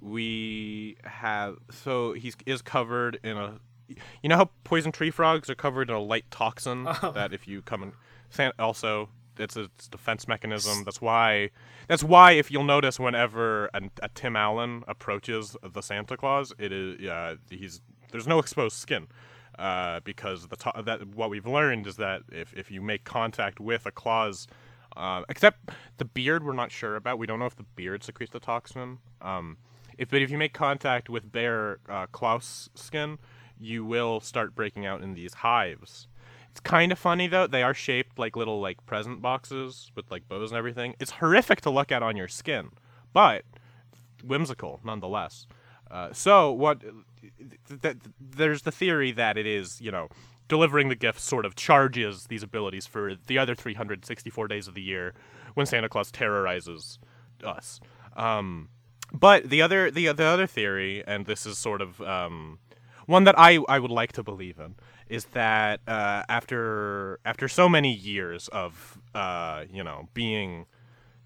we 0.00 0.96
have 1.04 1.56
so 1.70 2.12
he 2.12 2.32
is 2.46 2.62
covered 2.62 3.18
in 3.24 3.36
a. 3.36 3.58
You 3.88 4.28
know 4.28 4.36
how 4.36 4.50
poison 4.64 4.92
tree 4.92 5.10
frogs 5.10 5.48
are 5.50 5.54
covered 5.54 5.88
in 5.90 5.96
a 5.96 6.00
light 6.00 6.24
toxin 6.30 6.86
Oh. 7.02 7.12
that 7.12 7.32
if 7.32 7.48
you 7.48 7.62
come 7.62 7.82
and 7.82 8.52
also 8.58 9.08
it's 9.38 9.56
a 9.56 9.62
it's 9.64 9.88
defense 9.88 10.26
mechanism. 10.28 10.84
That's 10.84 11.00
why 11.00 11.50
that's 11.88 12.02
why 12.04 12.32
if 12.32 12.50
you'll 12.50 12.64
notice 12.64 12.98
whenever 13.00 13.66
a, 13.72 13.82
a 14.02 14.08
Tim 14.14 14.36
Allen 14.36 14.82
approaches 14.88 15.56
the 15.62 15.80
Santa 15.80 16.16
Claus, 16.16 16.52
it 16.58 16.72
is 16.72 17.08
uh, 17.08 17.36
he's 17.48 17.80
there's 18.10 18.26
no 18.26 18.38
exposed 18.38 18.76
skin. 18.76 19.06
Uh, 19.58 19.98
because 20.04 20.46
the 20.48 20.56
to- 20.56 20.82
that 20.84 21.04
what 21.16 21.30
we've 21.30 21.46
learned 21.46 21.84
is 21.88 21.96
that 21.96 22.22
if, 22.30 22.54
if 22.54 22.70
you 22.70 22.80
make 22.80 23.02
contact 23.02 23.58
with 23.58 23.86
a 23.86 23.90
Claus, 23.90 24.46
uh, 24.96 25.22
except 25.28 25.70
the 25.96 26.04
beard, 26.04 26.44
we're 26.44 26.52
not 26.52 26.70
sure 26.70 26.94
about. 26.94 27.18
We 27.18 27.26
don't 27.26 27.40
know 27.40 27.46
if 27.46 27.56
the 27.56 27.64
beard 27.74 28.04
secretes 28.04 28.30
the 28.32 28.38
toxin. 28.38 28.98
Um, 29.20 29.56
if 29.96 30.10
but 30.10 30.22
if 30.22 30.30
you 30.30 30.38
make 30.38 30.52
contact 30.52 31.08
with 31.10 31.32
bare 31.32 31.78
uh, 31.88 32.06
Claus 32.12 32.70
skin, 32.76 33.18
you 33.60 33.84
will 33.84 34.20
start 34.20 34.54
breaking 34.54 34.86
out 34.86 35.02
in 35.02 35.14
these 35.14 35.34
hives. 35.34 36.08
It's 36.50 36.60
kind 36.60 36.90
of 36.92 36.98
funny 36.98 37.28
though. 37.28 37.46
They 37.46 37.62
are 37.62 37.74
shaped 37.74 38.18
like 38.18 38.36
little 38.36 38.60
like 38.60 38.84
present 38.86 39.22
boxes 39.22 39.92
with 39.94 40.10
like 40.10 40.28
bows 40.28 40.50
and 40.50 40.58
everything. 40.58 40.94
It's 40.98 41.12
horrific 41.12 41.60
to 41.62 41.70
look 41.70 41.92
at 41.92 42.02
on 42.02 42.16
your 42.16 42.28
skin, 42.28 42.70
but 43.12 43.44
whimsical 44.24 44.80
nonetheless. 44.84 45.46
Uh, 45.90 46.12
so 46.12 46.50
what? 46.52 46.80
Th- 46.80 47.80
th- 47.82 47.96
there's 48.20 48.62
the 48.62 48.72
theory 48.72 49.12
that 49.12 49.36
it 49.36 49.46
is 49.46 49.80
you 49.80 49.90
know 49.90 50.08
delivering 50.48 50.88
the 50.88 50.94
gift 50.94 51.20
sort 51.20 51.44
of 51.44 51.54
charges 51.54 52.24
these 52.24 52.42
abilities 52.42 52.86
for 52.86 53.14
the 53.26 53.38
other 53.38 53.54
364 53.54 54.48
days 54.48 54.66
of 54.66 54.74
the 54.74 54.82
year 54.82 55.14
when 55.54 55.66
Santa 55.66 55.88
Claus 55.88 56.10
terrorizes 56.10 56.98
us. 57.44 57.80
Um, 58.16 58.70
but 59.12 59.48
the 59.48 59.62
other 59.62 59.90
the 59.90 60.12
the 60.12 60.24
other 60.24 60.46
theory, 60.46 61.04
and 61.06 61.26
this 61.26 61.46
is 61.46 61.56
sort 61.56 61.80
of 61.80 62.00
um, 62.02 62.58
one 63.08 63.24
that 63.24 63.36
I 63.38 63.58
I 63.68 63.78
would 63.78 63.90
like 63.90 64.12
to 64.12 64.22
believe 64.22 64.58
in, 64.58 64.76
is 65.08 65.24
that 65.32 65.80
uh, 65.88 66.22
after 66.28 67.18
after 67.24 67.48
so 67.48 67.68
many 67.68 67.92
years 67.92 68.48
of 68.48 68.98
uh, 69.14 69.64
you 69.72 69.82
know 69.82 70.08
being 70.12 70.66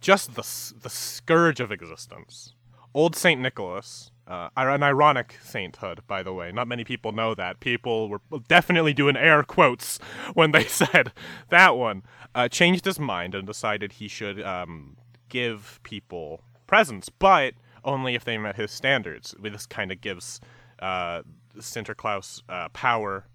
just 0.01 0.37
the 0.37 0.47
the 0.81 0.89
scourge 0.89 1.61
of 1.61 1.71
existence, 1.71 2.55
old 2.95 3.15
Saint 3.15 3.41
Nicholas. 3.41 4.09
Uh, 4.25 4.49
an 4.57 4.85
ironic 4.85 5.35
sainthood, 5.43 6.01
by 6.07 6.23
the 6.23 6.33
way. 6.33 6.53
Not 6.53 6.69
many 6.69 6.85
people 6.85 7.11
know 7.11 7.35
that. 7.35 7.59
People 7.59 8.09
were 8.09 8.21
definitely 8.47 8.95
doing 8.95 9.17
air 9.17 9.43
quotes 9.43 9.99
when 10.33 10.53
they 10.53 10.65
said 10.81 11.13
that 11.49 11.77
one. 11.77 12.05
Uh, 12.33 12.49
changed 12.49 12.85
his 12.85 13.01
mind 13.01 13.35
and 13.35 13.45
decided 13.47 13.95
he 13.95 14.07
should 14.07 14.41
um, 14.41 14.97
give 15.29 15.81
people 15.83 16.45
presents, 16.69 17.09
but 17.09 17.55
only 17.85 18.15
if 18.15 18.25
they 18.25 18.39
met 18.39 18.55
his 18.55 18.71
standards. 18.71 19.35
This 19.43 19.67
kind 19.67 19.91
of 19.91 20.01
gives 20.01 20.41
uh, 20.79 21.23
Sinterklaas 21.59 22.43
uh, 22.49 22.69
power 22.71 23.27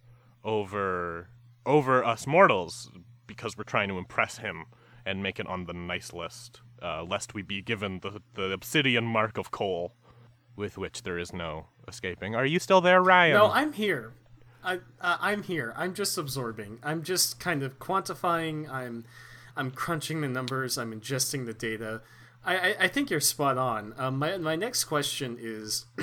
over 0.44 1.30
over 1.66 2.04
us 2.04 2.26
mortals 2.26 2.90
because 3.28 3.58
we're 3.58 3.64
trying 3.64 3.90
to 3.90 3.98
impress 3.98 4.38
him 4.38 4.66
and 5.06 5.22
make 5.22 5.40
it 5.40 5.48
on 5.48 5.66
the 5.66 5.74
nice 5.74 6.14
list, 6.14 6.62
uh, 6.82 7.04
lest 7.04 7.34
we 7.34 7.42
be 7.42 7.62
given 7.62 8.00
the, 8.00 8.22
the 8.36 8.52
obsidian 8.52 9.04
mark 9.04 9.38
of 9.38 9.52
coal, 9.52 9.94
with 10.56 10.78
which 10.78 11.04
there 11.04 11.18
is 11.18 11.34
no 11.34 11.68
escaping. 11.88 12.36
Are 12.36 12.46
you 12.46 12.60
still 12.60 12.82
there, 12.82 13.02
Ryan? 13.02 13.36
No, 13.36 13.52
I'm 13.52 13.74
here. 13.74 14.14
I 14.64 14.76
uh, 15.00 15.18
I'm 15.20 15.44
here. 15.44 15.74
I'm 15.78 15.94
just 15.94 16.18
absorbing. 16.18 16.80
I'm 16.84 17.04
just 17.04 17.40
kind 17.40 17.64
of 17.64 17.80
quantifying. 17.80 18.70
I'm 18.70 19.06
I'm 19.56 19.72
crunching 19.72 20.22
the 20.22 20.28
numbers. 20.28 20.78
I'm 20.78 21.00
ingesting 21.00 21.46
the 21.46 21.54
data. 21.54 22.02
I 22.44 22.58
I, 22.58 22.76
I 22.82 22.88
think 22.88 23.10
you're 23.10 23.22
spot 23.22 23.58
on. 23.58 23.94
Um, 23.98 24.20
my 24.20 24.38
my 24.38 24.56
next 24.56 24.86
question 24.86 25.38
is, 25.40 25.86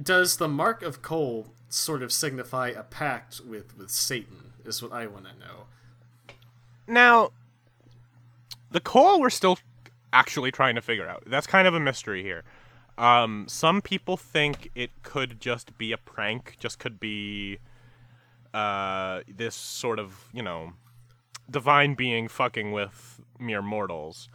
does 0.00 0.36
the 0.36 0.48
mark 0.48 0.82
of 0.82 1.02
coal 1.02 1.48
sort 1.68 2.02
of 2.02 2.12
signify 2.12 2.68
a 2.68 2.82
pact 2.82 3.40
with 3.46 3.76
with 3.76 3.90
Satan? 3.90 4.52
Is 4.64 4.82
what 4.82 4.92
I 4.92 5.06
want 5.06 5.26
to 5.26 5.38
know. 5.38 5.66
Now, 6.86 7.30
the 8.70 8.80
coal 8.80 9.20
we're 9.20 9.30
still 9.30 9.58
actually 10.12 10.50
trying 10.50 10.74
to 10.74 10.80
figure 10.80 11.06
out. 11.06 11.24
That's 11.26 11.46
kind 11.46 11.66
of 11.68 11.74
a 11.74 11.80
mystery 11.80 12.22
here. 12.22 12.44
Um, 12.96 13.46
some 13.48 13.82
people 13.82 14.16
think 14.16 14.70
it 14.74 14.90
could 15.02 15.40
just 15.40 15.76
be 15.76 15.92
a 15.92 15.98
prank, 15.98 16.56
just 16.60 16.78
could 16.78 17.00
be 17.00 17.58
uh, 18.54 19.22
this 19.28 19.56
sort 19.56 19.98
of, 19.98 20.28
you 20.32 20.42
know, 20.42 20.74
divine 21.50 21.94
being 21.94 22.28
fucking 22.28 22.72
with 22.72 23.20
mere 23.38 23.62
mortals. 23.62 24.28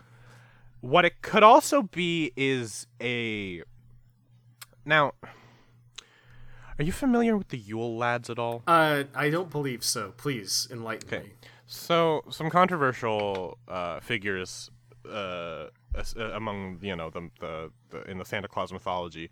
What 0.81 1.05
it 1.05 1.21
could 1.21 1.43
also 1.43 1.83
be 1.83 2.31
is 2.35 2.87
a. 3.01 3.63
Now, 4.85 5.13
are 6.79 6.83
you 6.83 6.91
familiar 6.91 7.37
with 7.37 7.49
the 7.49 7.57
Yule 7.57 7.95
lads 7.97 8.29
at 8.29 8.39
all? 8.39 8.63
Uh, 8.65 9.03
I 9.13 9.29
don't 9.29 9.51
believe 9.51 9.83
so. 9.83 10.13
Please 10.17 10.67
enlighten 10.71 11.07
Okay. 11.07 11.23
me. 11.27 11.33
So 11.67 12.23
some 12.31 12.49
controversial 12.49 13.59
uh, 13.67 13.99
figures 13.99 14.71
uh, 15.07 15.67
uh, 15.93 16.23
among 16.33 16.79
you 16.81 16.95
know 16.95 17.11
the, 17.11 17.29
the 17.39 17.71
the 17.91 18.09
in 18.09 18.17
the 18.17 18.25
Santa 18.25 18.47
Claus 18.47 18.73
mythology. 18.73 19.29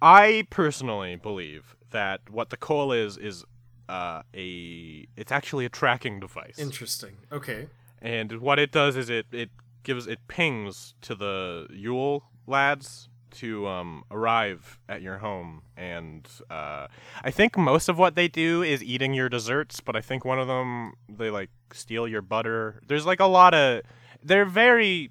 I 0.00 0.46
personally 0.48 1.16
believe 1.16 1.76
that 1.90 2.20
what 2.30 2.48
the 2.48 2.56
coal 2.56 2.92
is 2.92 3.18
is 3.18 3.44
uh, 3.90 4.22
a 4.34 5.06
it's 5.16 5.30
actually 5.32 5.66
a 5.66 5.68
tracking 5.68 6.20
device, 6.20 6.58
Interesting. 6.58 7.18
Okay. 7.30 7.66
and 8.00 8.40
what 8.40 8.58
it 8.58 8.72
does 8.72 8.96
is 8.96 9.10
it 9.10 9.26
it 9.32 9.50
gives 9.82 10.06
it 10.06 10.20
pings 10.28 10.94
to 11.02 11.14
the 11.14 11.66
Yule 11.70 12.24
lads 12.46 13.09
to 13.32 13.66
um, 13.66 14.04
arrive 14.10 14.78
at 14.88 15.02
your 15.02 15.18
home, 15.18 15.62
and 15.76 16.28
uh, 16.50 16.86
I 17.22 17.30
think 17.30 17.56
most 17.56 17.88
of 17.88 17.98
what 17.98 18.14
they 18.14 18.28
do 18.28 18.62
is 18.62 18.82
eating 18.82 19.14
your 19.14 19.28
desserts, 19.28 19.80
but 19.80 19.96
I 19.96 20.00
think 20.00 20.24
one 20.24 20.38
of 20.38 20.48
them 20.48 20.94
they 21.08 21.30
like 21.30 21.50
steal 21.72 22.06
your 22.06 22.22
butter. 22.22 22.80
There's 22.86 23.06
like 23.06 23.20
a 23.20 23.26
lot 23.26 23.54
of 23.54 23.82
they're 24.22 24.44
very 24.44 25.10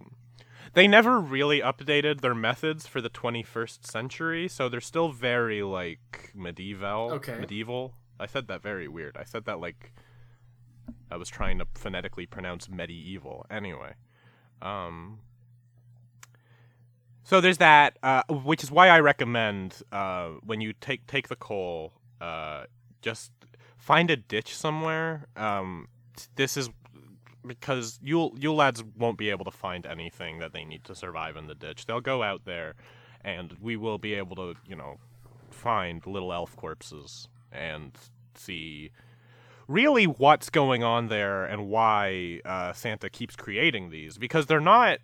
they 0.74 0.88
never 0.88 1.20
really 1.20 1.62
updated 1.62 2.22
their 2.22 2.36
methods 2.36 2.86
for 2.86 3.02
the 3.02 3.10
21st 3.10 3.86
century, 3.86 4.48
so 4.48 4.70
they're 4.70 4.82
still 4.82 5.10
very 5.10 5.64
like 5.64 6.32
medieval. 6.36 7.12
Okay. 7.14 7.38
Medieval. 7.40 7.94
I 8.20 8.26
said 8.26 8.48
that 8.48 8.62
very 8.62 8.88
weird. 8.88 9.18
I 9.18 9.24
said 9.24 9.46
that 9.46 9.60
like 9.60 9.94
I 11.12 11.18
was 11.18 11.30
trying 11.30 11.60
to 11.60 11.68
phonetically 11.74 12.26
pronounce 12.26 12.70
medieval. 12.70 13.46
Anyway, 13.50 13.94
um, 14.62 15.20
so 17.30 17.42
there's 17.42 17.60
that, 17.60 18.00
uh, 18.02 18.24
which 18.28 18.64
is 18.64 18.72
why 18.72 18.88
I 18.88 19.02
recommend 19.02 19.84
uh, 19.92 20.30
when 20.44 20.62
you 20.62 20.74
take 20.74 21.06
take 21.06 21.28
the 21.28 21.36
coal, 21.36 21.94
uh, 22.20 22.64
just 23.04 23.32
find 23.78 24.10
a 24.10 24.18
ditch 24.18 24.56
somewhere. 24.56 25.28
Um, 25.36 25.90
this 26.38 26.58
is 26.58 26.72
because 27.46 28.00
you 28.02 28.32
you 28.36 28.52
lads 28.52 28.84
won't 28.98 29.20
be 29.20 29.30
able 29.30 29.46
to 29.46 29.52
find 29.52 29.86
anything 29.86 30.40
that 30.40 30.54
they 30.54 30.66
need 30.66 30.84
to 30.86 30.96
survive 30.96 31.38
in 31.38 31.46
the 31.46 31.54
ditch. 31.54 31.86
They'll 31.86 32.02
go 32.02 32.24
out 32.24 32.46
there, 32.46 32.74
and 33.24 33.54
we 33.62 33.78
will 33.78 34.00
be 34.00 34.16
able 34.16 34.36
to 34.38 34.56
you 34.66 34.76
know 34.76 34.98
find 35.52 36.04
little 36.08 36.34
elf 36.34 36.56
corpses 36.56 37.28
and 37.52 37.96
see 38.34 38.90
really 39.68 40.06
what's 40.06 40.50
going 40.50 40.84
on 40.84 41.10
there 41.10 41.46
and 41.46 41.68
why 41.68 42.42
uh, 42.44 42.74
Santa 42.74 43.08
keeps 43.08 43.36
creating 43.36 43.92
these 43.92 44.18
because 44.18 44.48
they're 44.48 44.60
not 44.60 44.98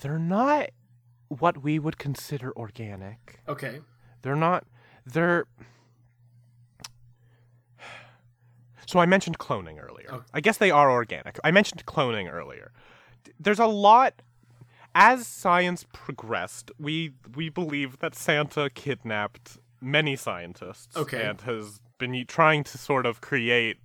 they're 0.00 0.18
not 0.18 0.70
what 1.28 1.62
we 1.62 1.78
would 1.78 1.98
consider 1.98 2.52
organic. 2.56 3.40
Okay. 3.48 3.80
They're 4.22 4.36
not 4.36 4.64
they're 5.06 5.46
So 8.86 8.98
I 9.00 9.06
mentioned 9.06 9.38
cloning 9.38 9.82
earlier. 9.82 10.08
Oh. 10.10 10.24
I 10.32 10.40
guess 10.40 10.56
they 10.56 10.70
are 10.70 10.90
organic. 10.90 11.38
I 11.44 11.50
mentioned 11.50 11.84
cloning 11.86 12.32
earlier. 12.32 12.72
There's 13.38 13.58
a 13.58 13.66
lot 13.66 14.22
as 14.94 15.26
science 15.26 15.86
progressed, 15.92 16.70
we 16.78 17.12
we 17.36 17.48
believe 17.48 17.98
that 17.98 18.14
Santa 18.14 18.68
kidnapped 18.70 19.58
many 19.80 20.16
scientists 20.16 20.96
Okay. 20.96 21.22
and 21.24 21.40
has 21.42 21.80
been 21.98 22.24
trying 22.26 22.64
to 22.64 22.78
sort 22.78 23.06
of 23.06 23.20
create 23.20 23.78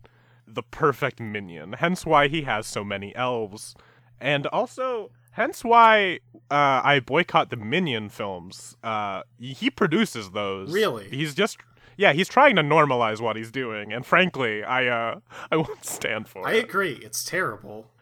the 0.47 0.63
perfect 0.63 1.19
minion. 1.19 1.73
Hence 1.73 2.05
why 2.05 2.27
he 2.27 2.43
has 2.43 2.65
so 2.65 2.83
many 2.83 3.15
elves. 3.15 3.75
And 4.19 4.47
also 4.47 5.11
hence 5.33 5.63
why 5.63 6.19
uh, 6.49 6.81
I 6.83 6.99
boycott 6.99 7.49
the 7.49 7.57
Minion 7.57 8.09
films. 8.09 8.75
Uh, 8.83 9.23
he 9.37 9.69
produces 9.69 10.31
those. 10.31 10.71
Really? 10.71 11.09
He's 11.09 11.35
just 11.35 11.57
yeah, 11.97 12.13
he's 12.13 12.27
trying 12.27 12.55
to 12.55 12.63
normalize 12.63 13.21
what 13.21 13.35
he's 13.35 13.51
doing, 13.51 13.93
and 13.93 14.05
frankly, 14.05 14.63
I 14.63 14.87
uh, 14.87 15.19
I 15.51 15.57
won't 15.57 15.85
stand 15.85 16.27
for 16.27 16.47
I 16.47 16.53
it. 16.53 16.55
I 16.55 16.59
agree. 16.59 16.99
It's 17.03 17.23
terrible. 17.23 17.91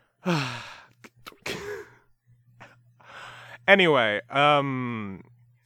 Anyway, 3.67 4.19
um, 4.29 5.23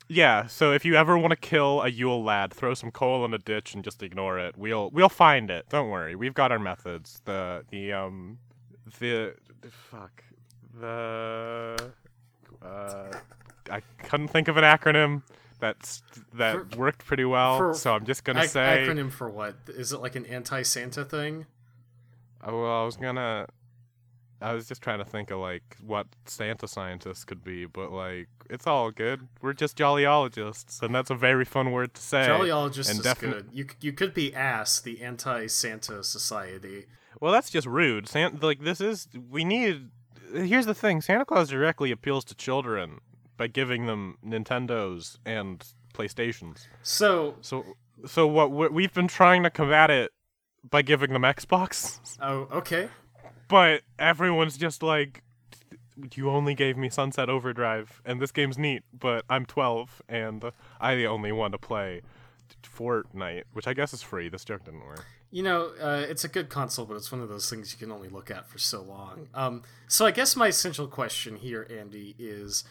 yeah. 0.07 0.45
So 0.47 0.73
if 0.73 0.85
you 0.85 0.95
ever 0.95 1.17
want 1.17 1.31
to 1.31 1.37
kill 1.37 1.81
a 1.81 1.89
Yule 1.89 2.23
lad, 2.23 2.53
throw 2.53 2.73
some 2.73 2.91
coal 2.91 3.25
in 3.25 3.33
a 3.33 3.37
ditch 3.37 3.73
and 3.73 3.83
just 3.83 4.03
ignore 4.03 4.37
it. 4.37 4.57
We'll 4.57 4.89
we'll 4.91 5.09
find 5.09 5.49
it. 5.49 5.65
Don't 5.69 5.89
worry. 5.89 6.15
We've 6.15 6.33
got 6.33 6.51
our 6.51 6.59
methods. 6.59 7.21
The 7.25 7.63
the 7.71 7.93
um 7.93 8.37
the 8.99 9.33
fuck 9.71 10.23
the 10.79 11.91
Uh, 12.61 13.11
I 13.69 13.81
couldn't 14.03 14.29
think 14.29 14.47
of 14.47 14.57
an 14.57 14.63
acronym 14.63 15.21
that's 15.59 16.03
that 16.33 16.71
For- 16.73 16.77
worked 16.77 17.05
pretty 17.05 17.25
well, 17.25 17.57
for- 17.57 17.73
so 17.73 17.93
I'm 17.95 18.05
just 18.05 18.23
gonna 18.23 18.41
Ac- 18.41 18.49
say. 18.49 18.85
acronym 18.87 19.11
for 19.11 19.29
what? 19.29 19.55
Is 19.67 19.91
it 19.91 19.99
like 20.01 20.15
an 20.15 20.25
anti-Santa 20.25 21.05
thing? 21.05 21.45
Oh, 22.43 22.61
well, 22.61 22.81
I 22.81 22.85
was 22.85 22.97
gonna. 22.97 23.47
I 24.41 24.53
was 24.53 24.67
just 24.67 24.81
trying 24.81 24.99
to 24.99 25.05
think 25.05 25.31
of 25.31 25.39
like 25.39 25.63
what 25.81 26.07
Santa 26.25 26.67
scientists 26.67 27.23
could 27.23 27.43
be, 27.43 27.65
but 27.65 27.91
like 27.91 28.27
it's 28.49 28.67
all 28.67 28.91
good. 28.91 29.27
We're 29.41 29.53
just 29.53 29.77
jollyologists, 29.77 30.81
and 30.83 30.93
that's 30.93 31.09
a 31.09 31.15
very 31.15 31.45
fun 31.45 31.71
word 31.71 31.93
to 31.95 32.01
say. 32.01 32.27
Jollyologist 32.27 32.89
and 32.91 32.99
is 32.99 33.05
defin- 33.05 33.19
good. 33.19 33.49
You 33.51 33.67
you 33.81 33.93
could 33.93 34.13
be 34.13 34.33
ass, 34.35 34.79
the 34.79 35.01
anti-Santa 35.01 36.03
society. 36.03 36.85
Well, 37.21 37.31
that's 37.31 37.49
just 37.49 37.65
rude. 37.65 38.07
Santa, 38.09 38.45
like 38.45 38.59
this 38.61 38.81
is 38.81 39.07
we 39.29 39.43
need. 39.45 39.89
Here's 40.33 40.65
the 40.65 40.73
thing: 40.75 41.01
Santa 41.01 41.25
Claus 41.25 41.49
directly 41.49 41.91
appeals 41.91 42.23
to 42.25 42.35
children 42.35 42.99
by 43.37 43.47
giving 43.47 43.85
them 43.85 44.17
Nintendos 44.25 45.17
and 45.25 45.65
PlayStations. 45.93 46.67
So, 46.83 47.35
So, 47.41 47.65
so 48.05 48.25
what 48.27 48.51
we- 48.51 48.69
we've 48.69 48.93
been 48.93 49.07
trying 49.07 49.43
to 49.43 49.49
combat 49.49 49.89
it 49.89 50.11
by 50.69 50.81
giving 50.81 51.11
them 51.13 51.21
Xbox, 51.23 51.99
oh, 52.21 52.47
okay. 52.51 52.89
but 53.47 53.81
everyone's 53.99 54.57
just 54.57 54.81
like, 54.81 55.21
you 56.15 56.29
only 56.29 56.55
gave 56.55 56.75
me 56.77 56.89
Sunset 56.89 57.29
Overdrive, 57.29 58.01
and 58.05 58.21
this 58.21 58.31
game's 58.31 58.57
neat, 58.57 58.83
but 58.97 59.23
I'm 59.29 59.45
12 59.45 60.01
and 60.09 60.43
I 60.79 60.95
the 60.95 61.05
only 61.07 61.31
want 61.31 61.51
to 61.53 61.57
play 61.57 62.01
Fortnite, 62.63 63.43
which 63.53 63.67
I 63.67 63.73
guess 63.73 63.93
is 63.93 64.01
free. 64.01 64.27
This 64.29 64.43
joke 64.45 64.63
didn't 64.65 64.85
work. 64.85 65.05
You 65.35 65.43
know, 65.43 65.73
uh, 65.81 66.05
it's 66.07 66.23
a 66.23 66.29
good 66.29 66.47
console, 66.47 66.85
but 66.85 66.95
it's 66.95 67.11
one 67.11 67.19
of 67.19 67.27
those 67.27 67.49
things 67.49 67.73
you 67.73 67.77
can 67.77 67.91
only 67.91 68.07
look 68.07 68.31
at 68.31 68.47
for 68.47 68.57
so 68.57 68.81
long. 68.81 69.27
Um, 69.33 69.63
so 69.85 70.05
I 70.05 70.11
guess 70.11 70.33
my 70.37 70.47
essential 70.47 70.87
question 70.87 71.35
here, 71.35 71.67
Andi, 71.69 72.15
is 72.17 72.63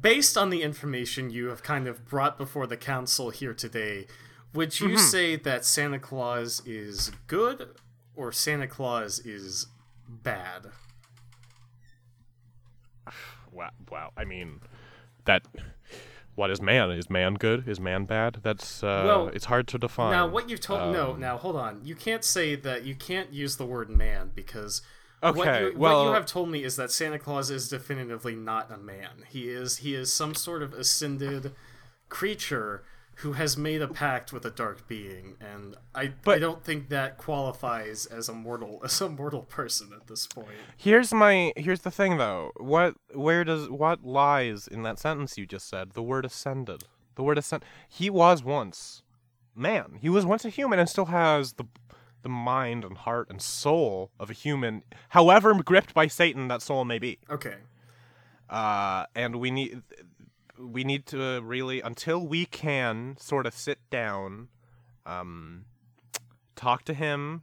based 0.00 0.38
on 0.38 0.50
the 0.50 0.62
information 0.62 1.30
you 1.30 1.48
have 1.48 1.64
kind 1.64 1.88
of 1.88 2.06
brought 2.06 2.38
before 2.38 2.68
the 2.68 2.76
council 2.76 3.30
here 3.30 3.52
today, 3.52 4.06
would 4.54 4.78
you 4.78 4.96
say 4.98 5.34
that 5.34 5.64
Santa 5.64 5.98
Claus 5.98 6.62
is 6.64 7.10
good 7.26 7.70
or 8.14 8.30
Santa 8.30 8.68
Claus 8.68 9.18
is 9.18 9.66
bad? 10.08 10.66
Wow, 13.52 13.70
wow. 13.90 14.12
I 14.16 14.24
mean, 14.24 14.60
that. 15.24 15.42
What 16.34 16.50
is 16.50 16.60
man? 16.62 16.90
Is 16.90 17.10
man 17.10 17.34
good? 17.34 17.68
Is 17.68 17.80
man 17.80 18.04
bad? 18.04 18.38
That's 18.42 18.82
uh, 18.82 19.02
Well, 19.04 19.28
it's 19.28 19.46
hard 19.46 19.66
to 19.68 19.78
define. 19.78 20.12
Now, 20.12 20.26
what 20.26 20.48
you've 20.48 20.60
told 20.60 20.92
no, 20.92 21.12
Um, 21.12 21.20
now 21.20 21.36
hold 21.36 21.56
on. 21.56 21.80
You 21.84 21.94
can't 21.94 22.24
say 22.24 22.54
that 22.54 22.84
you 22.84 22.94
can't 22.94 23.32
use 23.32 23.56
the 23.56 23.66
word 23.66 23.90
man 23.90 24.30
because 24.34 24.82
what 25.20 25.36
Okay, 25.36 25.66
you, 25.66 25.78
what 25.78 26.04
you 26.04 26.12
have 26.12 26.24
told 26.26 26.48
me 26.48 26.64
is 26.64 26.76
that 26.76 26.90
Santa 26.90 27.18
Claus 27.18 27.50
is 27.50 27.68
definitively 27.68 28.34
not 28.34 28.70
a 28.70 28.78
man. 28.78 29.24
He 29.28 29.48
is 29.48 29.78
he 29.78 29.94
is 29.94 30.12
some 30.12 30.34
sort 30.34 30.62
of 30.62 30.72
ascended 30.72 31.52
creature 32.08 32.82
who 33.20 33.32
has 33.32 33.56
made 33.56 33.82
a 33.82 33.88
pact 33.88 34.32
with 34.32 34.44
a 34.44 34.50
dark 34.50 34.86
being, 34.88 35.36
and 35.40 35.76
I 35.94 36.12
I 36.26 36.38
don't 36.38 36.64
think 36.64 36.88
that 36.88 37.16
qualifies 37.18 38.06
as 38.06 38.28
a 38.28 38.32
mortal 38.32 38.80
as 38.84 39.00
a 39.00 39.08
mortal 39.08 39.42
person 39.42 39.90
at 39.94 40.06
this 40.06 40.26
point. 40.26 40.48
Here's 40.76 41.12
my 41.12 41.52
here's 41.56 41.80
the 41.80 41.90
thing 41.90 42.16
though. 42.18 42.52
What 42.56 42.94
where 43.14 43.44
does 43.44 43.68
what 43.68 44.04
lies 44.04 44.66
in 44.68 44.82
that 44.84 44.98
sentence 44.98 45.36
you 45.38 45.46
just 45.46 45.68
said? 45.68 45.92
The 45.92 46.02
word 46.02 46.24
ascended. 46.24 46.84
The 47.16 47.22
word 47.22 47.38
ascend. 47.38 47.64
He 47.88 48.08
was 48.10 48.42
once 48.42 49.02
man. 49.54 49.98
He 50.00 50.08
was 50.08 50.24
once 50.24 50.44
a 50.44 50.48
human 50.50 50.78
and 50.78 50.88
still 50.88 51.06
has 51.06 51.54
the 51.54 51.64
the 52.22 52.28
mind 52.28 52.84
and 52.84 52.98
heart 52.98 53.28
and 53.30 53.40
soul 53.40 54.10
of 54.20 54.28
a 54.30 54.34
human, 54.34 54.82
however 55.10 55.54
gripped 55.62 55.94
by 55.94 56.06
Satan 56.06 56.48
that 56.48 56.60
soul 56.62 56.84
may 56.84 56.98
be. 56.98 57.18
Okay. 57.30 57.56
uh, 58.50 59.06
and 59.14 59.36
we 59.36 59.50
need 59.50 59.82
we 60.60 60.84
need 60.84 61.06
to 61.06 61.40
really 61.42 61.80
until 61.80 62.26
we 62.26 62.46
can 62.46 63.16
sort 63.18 63.46
of 63.46 63.54
sit 63.54 63.78
down, 63.90 64.48
um, 65.06 65.64
talk 66.56 66.84
to 66.84 66.94
him, 66.94 67.42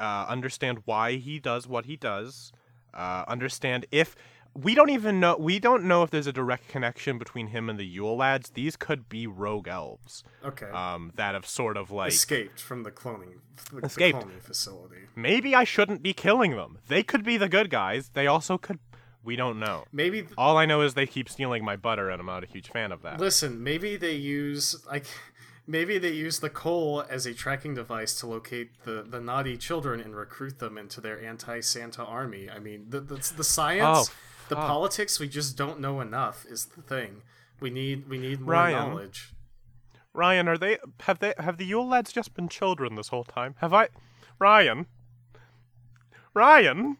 uh, 0.00 0.26
understand 0.28 0.82
why 0.84 1.12
he 1.16 1.38
does 1.38 1.66
what 1.66 1.86
he 1.86 1.96
does, 1.96 2.52
uh, 2.92 3.24
understand 3.28 3.86
if 3.90 4.14
we 4.56 4.72
don't 4.76 4.90
even 4.90 5.18
know 5.18 5.36
we 5.36 5.58
don't 5.58 5.82
know 5.82 6.04
if 6.04 6.10
there's 6.10 6.28
a 6.28 6.32
direct 6.32 6.68
connection 6.68 7.18
between 7.18 7.48
him 7.48 7.68
and 7.68 7.76
the 7.78 7.84
Yule 7.84 8.16
lads. 8.16 8.50
These 8.50 8.76
could 8.76 9.08
be 9.08 9.26
rogue 9.26 9.66
elves 9.66 10.22
Okay. 10.44 10.66
um, 10.70 11.10
that 11.16 11.34
have 11.34 11.44
sort 11.46 11.76
of 11.76 11.90
like 11.90 12.12
Escaped 12.12 12.60
from 12.60 12.84
the 12.84 12.92
cloning 12.92 13.40
the, 13.72 13.80
the 13.80 13.86
Escaped. 13.86 14.20
cloning 14.20 14.40
facility. 14.40 14.98
maybe 15.16 15.56
I 15.56 15.64
shouldn't 15.64 16.02
be 16.04 16.12
killing 16.12 16.52
them. 16.54 16.78
They 16.86 17.02
could 17.02 17.24
be 17.24 17.36
the 17.36 17.48
good 17.48 17.68
guys. 17.68 18.10
They 18.10 18.28
also 18.28 18.56
could. 18.58 18.78
We 19.24 19.36
don't 19.36 19.58
know. 19.58 19.84
Maybe 19.92 20.20
th- 20.22 20.34
All 20.36 20.56
I 20.58 20.66
know 20.66 20.82
is 20.82 20.94
they 20.94 21.06
keep 21.06 21.28
stealing 21.30 21.64
my 21.64 21.76
butter, 21.76 22.10
and 22.10 22.20
I'm 22.20 22.26
not 22.26 22.44
a 22.44 22.46
huge 22.46 22.68
fan 22.68 22.92
of 22.92 23.02
that. 23.02 23.18
Listen, 23.18 23.62
maybe 23.62 23.96
they 23.96 24.14
use 24.14 24.84
like 24.86 25.06
maybe 25.66 25.98
they 25.98 26.12
use 26.12 26.40
the 26.40 26.50
coal 26.50 27.04
as 27.08 27.24
a 27.24 27.32
tracking 27.32 27.74
device 27.74 28.18
to 28.20 28.26
locate 28.26 28.82
the, 28.84 29.02
the 29.02 29.20
naughty 29.20 29.56
children 29.56 30.00
and 30.00 30.14
recruit 30.14 30.58
them 30.58 30.76
into 30.76 31.00
their 31.00 31.24
anti-Santa 31.24 32.04
army. 32.04 32.50
I 32.50 32.58
mean, 32.58 32.86
the 32.90 33.00
the, 33.00 33.32
the 33.36 33.44
science, 33.44 34.10
Oh, 34.10 34.14
the 34.50 34.56
politics, 34.56 35.18
we 35.18 35.26
just 35.28 35.56
don't 35.56 35.80
know 35.80 36.00
enough 36.02 36.44
is 36.48 36.66
the 36.66 36.82
thing. 36.82 37.22
We 37.60 37.70
need 37.70 38.08
we 38.08 38.18
need 38.18 38.40
more 38.40 38.52
Ryan. 38.52 38.88
knowledge. 38.90 39.32
Ryan, 40.12 40.48
are 40.48 40.58
they 40.58 40.78
have 41.00 41.18
they 41.20 41.32
have 41.38 41.56
the 41.56 41.64
Yule 41.64 41.88
lads 41.88 42.12
just 42.12 42.34
been 42.34 42.48
children 42.48 42.94
this 42.94 43.08
whole 43.08 43.24
time? 43.24 43.54
Have 43.58 43.72
I 43.72 43.88
Ryan? 44.38 44.86
Ryan? 46.34 46.98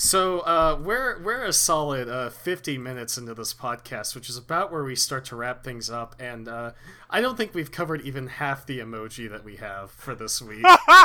So 0.00 0.40
uh, 0.40 0.78
we're 0.80 1.20
we're 1.24 1.42
a 1.42 1.52
solid 1.52 2.08
uh, 2.08 2.30
50 2.30 2.78
minutes 2.78 3.18
into 3.18 3.34
this 3.34 3.52
podcast, 3.52 4.14
which 4.14 4.28
is 4.28 4.36
about 4.36 4.70
where 4.70 4.84
we 4.84 4.94
start 4.94 5.24
to 5.24 5.36
wrap 5.36 5.64
things 5.64 5.90
up, 5.90 6.14
and 6.20 6.46
uh, 6.46 6.70
I 7.10 7.20
don't 7.20 7.36
think 7.36 7.52
we've 7.52 7.72
covered 7.72 8.02
even 8.02 8.28
half 8.28 8.64
the 8.64 8.78
emoji 8.78 9.28
that 9.28 9.42
we 9.42 9.56
have 9.56 9.90
for 9.90 10.14
this 10.14 10.40
week. 10.40 10.64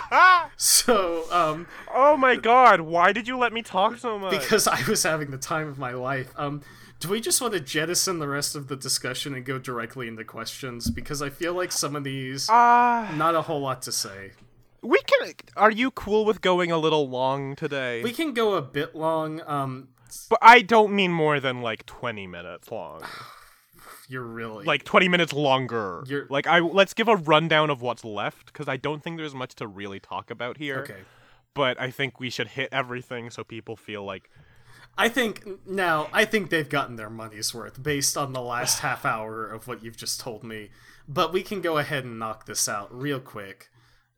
so 0.57 1.25
um, 1.31 1.65
oh 1.91 2.15
my 2.15 2.35
god, 2.35 2.81
why 2.81 3.11
did 3.11 3.27
you 3.27 3.35
let 3.35 3.51
me 3.51 3.63
talk 3.63 3.97
so 3.97 4.19
much? 4.19 4.39
because 4.39 4.67
I 4.67 4.79
was 4.87 5.01
having 5.01 5.31
the 5.31 5.39
time 5.39 5.67
of 5.67 5.79
my 5.79 5.93
life. 5.93 6.31
Um, 6.37 6.61
do 6.99 7.09
we 7.09 7.19
just 7.19 7.41
want 7.41 7.55
to 7.55 7.59
jettison 7.59 8.19
the 8.19 8.27
rest 8.27 8.55
of 8.55 8.67
the 8.67 8.75
discussion 8.75 9.33
and 9.33 9.43
go 9.43 9.57
directly 9.57 10.07
into 10.07 10.23
questions? 10.23 10.91
Because 10.91 11.19
I 11.19 11.31
feel 11.31 11.55
like 11.55 11.71
some 11.71 11.95
of 11.95 12.03
these, 12.03 12.47
Ah, 12.47 13.11
not 13.17 13.33
a 13.33 13.41
whole 13.41 13.59
lot 13.59 13.81
to 13.81 13.91
say. 13.91 14.33
We 14.83 14.99
can 15.01 15.31
Are 15.55 15.71
you 15.71 15.91
cool 15.91 16.25
with 16.25 16.41
going 16.41 16.71
a 16.71 16.77
little 16.77 17.09
long 17.09 17.55
today? 17.55 18.03
We 18.03 18.11
can 18.11 18.33
go 18.33 18.53
a 18.55 18.61
bit 18.61 18.95
long. 18.95 19.41
Um, 19.47 19.89
but 20.29 20.39
I 20.41 20.61
don't 20.61 20.93
mean 20.93 21.11
more 21.11 21.39
than 21.39 21.61
like 21.61 21.85
20 21.85 22.27
minutes 22.27 22.71
long. 22.71 23.01
you're 24.09 24.21
really 24.21 24.65
like 24.65 24.83
20 24.83 25.07
minutes 25.07 25.33
longer. 25.33 26.03
You're- 26.07 26.27
Like 26.29 26.45
I 26.45 26.59
let's 26.59 26.93
give 26.93 27.07
a 27.07 27.15
rundown 27.15 27.69
of 27.69 27.81
what's 27.81 28.03
left 28.03 28.53
cuz 28.53 28.67
I 28.67 28.77
don't 28.77 29.01
think 29.01 29.17
there's 29.17 29.33
much 29.33 29.55
to 29.55 29.67
really 29.67 29.99
talk 29.99 30.29
about 30.29 30.57
here. 30.57 30.79
okay. 30.79 31.01
But 31.53 31.79
I 31.79 31.89
think 31.91 32.19
we 32.19 32.29
should 32.29 32.49
hit 32.49 32.69
everything 32.71 33.29
so 33.29 33.43
people 33.43 33.75
feel 33.75 34.03
like 34.03 34.29
I 34.97 35.07
think 35.09 35.47
now 35.65 36.09
I 36.13 36.25
think 36.25 36.49
they've 36.49 36.67
gotten 36.69 36.95
their 36.97 37.09
money's 37.09 37.53
worth 37.53 37.81
based 37.81 38.17
on 38.17 38.33
the 38.33 38.41
last 38.41 38.79
half 38.87 39.05
hour 39.05 39.45
of 39.47 39.67
what 39.67 39.83
you've 39.83 39.97
just 39.97 40.19
told 40.19 40.43
me. 40.43 40.69
But 41.07 41.33
we 41.33 41.41
can 41.43 41.61
go 41.61 41.77
ahead 41.77 42.03
and 42.05 42.19
knock 42.19 42.45
this 42.45 42.67
out 42.69 42.93
real 42.93 43.19
quick. 43.19 43.69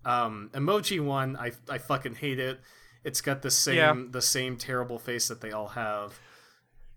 Um, 0.06 0.50
EmojiOne, 0.54 1.36
I 1.38 1.52
I 1.68 1.78
fucking 1.80 2.16
hate 2.16 2.40
it. 2.40 2.60
It's 3.04 3.22
got 3.22 3.42
the 3.42 3.52
same 3.52 3.76
Yeah. 3.78 3.96
the 4.12 4.22
same 4.22 4.56
terrible 4.58 5.00
face 5.00 5.28
that 5.28 5.42
they 5.42 5.52
all 5.52 5.70
have. 5.70 6.20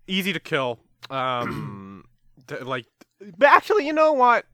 easy 0.07 0.33
to 0.33 0.39
kill. 0.39 0.79
Um, 1.11 2.03
d- 2.47 2.59
like, 2.59 2.85
but 3.37 3.47
actually, 3.47 3.85
you 3.85 3.93
know 3.93 4.13
what? 4.13 4.45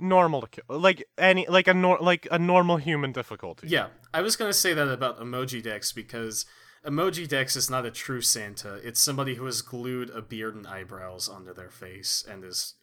Normal 0.00 0.40
to 0.40 0.48
kill, 0.48 0.78
like 0.80 1.04
any, 1.16 1.46
like 1.48 1.68
a 1.68 1.74
nor- 1.74 1.98
like 2.00 2.26
a 2.30 2.38
normal 2.38 2.76
human 2.78 3.12
difficulty. 3.12 3.68
Yeah, 3.68 3.88
I 4.12 4.20
was 4.20 4.34
gonna 4.34 4.52
say 4.52 4.74
that 4.74 4.88
about 4.88 5.20
Emojidex 5.20 5.94
because 5.94 6.44
Emojidex 6.84 7.56
is 7.56 7.70
not 7.70 7.86
a 7.86 7.90
true 7.92 8.20
Santa. 8.20 8.74
It's 8.82 9.00
somebody 9.00 9.36
who 9.36 9.44
has 9.44 9.62
glued 9.62 10.10
a 10.10 10.20
beard 10.20 10.56
and 10.56 10.66
eyebrows 10.66 11.28
onto 11.28 11.54
their 11.54 11.70
face 11.70 12.24
and 12.28 12.42
is 12.44 12.74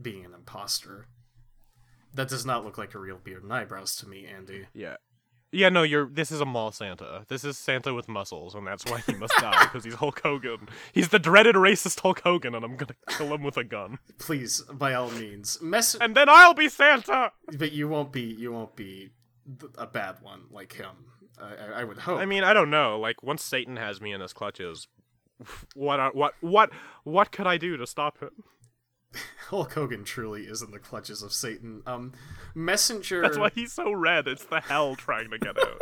being 0.00 0.24
an 0.24 0.32
imposter. 0.34 1.08
That 2.18 2.28
does 2.28 2.44
not 2.44 2.64
look 2.64 2.76
like 2.76 2.96
a 2.96 2.98
real 2.98 3.16
beard 3.16 3.44
and 3.44 3.52
eyebrows 3.52 3.94
to 3.98 4.08
me, 4.08 4.26
Andi. 4.26 4.66
yeah, 4.74 4.96
yeah. 5.52 5.68
No, 5.68 5.84
you're. 5.84 6.10
This 6.10 6.32
is 6.32 6.40
a 6.40 6.44
mall 6.44 6.72
Santa. 6.72 7.24
This 7.28 7.44
is 7.44 7.56
Santa 7.56 7.94
with 7.94 8.08
muscles, 8.08 8.56
and 8.56 8.66
that's 8.66 8.84
why 8.84 8.98
he 9.06 9.14
must 9.14 9.34
die 9.40 9.66
because 9.66 9.84
he's 9.84 9.94
Hulk 9.94 10.20
Hogan. 10.24 10.68
He's 10.92 11.10
the 11.10 11.20
dreaded 11.20 11.54
racist 11.54 12.00
Hulk 12.00 12.22
Hogan, 12.24 12.56
and 12.56 12.64
I'm 12.64 12.76
gonna 12.76 12.96
kill 13.08 13.32
him 13.32 13.44
with 13.44 13.56
a 13.56 13.62
gun. 13.62 14.00
Please, 14.18 14.62
by 14.62 14.94
all 14.94 15.12
means, 15.12 15.58
mess. 15.62 15.94
And 15.94 16.16
then 16.16 16.28
I'll 16.28 16.54
be 16.54 16.68
Santa. 16.68 17.30
But 17.56 17.70
you 17.70 17.86
won't 17.86 18.10
be. 18.10 18.22
You 18.22 18.50
won't 18.50 18.74
be 18.74 19.10
a 19.76 19.86
bad 19.86 20.16
one 20.20 20.46
like 20.50 20.72
him. 20.72 20.96
I, 21.40 21.44
I, 21.54 21.80
I 21.82 21.84
would 21.84 21.98
hope. 21.98 22.18
I 22.18 22.24
mean, 22.24 22.42
I 22.42 22.52
don't 22.52 22.70
know. 22.70 22.98
Like 22.98 23.22
once 23.22 23.44
Satan 23.44 23.76
has 23.76 24.00
me 24.00 24.10
in 24.10 24.20
his 24.20 24.32
clutches, 24.32 24.88
what 25.76 26.00
are, 26.00 26.10
what 26.10 26.34
what 26.40 26.70
what 27.04 27.30
could 27.30 27.46
I 27.46 27.58
do 27.58 27.76
to 27.76 27.86
stop 27.86 28.18
him? 28.18 28.30
Hulk 29.48 29.72
Hogan 29.72 30.04
truly 30.04 30.42
is 30.42 30.60
in 30.60 30.70
the 30.70 30.78
clutches 30.78 31.22
of 31.22 31.32
Satan. 31.32 31.82
Um, 31.86 32.12
Messenger. 32.54 33.22
That's 33.22 33.38
why 33.38 33.50
he's 33.54 33.72
so 33.72 33.92
red. 33.92 34.28
It's 34.28 34.44
the 34.44 34.60
hell 34.60 34.94
trying 34.96 35.30
to 35.30 35.38
get 35.38 35.56
out. 35.58 35.80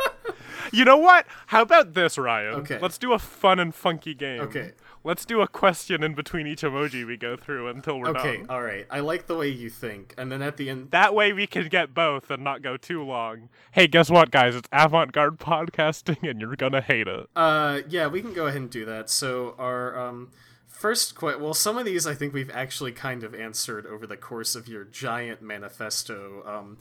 you 0.71 0.85
know 0.85 0.95
what? 0.97 1.25
How 1.47 1.61
about 1.63 1.93
this, 1.93 2.17
Ryan? 2.17 2.53
Okay. 2.61 2.79
Let's 2.81 2.97
do 2.97 3.11
a 3.11 3.19
fun 3.19 3.59
and 3.59 3.75
funky 3.75 4.13
game. 4.13 4.39
Okay. 4.41 4.71
Let's 5.03 5.25
do 5.25 5.41
a 5.41 5.47
question 5.47 6.03
in 6.03 6.15
between 6.15 6.47
each 6.47 6.61
emoji 6.61 7.05
we 7.05 7.17
go 7.17 7.35
through 7.37 7.67
until 7.67 7.99
we're 7.99 8.09
Okay, 8.09 8.37
done. 8.37 8.43
Okay. 8.43 8.45
All 8.49 8.61
right. 8.61 8.85
I 8.89 9.01
like 9.01 9.27
the 9.27 9.35
way 9.35 9.47
you 9.49 9.69
think, 9.69 10.13
and 10.17 10.31
then 10.31 10.41
at 10.41 10.57
the 10.57 10.69
end, 10.69 10.91
That 10.91 11.13
way 11.13 11.33
we 11.33 11.47
can 11.47 11.67
get 11.67 11.93
both 11.93 12.29
and 12.31 12.43
not 12.43 12.61
go 12.61 12.77
too 12.77 13.03
long. 13.03 13.49
Hey, 13.71 13.87
guess 13.87 14.09
what, 14.09 14.31
guys? 14.31 14.55
It's 14.55 14.67
avant-garde 14.71 15.39
podcasting, 15.39 16.27
and 16.29 16.39
you're 16.41 16.55
gonna 16.55 16.81
hate 16.81 17.07
it. 17.07 17.27
uh, 17.35 17.81
yeah, 17.89 18.07
we 18.07 18.21
can 18.21 18.33
go 18.33 18.47
ahead 18.47 18.61
and 18.61 18.69
do 18.69 18.85
that. 18.85 19.09
So 19.09 19.55
our 19.57 19.97
um 19.97 20.31
first 20.77 21.17
que- 21.17 21.37
well, 21.37 21.53
some 21.53 21.77
of 21.77 21.85
these 21.85 22.05
I 22.07 22.13
think 22.13 22.33
we've 22.33 22.51
actually 22.51 22.91
kind 22.91 23.23
of 23.23 23.33
answered 23.35 23.85
over 23.85 24.05
the 24.07 24.17
course 24.17 24.55
of 24.55 24.67
your 24.67 24.83
giant 24.83 25.41
manifesto. 25.41 26.43
Um, 26.45 26.77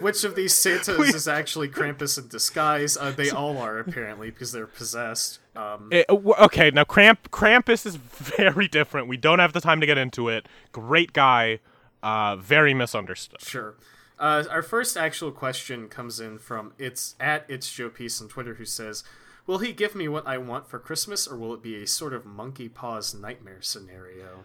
which 0.00 0.24
of 0.24 0.34
these 0.34 0.54
Santas 0.54 1.14
is 1.14 1.28
actually 1.28 1.68
Krampus 1.68 2.16
in 2.18 2.28
disguise? 2.28 2.96
Uh, 2.96 3.10
they 3.10 3.28
all 3.30 3.58
are 3.58 3.78
apparently 3.78 4.30
because 4.30 4.50
they're 4.52 4.66
possessed. 4.66 5.40
Um, 5.54 5.88
It- 5.92 6.06
uh, 6.08 6.14
okay, 6.44 6.70
now 6.70 6.84
Cramp 6.84 7.30
Krampus 7.30 7.84
is 7.86 7.96
very 7.96 8.66
different. 8.66 9.08
We 9.08 9.16
don't 9.18 9.40
have 9.40 9.52
the 9.52 9.60
time 9.60 9.80
to 9.80 9.86
get 9.86 9.98
into 9.98 10.28
it. 10.28 10.46
Great 10.72 11.12
guy, 11.12 11.60
uh, 12.02 12.36
very 12.36 12.72
misunderstood. 12.74 13.42
Sure. 13.42 13.74
Uh, 14.18 14.44
our 14.48 14.62
first 14.62 14.96
actual 14.96 15.32
question 15.32 15.88
comes 15.88 16.20
in 16.20 16.38
from 16.38 16.72
it's 16.78 17.14
at 17.18 17.44
it's 17.48 17.70
Joe 17.70 17.90
Peace 17.90 18.22
on 18.22 18.28
Twitter 18.28 18.54
who 18.54 18.64
says, 18.64 19.02
"Will 19.46 19.58
he 19.58 19.72
give 19.72 19.94
me 19.94 20.08
what 20.08 20.26
I 20.26 20.38
want 20.38 20.68
for 20.68 20.78
Christmas, 20.78 21.26
or 21.26 21.36
will 21.36 21.54
it 21.54 21.62
be 21.62 21.82
a 21.82 21.86
sort 21.86 22.12
of 22.14 22.24
monkey 22.24 22.68
paws 22.68 23.14
nightmare 23.14 23.60
scenario?" 23.60 24.44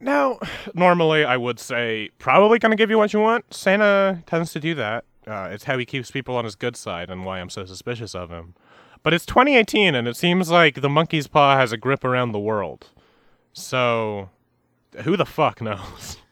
Now, 0.00 0.38
normally 0.74 1.24
I 1.24 1.36
would 1.36 1.58
say 1.58 2.10
probably 2.18 2.58
gonna 2.58 2.76
give 2.76 2.90
you 2.90 2.98
what 2.98 3.12
you 3.12 3.20
want. 3.20 3.52
Santa 3.52 4.22
tends 4.26 4.52
to 4.52 4.60
do 4.60 4.74
that. 4.74 5.04
Uh, 5.26 5.48
it's 5.50 5.64
how 5.64 5.78
he 5.78 5.86
keeps 5.86 6.10
people 6.10 6.36
on 6.36 6.44
his 6.44 6.54
good 6.54 6.76
side, 6.76 7.10
and 7.10 7.24
why 7.24 7.40
I'm 7.40 7.48
so 7.50 7.64
suspicious 7.64 8.14
of 8.14 8.30
him. 8.30 8.54
But 9.02 9.14
it's 9.14 9.26
2018, 9.26 9.94
and 9.94 10.08
it 10.08 10.16
seems 10.16 10.50
like 10.50 10.80
the 10.80 10.88
monkey's 10.88 11.26
paw 11.26 11.56
has 11.56 11.72
a 11.72 11.76
grip 11.76 12.04
around 12.04 12.32
the 12.32 12.38
world. 12.38 12.88
So, 13.52 14.30
who 15.02 15.16
the 15.16 15.26
fuck 15.26 15.60
knows? 15.60 16.18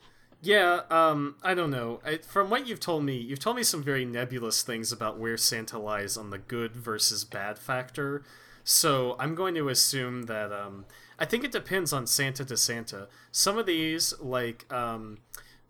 Yeah, 0.45 0.80
um, 0.90 1.36
I 1.43 1.55
don't 1.55 1.70
know. 1.70 2.01
I, 2.05 2.16
from 2.18 2.51
what 2.51 2.66
you've 2.66 2.80
told 2.80 3.05
me, 3.05 3.16
you've 3.16 3.38
told 3.38 3.57
me 3.57 3.62
some 3.62 3.82
very 3.82 4.05
nebulous 4.05 4.62
things 4.62 4.90
about 4.90 5.16
where 5.18 5.36
Santa 5.36 5.78
lies 5.78 6.16
on 6.16 6.30
the 6.30 6.38
good 6.38 6.74
versus 6.74 7.24
bad 7.24 7.59
factor. 7.59 8.24
So 8.64 9.14
I'm 9.20 9.36
going 9.36 9.55
to 9.55 9.68
assume 9.68 10.24
that 10.24 10.53
um, 10.53 10.84
I 11.18 11.26
think 11.26 11.45
it 11.45 11.53
depends 11.53 11.93
on 11.93 12.09
Santa 12.09 12.45
to 12.45 12.57
Santa. 12.57 13.07
Some 13.30 13.57
of 13.57 13.66
these, 13.66 14.14
like 14.20 14.70
um, 14.72 15.18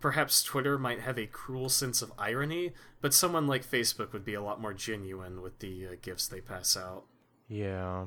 perhaps 0.01 0.43
Twitter, 0.43 0.79
might 0.79 1.01
have 1.01 1.19
a 1.19 1.27
cruel 1.27 1.69
sense 1.69 2.01
of 2.01 2.11
irony, 2.19 2.73
but 3.03 3.13
someone 3.13 3.47
like 3.47 3.71
Facebook 3.71 4.13
would 4.15 4.25
be 4.25 4.35
a 4.35 4.43
lot 4.43 4.61
more 4.61 4.73
genuine 4.73 5.43
with 5.43 5.59
the 5.59 5.87
uh, 5.87 5.91
gifts 6.01 6.27
they 6.27 6.41
pass 6.41 6.79
out. 6.79 7.05
Yeah. 7.47 8.07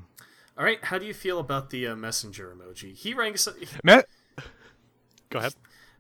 All 0.57 0.63
right, 0.63 0.83
how 0.85 0.97
do 0.97 1.05
you 1.05 1.13
feel 1.13 1.37
about 1.39 1.69
the 1.69 1.85
uh, 1.87 1.95
messenger 1.95 2.55
emoji? 2.57 2.95
He 2.95 3.13
ranks. 3.13 3.47
Me- 3.83 4.01
Go 5.29 5.39
ahead. 5.39 5.53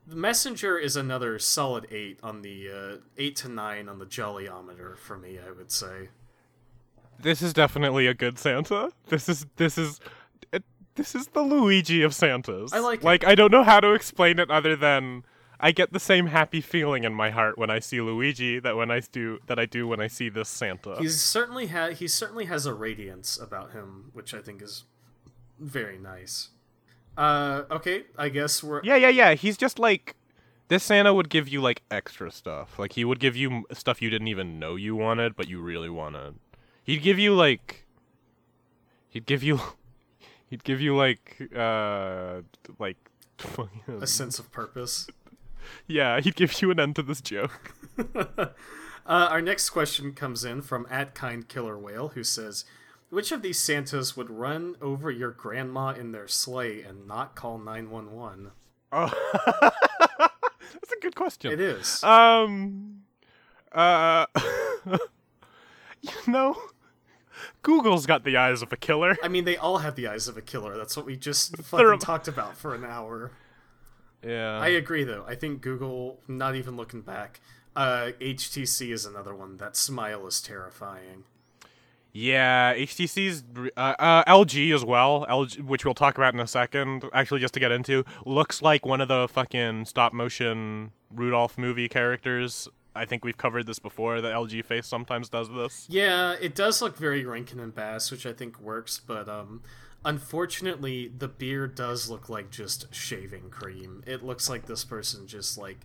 The 0.07 0.15
messenger 0.15 0.77
is 0.77 0.95
another 0.95 1.39
solid 1.39 1.87
eight 1.91 2.19
on 2.21 2.41
the 2.41 2.69
uh, 2.69 2.97
eight 3.17 3.35
to 3.37 3.49
nine 3.49 3.89
on 3.89 3.99
the 3.99 4.05
jollyometer 4.05 4.97
for 4.97 5.17
me. 5.17 5.39
I 5.39 5.51
would 5.51 5.71
say. 5.71 6.09
This 7.19 7.41
is 7.41 7.53
definitely 7.53 8.07
a 8.07 8.13
good 8.13 8.37
Santa. 8.37 8.91
This 9.07 9.29
is 9.29 9.45
this 9.55 9.77
is 9.77 9.99
this 10.95 11.13
is 11.13 11.27
the 11.27 11.41
Luigi 11.41 12.01
of 12.01 12.15
Santas. 12.15 12.73
I 12.73 12.79
like 12.79 12.99
it. 12.99 13.05
Like 13.05 13.25
I 13.25 13.35
don't 13.35 13.51
know 13.51 13.63
how 13.63 13.79
to 13.79 13.93
explain 13.93 14.39
it 14.39 14.49
other 14.49 14.75
than 14.75 15.23
I 15.59 15.71
get 15.71 15.93
the 15.93 15.99
same 15.99 16.27
happy 16.27 16.61
feeling 16.61 17.03
in 17.03 17.13
my 17.13 17.29
heart 17.29 17.57
when 17.57 17.69
I 17.69 17.79
see 17.79 18.01
Luigi 18.01 18.59
that 18.59 18.75
when 18.75 18.91
I 18.91 18.99
do 18.99 19.39
that 19.47 19.59
I 19.59 19.65
do 19.65 19.87
when 19.87 19.99
I 19.99 20.07
see 20.07 20.29
this 20.29 20.49
Santa. 20.49 20.97
He's 20.97 21.21
certainly 21.21 21.67
ha- 21.67 21.89
he 21.89 22.07
certainly 22.07 22.45
has 22.45 22.65
a 22.65 22.73
radiance 22.73 23.37
about 23.37 23.71
him, 23.71 24.11
which 24.13 24.33
I 24.33 24.41
think 24.41 24.61
is 24.61 24.85
very 25.59 25.97
nice. 25.97 26.49
Uh, 27.17 27.63
okay, 27.71 28.03
I 28.17 28.29
guess 28.29 28.63
we're 28.63 28.81
yeah, 28.83 28.95
yeah, 28.95 29.09
yeah. 29.09 29.33
He's 29.33 29.57
just 29.57 29.79
like 29.79 30.15
this 30.67 30.83
Santa 30.83 31.13
would 31.13 31.29
give 31.29 31.47
you 31.47 31.61
like 31.61 31.83
extra 31.89 32.31
stuff. 32.31 32.77
Like 32.79 32.93
he 32.93 33.05
would 33.05 33.19
give 33.19 33.35
you 33.35 33.65
stuff 33.73 34.01
you 34.01 34.09
didn't 34.09 34.27
even 34.27 34.59
know 34.59 34.75
you 34.75 34.95
wanted, 34.95 35.35
but 35.35 35.47
you 35.47 35.61
really 35.61 35.89
wanted. 35.89 36.35
He'd 36.83 37.01
give 37.01 37.19
you 37.19 37.33
like 37.33 37.85
he'd 39.09 39.25
give 39.25 39.43
you 39.43 39.59
he'd 40.49 40.63
give 40.63 40.81
you 40.81 40.95
like 40.95 41.49
uh 41.55 42.41
like 42.79 42.97
a 44.01 44.07
sense 44.07 44.39
of 44.39 44.51
purpose. 44.51 45.07
Yeah, 45.87 46.19
he'd 46.19 46.35
give 46.35 46.61
you 46.61 46.69
an 46.71 46.79
end 46.79 46.95
to 46.97 47.01
this 47.01 47.21
joke. 47.21 47.73
Uh, 49.07 49.27
our 49.29 49.41
next 49.41 49.69
question 49.69 50.13
comes 50.13 50.43
in 50.43 50.63
from 50.63 50.87
at 50.89 51.13
kind 51.13 51.47
killer 51.47 51.77
whale 51.77 52.09
who 52.09 52.23
says, 52.23 52.65
"Which 53.09 53.31
of 53.31 53.41
these 53.41 53.59
Santas 53.59 54.15
would 54.17 54.29
run 54.29 54.75
over 54.81 55.09
your 55.11 55.31
grandma 55.31 55.89
in 55.89 56.11
their 56.11 56.27
sleigh 56.27 56.81
and 56.81 57.07
not 57.07 57.35
call 57.35 57.57
nine 57.57 57.89
one 57.89 58.11
one?" 58.11 58.51
Oh, 58.91 59.11
that's 60.73 60.91
a 60.91 61.01
good 61.01 61.15
question. 61.15 61.51
It 61.51 61.59
is. 61.59 62.03
Um, 62.03 63.03
uh, 63.71 64.25
you 66.01 66.11
know, 66.27 66.55
Google's 67.61 68.05
got 68.05 68.23
the 68.23 68.37
eyes 68.37 68.61
of 68.61 68.71
a 68.71 68.77
killer. 68.77 69.17
I 69.23 69.27
mean, 69.27 69.45
they 69.45 69.57
all 69.57 69.79
have 69.79 69.95
the 69.95 70.07
eyes 70.07 70.27
of 70.27 70.37
a 70.37 70.41
killer. 70.41 70.77
That's 70.77 70.95
what 70.95 71.05
we 71.05 71.17
just 71.17 71.57
fucking 71.63 71.99
talked 71.99 72.27
about 72.27 72.55
for 72.55 72.75
an 72.75 72.85
hour. 72.85 73.31
Yeah. 74.23 74.59
I 74.59 74.69
agree, 74.69 75.03
though. 75.03 75.25
I 75.27 75.35
think 75.35 75.61
Google, 75.61 76.19
not 76.27 76.55
even 76.55 76.75
looking 76.75 77.01
back, 77.01 77.41
uh, 77.75 78.11
HTC 78.19 78.91
is 78.91 79.05
another 79.05 79.35
one. 79.35 79.57
That 79.57 79.75
smile 79.75 80.25
is 80.25 80.41
terrifying. 80.41 81.25
Yeah, 82.17 82.73
HTC's 82.75 83.43
uh, 83.75 83.95
uh, 83.99 84.23
LG 84.23 84.73
as 84.73 84.85
well, 84.85 85.25
LG, 85.29 85.65
which 85.65 85.83
we'll 85.83 85.93
talk 85.93 86.17
about 86.17 86.33
in 86.33 86.39
a 86.39 86.47
second. 86.47 87.03
Actually, 87.11 87.41
just 87.41 87.53
to 87.55 87.59
get 87.59 87.73
into, 87.73 88.05
looks 88.25 88.61
like 88.61 88.85
one 88.85 89.01
of 89.01 89.09
the 89.09 89.27
fucking 89.27 89.83
stop 89.83 90.13
motion 90.13 90.93
Rudolph 91.13 91.57
movie 91.57 91.89
characters. 91.89 92.69
I 92.95 93.03
think 93.03 93.25
we've 93.25 93.35
covered 93.35 93.65
this 93.67 93.79
before. 93.79 94.21
The 94.21 94.29
LG 94.29 94.63
face 94.63 94.87
sometimes 94.87 95.27
does 95.27 95.49
this. 95.49 95.87
Yeah, 95.89 96.37
it 96.39 96.55
does 96.55 96.81
look 96.81 96.95
very 96.95 97.25
Rankin 97.25 97.59
and 97.59 97.75
Bass, 97.75 98.09
which 98.11 98.25
I 98.25 98.31
think 98.31 98.61
works, 98.61 98.97
but 99.05 99.27
um, 99.27 99.61
unfortunately, 100.05 101.11
the 101.17 101.27
beard 101.27 101.75
does 101.75 102.09
look 102.09 102.29
like 102.29 102.49
just 102.49 102.95
shaving 102.95 103.49
cream. 103.49 104.05
It 104.07 104.23
looks 104.23 104.49
like 104.49 104.67
this 104.67 104.85
person 104.85 105.27
just 105.27 105.57
like. 105.57 105.79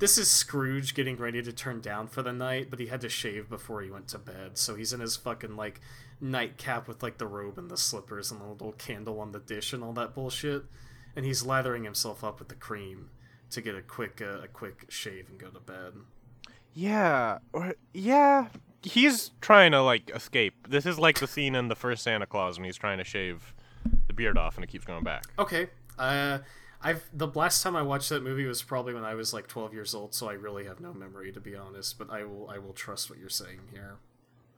This 0.00 0.16
is 0.16 0.30
Scrooge 0.30 0.94
getting 0.94 1.18
ready 1.18 1.42
to 1.42 1.52
turn 1.52 1.82
down 1.82 2.06
for 2.06 2.22
the 2.22 2.32
night, 2.32 2.68
but 2.70 2.80
he 2.80 2.86
had 2.86 3.02
to 3.02 3.10
shave 3.10 3.50
before 3.50 3.82
he 3.82 3.90
went 3.90 4.08
to 4.08 4.18
bed, 4.18 4.56
so 4.56 4.74
he's 4.74 4.94
in 4.94 5.00
his 5.00 5.14
fucking 5.14 5.56
like 5.56 5.78
nightcap 6.22 6.88
with 6.88 7.02
like 7.02 7.18
the 7.18 7.26
robe 7.26 7.58
and 7.58 7.70
the 7.70 7.76
slippers 7.76 8.30
and 8.30 8.40
the 8.40 8.46
little 8.46 8.72
candle 8.72 9.20
on 9.20 9.32
the 9.32 9.38
dish 9.38 9.74
and 9.74 9.84
all 9.84 9.92
that 9.92 10.14
bullshit, 10.14 10.64
and 11.14 11.26
he's 11.26 11.44
lathering 11.44 11.84
himself 11.84 12.24
up 12.24 12.38
with 12.38 12.48
the 12.48 12.54
cream 12.54 13.10
to 13.50 13.60
get 13.60 13.74
a 13.74 13.82
quick 13.82 14.22
uh, 14.22 14.40
a 14.42 14.48
quick 14.48 14.86
shave 14.88 15.28
and 15.28 15.38
go 15.38 15.48
to 15.48 15.60
bed. 15.60 15.92
Yeah, 16.72 17.40
or 17.52 17.74
yeah, 17.92 18.46
he's 18.82 19.32
trying 19.42 19.72
to 19.72 19.82
like 19.82 20.10
escape. 20.14 20.66
This 20.66 20.86
is 20.86 20.98
like 20.98 21.18
the 21.18 21.26
scene 21.26 21.54
in 21.54 21.68
the 21.68 21.76
first 21.76 22.04
Santa 22.04 22.24
Claus 22.24 22.58
when 22.58 22.64
he's 22.64 22.78
trying 22.78 22.96
to 22.96 23.04
shave 23.04 23.54
the 24.06 24.14
beard 24.14 24.38
off 24.38 24.54
and 24.56 24.64
it 24.64 24.68
keeps 24.68 24.86
going 24.86 25.04
back. 25.04 25.26
Okay. 25.38 25.68
Uh, 25.98 26.38
I've 26.82 27.04
the 27.12 27.28
last 27.28 27.62
time 27.62 27.76
I 27.76 27.82
watched 27.82 28.08
that 28.08 28.22
movie 28.22 28.46
was 28.46 28.62
probably 28.62 28.94
when 28.94 29.04
I 29.04 29.14
was 29.14 29.32
like 29.34 29.46
12 29.48 29.74
years 29.74 29.94
old, 29.94 30.14
so 30.14 30.28
I 30.28 30.32
really 30.32 30.64
have 30.64 30.80
no 30.80 30.92
memory 30.92 31.32
to 31.32 31.40
be 31.40 31.54
honest. 31.54 31.98
But 31.98 32.10
I 32.10 32.24
will 32.24 32.48
I 32.48 32.58
will 32.58 32.72
trust 32.72 33.10
what 33.10 33.18
you're 33.18 33.28
saying 33.28 33.60
here. 33.70 33.98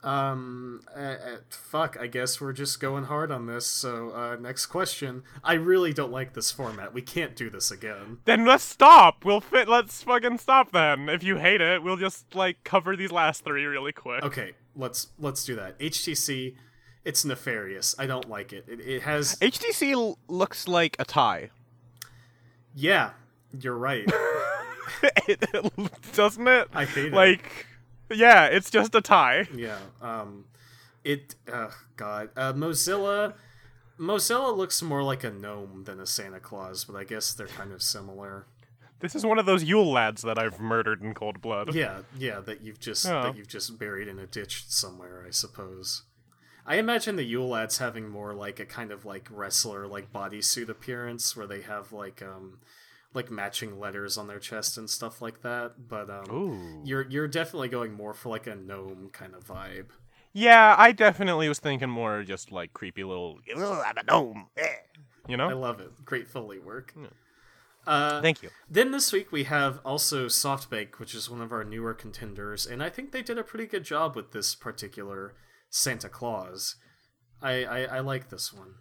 Um, 0.02 0.82
uh, 0.96 0.98
uh, 1.00 1.36
fuck. 1.48 1.96
I 2.00 2.08
guess 2.08 2.40
we're 2.40 2.52
just 2.52 2.80
going 2.80 3.04
hard 3.04 3.30
on 3.30 3.46
this. 3.46 3.66
So 3.66 4.10
uh, 4.10 4.36
next 4.40 4.66
question. 4.66 5.22
I 5.44 5.54
really 5.54 5.92
don't 5.92 6.10
like 6.10 6.34
this 6.34 6.50
format. 6.50 6.92
We 6.92 7.02
can't 7.02 7.36
do 7.36 7.48
this 7.48 7.70
again. 7.70 8.18
Then 8.24 8.44
let's 8.44 8.64
stop. 8.64 9.24
We'll 9.24 9.40
fit. 9.40 9.68
Let's 9.68 10.02
fucking 10.02 10.38
stop. 10.38 10.72
Then, 10.72 11.08
if 11.08 11.22
you 11.22 11.36
hate 11.36 11.60
it, 11.60 11.82
we'll 11.82 11.96
just 11.96 12.34
like 12.34 12.64
cover 12.64 12.96
these 12.96 13.12
last 13.12 13.44
three 13.44 13.64
really 13.64 13.92
quick. 13.92 14.24
Okay, 14.24 14.52
let's 14.74 15.08
let's 15.18 15.44
do 15.44 15.54
that. 15.56 15.78
HTC. 15.78 16.56
It's 17.04 17.24
nefarious. 17.24 17.96
I 17.98 18.06
don't 18.06 18.28
like 18.28 18.52
it. 18.52 18.64
It, 18.68 18.80
it 18.80 19.02
has. 19.02 19.36
HTC 19.36 19.92
l- 19.92 20.18
looks 20.28 20.68
like 20.68 20.96
a 21.00 21.04
tie. 21.04 21.50
Yeah, 22.74 23.10
you're 23.58 23.76
right. 23.76 24.04
it, 25.28 25.44
doesn't 26.14 26.48
it? 26.48 26.68
I 26.74 26.84
hate 26.84 27.06
it. 27.06 27.12
Like, 27.12 27.66
yeah, 28.10 28.46
it's 28.46 28.70
just 28.70 28.94
a 28.94 29.00
tie. 29.00 29.46
Yeah. 29.54 29.78
Um, 30.00 30.46
it. 31.04 31.34
Uh, 31.50 31.70
God. 31.96 32.30
Uh, 32.36 32.52
Mozilla. 32.52 33.34
Mozilla 33.98 34.56
looks 34.56 34.82
more 34.82 35.02
like 35.02 35.22
a 35.22 35.30
gnome 35.30 35.84
than 35.84 36.00
a 36.00 36.06
Santa 36.06 36.40
Claus, 36.40 36.84
but 36.84 36.96
I 36.96 37.04
guess 37.04 37.32
they're 37.34 37.46
kind 37.46 37.72
of 37.72 37.82
similar. 37.82 38.46
This 39.00 39.14
is 39.14 39.26
one 39.26 39.38
of 39.38 39.46
those 39.46 39.64
Yule 39.64 39.90
lads 39.90 40.22
that 40.22 40.38
I've 40.38 40.60
murdered 40.60 41.02
in 41.02 41.12
cold 41.12 41.40
blood. 41.40 41.74
Yeah, 41.74 41.98
yeah. 42.16 42.40
That 42.40 42.62
you've 42.62 42.80
just 42.80 43.04
Oh. 43.06 43.22
that 43.24 43.36
you've 43.36 43.48
just 43.48 43.78
buried 43.78 44.08
in 44.08 44.18
a 44.18 44.26
ditch 44.26 44.64
somewhere, 44.68 45.24
I 45.26 45.30
suppose. 45.30 46.02
I 46.66 46.76
imagine 46.76 47.16
the 47.16 47.24
Yule 47.24 47.48
lads 47.48 47.78
having 47.78 48.08
more 48.08 48.34
like 48.34 48.60
a 48.60 48.64
kind 48.66 48.92
of 48.92 49.04
like 49.04 49.28
wrestler 49.30 49.86
like 49.86 50.12
bodysuit 50.12 50.68
appearance, 50.68 51.36
where 51.36 51.46
they 51.46 51.62
have 51.62 51.92
like 51.92 52.22
um 52.22 52.58
like 53.14 53.30
matching 53.30 53.78
letters 53.78 54.16
on 54.16 54.26
their 54.26 54.38
chest 54.38 54.78
and 54.78 54.88
stuff 54.88 55.20
like 55.20 55.42
that. 55.42 55.88
But 55.88 56.08
um, 56.08 56.30
Ooh. 56.30 56.82
you're 56.84 57.06
you're 57.08 57.28
definitely 57.28 57.68
going 57.68 57.92
more 57.92 58.14
for 58.14 58.28
like 58.28 58.46
a 58.46 58.54
gnome 58.54 59.10
kind 59.12 59.34
of 59.34 59.44
vibe. 59.44 59.88
Yeah, 60.32 60.74
I 60.78 60.92
definitely 60.92 61.48
was 61.48 61.58
thinking 61.58 61.90
more 61.90 62.22
just 62.22 62.50
like 62.52 62.72
creepy 62.72 63.04
little. 63.04 63.38
I'm 63.54 63.98
a 63.98 64.02
gnome. 64.04 64.46
eh," 64.56 64.66
You 65.28 65.36
know? 65.36 65.48
I 65.48 65.52
love 65.52 65.80
it. 65.80 65.90
Great 66.04 66.26
Foley 66.26 66.58
work. 66.58 66.94
Uh, 67.86 68.22
Thank 68.22 68.42
you. 68.42 68.48
Then 68.70 68.92
this 68.92 69.12
week 69.12 69.30
we 69.30 69.44
have 69.44 69.80
also 69.84 70.26
SoftBank, 70.26 70.98
which 70.98 71.14
is 71.14 71.28
one 71.28 71.40
of 71.40 71.52
our 71.52 71.64
newer 71.64 71.94
contenders, 71.94 72.64
and 72.64 72.82
I 72.82 72.88
think 72.88 73.12
they 73.12 73.22
did 73.22 73.38
a 73.38 73.42
pretty 73.42 73.66
good 73.66 73.84
job 73.84 74.16
with 74.16 74.32
this 74.32 74.54
particular 74.54 75.34
Santa 75.72 76.08
Claus. 76.08 76.76
I 77.40 77.64
I, 77.64 77.80
I 77.96 78.00
like 78.00 78.28
this 78.28 78.52
one. 78.52 78.74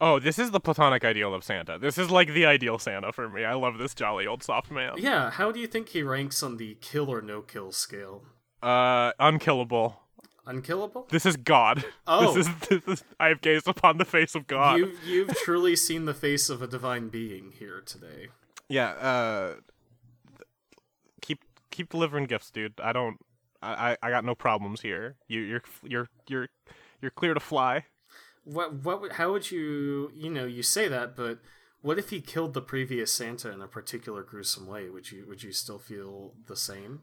Oh, 0.00 0.18
this 0.18 0.38
is 0.38 0.50
the 0.50 0.58
platonic 0.58 1.04
ideal 1.04 1.32
of 1.34 1.44
Santa. 1.44 1.78
This 1.78 1.96
is 1.98 2.10
like 2.10 2.32
the 2.32 2.46
ideal 2.46 2.78
Santa 2.78 3.12
for 3.12 3.28
me. 3.28 3.44
I 3.44 3.54
love 3.54 3.78
this 3.78 3.94
jolly 3.94 4.26
old 4.26 4.42
soft 4.42 4.70
man. 4.70 4.94
Yeah, 4.96 5.30
how 5.30 5.52
do 5.52 5.60
you 5.60 5.66
think 5.66 5.90
he 5.90 6.02
ranks 6.02 6.42
on 6.42 6.56
the 6.56 6.76
kill 6.80 7.08
or 7.08 7.20
no 7.20 7.40
kill 7.40 7.70
scale? 7.70 8.24
Uh, 8.62 9.12
unkillable. 9.20 10.00
Unkillable? 10.44 11.06
This 11.10 11.26
is 11.26 11.36
God. 11.36 11.84
Oh. 12.06 12.34
This 12.34 12.48
is, 12.48 12.54
this 12.68 12.88
is 12.88 13.04
I 13.20 13.28
have 13.28 13.40
gazed 13.40 13.68
upon 13.68 13.98
the 13.98 14.04
face 14.04 14.34
of 14.34 14.46
God. 14.48 14.78
You 14.78 14.92
you've 15.04 15.36
truly 15.36 15.76
seen 15.76 16.04
the 16.04 16.14
face 16.14 16.50
of 16.50 16.62
a 16.62 16.66
divine 16.66 17.08
being 17.08 17.52
here 17.56 17.80
today. 17.84 18.28
Yeah, 18.68 18.90
uh 18.90 19.54
keep 21.20 21.44
keep 21.70 21.90
delivering 21.90 22.24
gifts, 22.24 22.50
dude. 22.50 22.74
I 22.82 22.92
don't 22.92 23.18
I, 23.62 23.96
I 24.02 24.10
got 24.10 24.24
no 24.24 24.34
problems 24.34 24.80
here. 24.80 25.16
You 25.28 25.40
you're 25.40 25.62
you're 25.82 26.08
you're 26.28 26.48
you're 27.00 27.10
clear 27.10 27.34
to 27.34 27.40
fly. 27.40 27.86
What 28.44 28.74
what 28.84 29.12
how 29.12 29.32
would 29.32 29.50
you 29.50 30.10
you 30.14 30.30
know 30.30 30.44
you 30.44 30.62
say 30.62 30.88
that, 30.88 31.16
but 31.16 31.38
what 31.80 31.98
if 31.98 32.10
he 32.10 32.20
killed 32.20 32.54
the 32.54 32.62
previous 32.62 33.12
Santa 33.12 33.52
in 33.52 33.60
a 33.60 33.68
particular 33.68 34.22
gruesome 34.22 34.66
way? 34.66 34.88
Would 34.88 35.10
you 35.12 35.26
would 35.28 35.42
you 35.42 35.52
still 35.52 35.78
feel 35.78 36.34
the 36.46 36.56
same? 36.56 37.02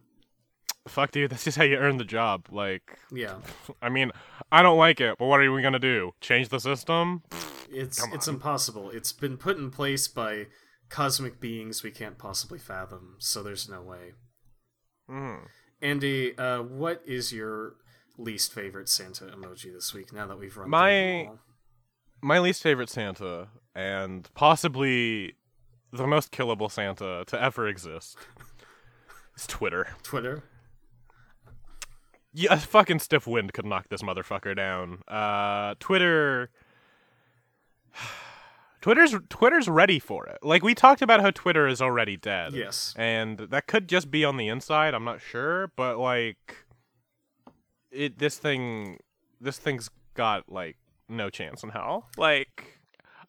Fuck 0.88 1.12
dude, 1.12 1.32
that's 1.32 1.44
just 1.44 1.58
how 1.58 1.64
you 1.64 1.78
earn 1.78 1.98
the 1.98 2.06
job. 2.06 2.48
Like 2.52 2.98
Yeah, 3.12 3.36
I 3.82 3.90
mean, 3.90 4.12
I 4.52 4.62
don't 4.62 4.78
like 4.78 5.00
it, 5.00 5.18
but 5.18 5.28
what 5.28 5.40
are 5.40 5.52
we 5.52 5.62
gonna 5.62 5.80
do? 5.80 6.12
Change 6.22 6.50
the 6.50 6.60
system? 6.60 7.24
it's 7.72 8.04
it's 8.14 8.28
impossible. 8.28 8.90
It's 8.90 9.12
been 9.12 9.38
put 9.38 9.58
in 9.58 9.72
place 9.72 10.08
by 10.08 10.48
cosmic 10.90 11.40
beings 11.40 11.84
we 11.84 11.92
can't 11.92 12.18
possibly 12.18 12.60
fathom. 12.60 13.16
So 13.20 13.44
there's 13.44 13.70
no 13.70 13.82
way. 13.82 14.14
Mm. 15.10 15.48
Andi, 15.82 16.38
uh, 16.40 16.62
what 16.64 17.02
is 17.06 17.32
your 17.32 17.76
least 18.18 18.54
favorite 18.54 18.90
Santa 18.90 19.26
emoji 19.26 19.74
this 19.74 19.94
week? 19.94 20.12
Now 20.12 20.28
that 20.28 20.38
we've 20.40 20.56
run 20.58 20.70
My- 20.70 20.90
through 20.90 21.18
them 21.24 21.28
all? 21.30 21.40
My 22.22 22.40
least 22.40 22.62
favorite 22.62 22.90
Santa, 22.90 23.48
and 23.74 24.28
possibly 24.34 25.36
the 25.94 26.06
most 26.06 26.34
killable 26.34 26.70
Santa 26.70 27.24
to 27.28 27.42
ever 27.42 27.66
exist, 27.68 28.18
is 29.38 29.48
Twitter. 29.48 29.88
Twitter. 30.04 30.44
Yeah, 32.34 32.54
a 32.54 32.58
fucking 32.58 33.00
stiff 33.00 33.26
wind 33.26 33.54
could 33.54 33.66
knock 33.66 33.88
this 33.90 34.02
motherfucker 34.02 34.54
down. 34.56 35.00
Uh, 35.08 35.76
Twitter. 35.80 36.50
Twitter's 38.82 39.16
Twitter's 39.30 39.68
ready 39.68 40.00
for 40.00 40.26
it. 40.28 40.38
Like 40.42 40.64
we 40.64 40.74
talked 40.74 41.02
about 41.02 41.22
how 41.22 41.32
Twitter 41.32 41.68
is 41.68 41.82
already 41.82 42.18
dead. 42.18 42.54
Yes. 42.54 42.94
And 42.98 43.38
that 43.38 43.68
could 43.68 43.90
just 43.90 44.10
be 44.10 44.24
on 44.24 44.38
the 44.38 44.48
inside, 44.48 44.94
I'm 44.94 45.04
not 45.04 45.22
sure, 45.22 45.72
but 45.76 45.98
like 45.98 46.66
it 47.92 48.20
this 48.20 48.38
thing 48.38 49.00
this 49.42 49.58
thing's 49.58 49.90
got 50.14 50.50
like 50.50 50.78
no 51.08 51.30
chance 51.30 51.64
in 51.64 51.70
hell. 51.70 52.10
Like 52.18 52.80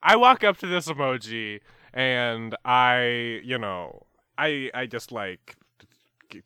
I 0.03 0.17
walk 0.17 0.45
up 0.45 0.57
to 0.59 0.67
this 0.67 0.87
emoji 0.89 1.61
and 1.93 2.55
I, 2.65 3.41
you 3.43 3.59
know, 3.59 4.07
I 4.39 4.71
I 4.73 4.87
just 4.87 5.11
like 5.11 5.57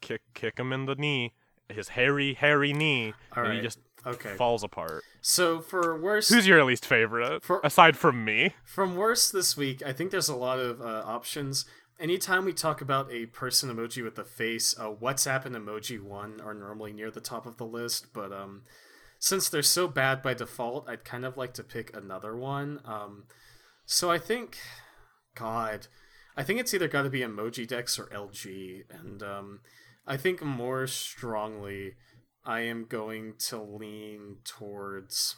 kick 0.00 0.22
kick 0.32 0.58
him 0.58 0.72
in 0.72 0.86
the 0.86 0.94
knee, 0.94 1.34
his 1.68 1.88
hairy 1.88 2.34
hairy 2.34 2.72
knee, 2.72 3.12
All 3.36 3.44
and 3.44 3.54
he 3.54 3.60
just 3.60 3.78
Okay. 4.06 4.34
falls 4.36 4.62
apart. 4.62 5.02
So 5.20 5.60
for 5.60 5.98
worst 5.98 6.28
Who's 6.32 6.46
your 6.46 6.62
least 6.64 6.84
favorite 6.86 7.42
For- 7.42 7.60
aside 7.64 7.96
from 7.96 8.24
me? 8.24 8.54
From 8.64 8.96
worst 8.96 9.32
this 9.32 9.56
week, 9.56 9.82
I 9.84 9.92
think 9.92 10.10
there's 10.10 10.28
a 10.28 10.36
lot 10.36 10.58
of 10.58 10.80
uh, 10.80 11.02
options. 11.06 11.64
Anytime 11.98 12.44
we 12.44 12.52
talk 12.52 12.80
about 12.80 13.10
a 13.12 13.26
person 13.26 13.74
emoji 13.74 14.02
with 14.02 14.18
a 14.18 14.24
face, 14.24 14.74
uh, 14.78 14.90
WhatsApp 14.90 15.46
and 15.46 15.54
EmojiOne 15.56 16.44
are 16.44 16.54
normally 16.54 16.92
near 16.92 17.10
the 17.10 17.20
top 17.20 17.46
of 17.46 17.56
the 17.56 17.64
list. 17.66 18.12
But 18.12 18.32
um, 18.32 18.62
since 19.18 19.48
they're 19.48 19.62
so 19.62 19.88
bad 19.88 20.20
by 20.20 20.34
default, 20.34 20.88
I'd 20.88 21.04
kind 21.04 21.24
of 21.24 21.36
like 21.36 21.54
to 21.54 21.62
pick 21.62 21.96
another 21.96 22.36
one. 22.36 22.80
Um, 22.84 23.24
so 23.86 24.10
I 24.10 24.18
think, 24.18 24.58
God, 25.34 25.86
I 26.36 26.42
think 26.42 26.58
it's 26.60 26.74
either 26.74 26.88
got 26.88 27.02
to 27.02 27.10
be 27.10 27.20
Emojidex 27.20 27.98
or 27.98 28.06
LG, 28.06 28.82
and 28.90 29.22
um, 29.22 29.60
I 30.06 30.16
think 30.16 30.42
more 30.42 30.86
strongly, 30.86 31.94
I 32.44 32.60
am 32.60 32.84
going 32.84 33.34
to 33.48 33.60
lean 33.60 34.36
towards 34.44 35.36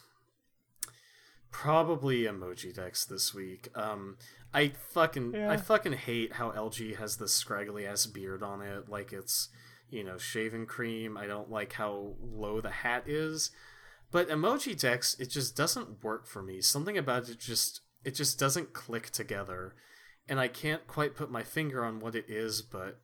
probably 1.51 2.23
Emojidex 2.23 3.07
this 3.07 3.33
week. 3.33 3.69
Um 3.75 4.17
i 4.53 4.69
fucking 4.69 5.35
i 5.35 5.57
fucking 5.57 5.91
hate 5.91 6.33
how 6.33 6.51
lg 6.51 6.95
has 6.95 7.17
this 7.17 7.33
scraggly 7.33 7.85
ass 7.85 8.05
beard 8.05 8.41
on 8.41 8.61
it 8.61 8.87
like 8.87 9.11
it's 9.11 9.49
you 9.89 10.03
know 10.03 10.17
shaving 10.17 10.65
cream. 10.65 11.17
I 11.17 11.27
don't 11.27 11.49
like 11.49 11.73
how 11.73 12.15
low 12.21 12.61
the 12.61 12.69
hat 12.69 13.03
is. 13.07 13.51
But 14.11 14.29
Emojidex 14.29 15.19
it 15.19 15.29
just 15.29 15.55
doesn't 15.55 16.03
work 16.03 16.27
for 16.27 16.41
me. 16.41 16.61
Something 16.61 16.97
about 16.97 17.29
it 17.29 17.39
just 17.39 17.81
it 18.03 18.15
just 18.15 18.39
doesn't 18.39 18.73
click 18.73 19.09
together. 19.09 19.75
And 20.29 20.41
i 20.41 20.49
can't 20.49 20.85
quite 20.87 21.15
put 21.15 21.31
my 21.31 21.43
finger 21.43 21.85
on 21.85 21.99
what 22.01 22.13
it 22.13 22.25
is 22.27 22.61
but 22.61 22.99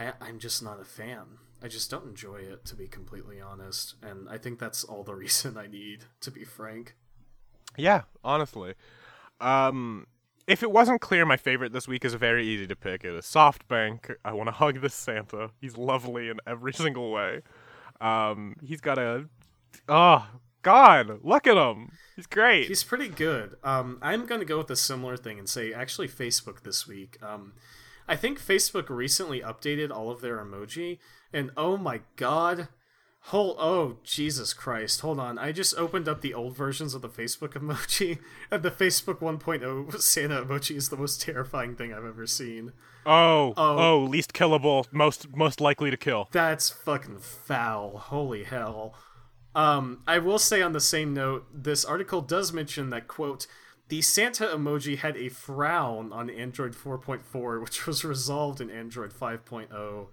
I, 0.00 0.14
i'm 0.20 0.40
just 0.40 0.64
not 0.64 0.80
a 0.80 0.84
fan 0.84 1.38
i 1.62 1.68
just 1.68 1.90
don't 1.90 2.06
enjoy 2.06 2.36
it 2.36 2.64
to 2.64 2.74
be 2.74 2.86
completely 2.86 3.40
honest 3.40 3.94
and 4.02 4.28
i 4.28 4.36
think 4.38 4.58
that's 4.58 4.84
all 4.84 5.02
the 5.02 5.14
reason 5.24 5.56
i 5.56 5.66
need 5.66 6.04
to 6.20 6.30
be 6.30 6.44
frank 6.44 6.94
Yeah, 7.76 8.02
honestly. 8.24 8.74
Um, 9.40 10.06
if 10.46 10.62
it 10.62 10.70
wasn't 10.70 11.00
clear, 11.02 11.26
my 11.26 11.36
favorite 11.36 11.72
this 11.72 11.86
week 11.88 12.04
is 12.04 12.14
very 12.14 12.46
easy 12.46 12.66
to 12.68 12.76
pick. 12.76 13.04
It 13.04 13.12
is 13.14 13.26
SoftBank. 13.26 14.14
I 14.24 14.32
want 14.32 14.46
to 14.46 14.52
hug 14.62 14.80
this 14.80 14.94
Santa. 14.94 15.50
He's 15.60 15.76
lovely 15.76 16.28
in 16.30 16.38
every 16.46 16.72
single 16.84 17.10
way. 17.10 17.42
Um, 18.00 18.54
he's 18.64 18.80
got 18.80 18.96
a. 18.98 19.28
Oh, 19.88 20.26
God, 20.62 21.20
look 21.22 21.46
at 21.46 21.56
him. 21.58 21.90
He's 22.14 22.26
great. 22.26 22.68
He's 22.68 22.84
pretty 22.84 23.08
good. 23.08 23.56
Um, 23.62 23.98
I'm 24.00 24.24
going 24.24 24.40
to 24.40 24.46
go 24.46 24.58
with 24.58 24.70
a 24.70 24.76
similar 24.76 25.16
thing 25.18 25.38
and 25.38 25.48
say 25.48 25.72
actually 25.74 26.08
Facebook 26.08 26.62
this 26.62 26.86
week. 26.88 27.18
Um, 27.22 27.52
I 28.08 28.16
think 28.16 28.40
Facebook 28.40 28.88
recently 28.88 29.40
updated 29.40 29.90
all 29.90 30.10
of 30.10 30.20
their 30.22 30.38
emoji, 30.38 30.98
and 31.32 31.50
oh 31.56 31.76
my 31.76 32.00
god. 32.16 32.68
Hold, 33.30 33.56
oh 33.58 33.96
Jesus 34.04 34.54
Christ! 34.54 35.00
Hold 35.00 35.18
on, 35.18 35.36
I 35.36 35.50
just 35.50 35.76
opened 35.76 36.08
up 36.08 36.20
the 36.20 36.32
old 36.32 36.56
versions 36.56 36.94
of 36.94 37.02
the 37.02 37.08
Facebook 37.08 37.54
emoji, 37.54 38.18
and 38.52 38.62
the 38.62 38.70
Facebook 38.70 39.18
1.0 39.18 40.00
Santa 40.00 40.44
emoji 40.44 40.76
is 40.76 40.90
the 40.90 40.96
most 40.96 41.20
terrifying 41.22 41.74
thing 41.74 41.92
I've 41.92 42.04
ever 42.04 42.24
seen. 42.28 42.72
oh, 43.04 43.52
Oh. 43.56 43.78
oh, 43.78 43.98
least 44.04 44.32
killable, 44.32 44.86
most 44.92 45.34
most 45.34 45.60
likely 45.60 45.90
to 45.90 45.96
kill. 45.96 46.28
That's 46.30 46.70
fucking 46.70 47.18
foul. 47.18 47.98
Holy 47.98 48.44
hell. 48.44 48.94
Um, 49.56 50.02
I 50.06 50.18
will 50.18 50.38
say 50.38 50.62
on 50.62 50.72
the 50.72 50.80
same 50.80 51.12
note, 51.12 51.46
this 51.52 51.84
article 51.84 52.20
does 52.20 52.52
mention 52.52 52.90
that, 52.90 53.08
quote, 53.08 53.48
the 53.88 54.02
Santa 54.02 54.44
emoji 54.48 54.98
had 54.98 55.16
a 55.16 55.30
frown 55.30 56.12
on 56.12 56.28
Android 56.30 56.74
4.4, 56.74 57.60
which 57.62 57.86
was 57.86 58.04
resolved 58.04 58.60
in 58.60 58.70
Android 58.70 59.12
5.0. 59.12 60.06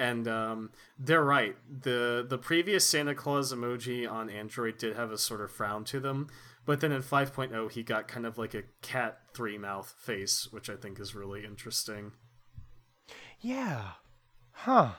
And 0.00 0.26
um, 0.26 0.70
they're 0.98 1.22
right. 1.22 1.56
The 1.68 2.24
the 2.26 2.38
previous 2.38 2.86
Santa 2.86 3.14
Claus 3.14 3.52
emoji 3.52 4.10
on 4.10 4.30
Android 4.30 4.78
did 4.78 4.96
have 4.96 5.12
a 5.12 5.18
sort 5.18 5.42
of 5.42 5.50
frown 5.50 5.84
to 5.84 6.00
them, 6.00 6.28
but 6.64 6.80
then 6.80 6.90
in 6.90 7.02
5.0 7.02 7.70
he 7.70 7.82
got 7.82 8.08
kind 8.08 8.24
of 8.24 8.38
like 8.38 8.54
a 8.54 8.62
cat 8.80 9.18
three 9.34 9.58
mouth 9.58 9.94
face, 9.98 10.48
which 10.50 10.70
I 10.70 10.76
think 10.76 10.98
is 10.98 11.14
really 11.14 11.44
interesting. 11.44 12.12
Yeah. 13.42 13.82
Huh. 14.52 14.92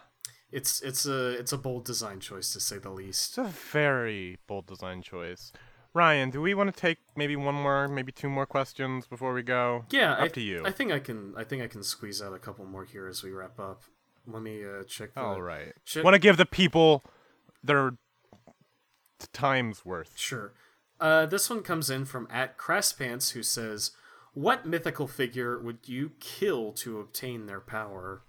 It's 0.51 0.81
it's 0.81 1.07
a 1.07 1.29
it's 1.29 1.51
a 1.51 1.57
bold 1.57 1.83
design 1.83 2.19
choice 2.19 2.53
to 2.53 2.59
say 2.59 2.77
the 2.77 2.91
least. 2.91 3.39
It's 3.39 3.47
a 3.49 3.51
very 3.71 4.37
bold 4.45 4.67
design 4.67 5.01
choice. 5.01 5.51
Ryan, 5.95 6.29
do 6.29 6.41
we 6.41 6.53
want 6.53 6.73
to 6.73 6.79
take 6.79 6.99
maybe 7.17 7.35
one 7.35 7.55
more, 7.55 7.87
maybe 7.87 8.11
two 8.11 8.29
more 8.29 8.45
questions 8.45 9.07
before 9.07 9.33
we 9.33 9.41
go? 9.41 9.85
Yeah, 9.89 10.13
up 10.13 10.19
I, 10.19 10.27
to 10.29 10.41
you. 10.41 10.63
I 10.63 10.71
think 10.71 10.91
I 10.91 10.99
can. 10.99 11.33
I 11.35 11.43
think 11.43 11.63
I 11.63 11.67
can 11.67 11.83
squeeze 11.83 12.21
out 12.21 12.33
a 12.33 12.39
couple 12.39 12.65
more 12.65 12.85
here 12.85 13.07
as 13.07 13.23
we 13.23 13.31
wrap 13.31 13.59
up. 13.59 13.81
Let 14.27 14.41
me 14.41 14.63
uh, 14.63 14.83
check. 14.83 15.13
The, 15.13 15.21
All 15.21 15.41
right. 15.41 15.73
Should- 15.83 16.03
Want 16.03 16.13
to 16.15 16.19
give 16.19 16.37
the 16.37 16.45
people 16.45 17.03
their 17.63 17.93
time's 19.33 19.85
worth. 19.85 20.13
Sure. 20.17 20.53
Uh, 20.99 21.25
this 21.25 21.49
one 21.49 21.63
comes 21.63 21.89
in 21.89 22.05
from 22.05 22.27
at 22.29 22.57
Crasspants, 22.57 23.31
who 23.31 23.41
says, 23.43 23.91
"What 24.33 24.65
mythical 24.65 25.07
figure 25.07 25.59
would 25.59 25.79
you 25.87 26.11
kill 26.19 26.71
to 26.73 26.99
obtain 26.99 27.47
their 27.47 27.59
power?" 27.61 28.21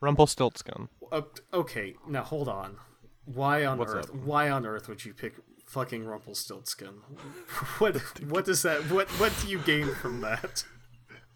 Rumpelstiltskin. 0.00 0.88
Uh, 1.10 1.22
okay, 1.52 1.94
now 2.06 2.22
hold 2.22 2.48
on. 2.48 2.76
Why 3.24 3.64
on 3.64 3.78
What's 3.78 3.92
earth? 3.92 4.10
up? 4.10 4.14
Why 4.14 4.48
on 4.48 4.64
earth 4.64 4.88
would 4.88 5.04
you 5.04 5.12
pick 5.12 5.34
fucking 5.66 6.04
Rumpelstiltskin? 6.06 6.94
what? 7.78 7.96
What 8.28 8.44
does 8.44 8.62
that? 8.62 8.90
What? 8.90 9.08
What 9.18 9.32
do 9.42 9.48
you 9.48 9.58
gain 9.58 9.92
from 9.96 10.20
that? 10.20 10.64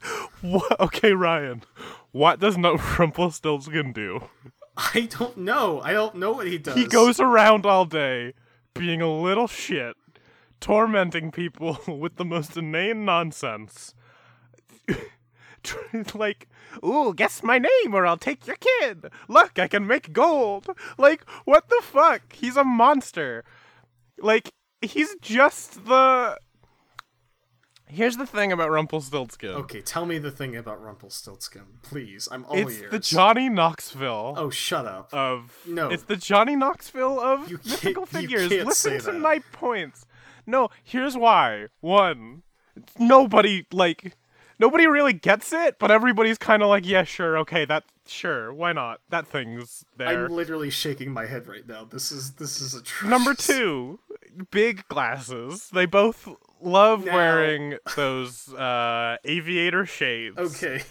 What? 0.40 0.80
Okay, 0.80 1.12
Ryan. 1.12 1.62
What 2.10 2.40
does 2.40 2.58
no 2.58 2.76
Rumpelstiltskin 2.98 3.92
do? 3.92 4.28
I 4.76 5.08
don't 5.10 5.36
know. 5.36 5.80
I 5.82 5.92
don't 5.92 6.16
know 6.16 6.32
what 6.32 6.46
he 6.46 6.58
does. 6.58 6.74
He 6.74 6.86
goes 6.86 7.20
around 7.20 7.64
all 7.64 7.84
day 7.84 8.34
being 8.74 9.00
a 9.00 9.12
little 9.12 9.46
shit, 9.46 9.96
tormenting 10.60 11.30
people 11.30 11.78
with 11.86 12.16
the 12.16 12.24
most 12.24 12.56
inane 12.56 13.04
nonsense. 13.04 13.94
like, 16.14 16.48
ooh, 16.84 17.14
guess 17.14 17.42
my 17.42 17.58
name 17.58 17.94
or 17.94 18.06
I'll 18.06 18.16
take 18.16 18.46
your 18.46 18.56
kid. 18.56 19.06
Look, 19.28 19.58
I 19.58 19.68
can 19.68 19.86
make 19.86 20.12
gold. 20.12 20.68
Like, 20.98 21.28
what 21.44 21.68
the 21.68 21.80
fuck? 21.82 22.32
He's 22.32 22.56
a 22.56 22.64
monster. 22.64 23.44
Like, 24.18 24.52
he's 24.80 25.14
just 25.20 25.86
the. 25.86 26.38
Here's 27.92 28.16
the 28.16 28.26
thing 28.26 28.52
about 28.52 28.70
Rumpelstiltskin. 28.70 29.50
Okay, 29.50 29.80
tell 29.82 30.06
me 30.06 30.18
the 30.18 30.30
thing 30.30 30.56
about 30.56 30.82
Rumpelstiltskin, 30.82 31.62
please. 31.82 32.28
I'm 32.32 32.44
all 32.46 32.56
It's 32.56 32.80
ears. 32.80 32.90
the 32.90 32.98
Johnny 32.98 33.48
Knoxville 33.48 34.34
Oh, 34.36 34.50
shut 34.50 34.86
up. 34.86 35.12
of 35.12 35.58
No. 35.66 35.90
It's 35.90 36.04
the 36.04 36.16
Johnny 36.16 36.56
Knoxville 36.56 37.20
of 37.20 37.50
You 37.50 37.58
mythical 37.64 38.06
figures. 38.06 38.50
Listen 38.50 38.98
to 38.98 39.04
that. 39.12 39.18
my 39.18 39.40
points. 39.52 40.06
No, 40.46 40.70
here's 40.82 41.16
why. 41.16 41.66
One, 41.80 42.42
nobody 42.98 43.66
like 43.72 44.16
nobody 44.58 44.86
really 44.86 45.12
gets 45.12 45.52
it, 45.52 45.78
but 45.78 45.90
everybody's 45.90 46.38
kind 46.38 46.62
of 46.62 46.68
like, 46.68 46.86
yeah, 46.86 47.04
sure, 47.04 47.36
okay, 47.38 47.64
that 47.66 47.84
sure, 48.06 48.52
why 48.52 48.72
not? 48.72 49.00
That 49.10 49.26
thing's 49.26 49.84
there. 49.96 50.24
I'm 50.26 50.32
literally 50.32 50.70
shaking 50.70 51.12
my 51.12 51.26
head 51.26 51.46
right 51.46 51.66
now. 51.66 51.84
This 51.84 52.10
is 52.10 52.32
this 52.32 52.60
is 52.60 52.74
atrocious. 52.74 53.08
Number 53.10 53.34
two, 53.34 54.00
big 54.50 54.86
glasses. 54.88 55.68
They 55.72 55.86
both 55.86 56.28
love 56.62 57.04
Now- 57.04 57.14
wearing 57.14 57.78
those 57.96 58.52
uh, 58.54 59.16
aviator 59.24 59.84
shades. 59.86 60.38
Okay. 60.38 60.82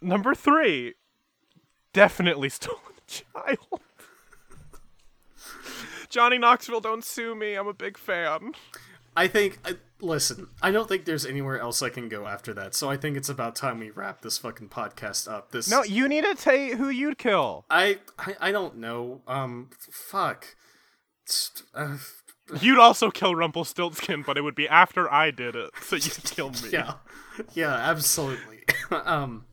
Number 0.00 0.34
three, 0.34 0.94
definitely 1.92 2.48
stolen 2.48 2.78
child. 3.06 3.80
Johnny 6.08 6.38
Knoxville, 6.38 6.80
don't 6.80 7.04
sue 7.04 7.34
me. 7.34 7.54
I'm 7.54 7.66
a 7.66 7.74
big 7.74 7.98
fan. 7.98 8.52
I 9.16 9.26
think. 9.26 9.58
I, 9.64 9.76
listen, 10.00 10.48
I 10.62 10.70
don't 10.70 10.88
think 10.88 11.04
there's 11.04 11.26
anywhere 11.26 11.58
else 11.60 11.82
I 11.82 11.88
can 11.90 12.08
go 12.08 12.26
after 12.26 12.54
that. 12.54 12.74
So 12.74 12.88
I 12.88 12.96
think 12.96 13.16
it's 13.16 13.28
about 13.28 13.56
time 13.56 13.78
we 13.80 13.90
wrap 13.90 14.22
this 14.22 14.38
fucking 14.38 14.68
podcast 14.68 15.30
up. 15.30 15.50
This. 15.50 15.68
No, 15.68 15.82
you 15.82 16.08
need 16.08 16.24
to 16.24 16.36
say 16.36 16.74
who 16.74 16.88
you'd 16.88 17.18
kill. 17.18 17.64
I, 17.68 17.98
I 18.18 18.36
I 18.40 18.52
don't 18.52 18.76
know. 18.76 19.20
Um, 19.26 19.70
fuck. 19.90 20.56
Uh, 21.74 21.96
You'd 22.60 22.78
also 22.78 23.10
kill 23.10 23.34
Rumpelstiltskin, 23.34 24.22
but 24.22 24.38
it 24.38 24.42
would 24.42 24.54
be 24.54 24.68
after 24.68 25.12
I 25.12 25.30
did 25.30 25.54
it, 25.54 25.70
so 25.82 25.96
you'd 25.96 26.24
kill 26.24 26.50
me. 26.50 26.70
yeah, 26.72 26.94
yeah, 27.54 27.74
absolutely. 27.74 28.64
um, 28.90 29.44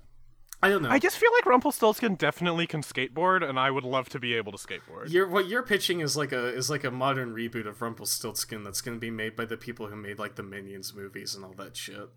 I 0.64 0.70
don't 0.70 0.82
know. 0.82 0.90
I 0.90 1.00
just 1.00 1.18
feel 1.18 1.32
like 1.34 1.46
Rumpelstiltskin 1.46 2.16
definitely 2.16 2.68
can 2.68 2.82
skateboard, 2.82 3.48
and 3.48 3.60
I 3.60 3.70
would 3.70 3.84
love 3.84 4.10
to 4.10 4.20
be 4.20 4.34
able 4.34 4.52
to 4.52 4.58
skateboard. 4.58 5.12
You're, 5.12 5.28
what 5.28 5.48
you're 5.48 5.64
pitching 5.64 6.00
is 6.00 6.16
like 6.16 6.32
a 6.32 6.48
is 6.48 6.70
like 6.70 6.84
a 6.84 6.92
modern 6.92 7.36
reboot 7.36 7.68
of 7.68 7.82
Rumpelstiltskin 7.82 8.64
that's 8.64 8.82
going 8.82 8.96
to 8.96 9.02
be 9.02 9.12
made 9.12 9.36
by 9.36 9.46
the 9.46 9.58
people 9.58 9.88
who 9.88 9.96
made 9.96 10.18
like 10.18 10.36
the 10.36 10.44
Minions 10.44 10.94
movies 10.96 11.36
and 11.36 11.44
all 11.44 11.54
that 11.54 11.76
shit. 11.76 12.10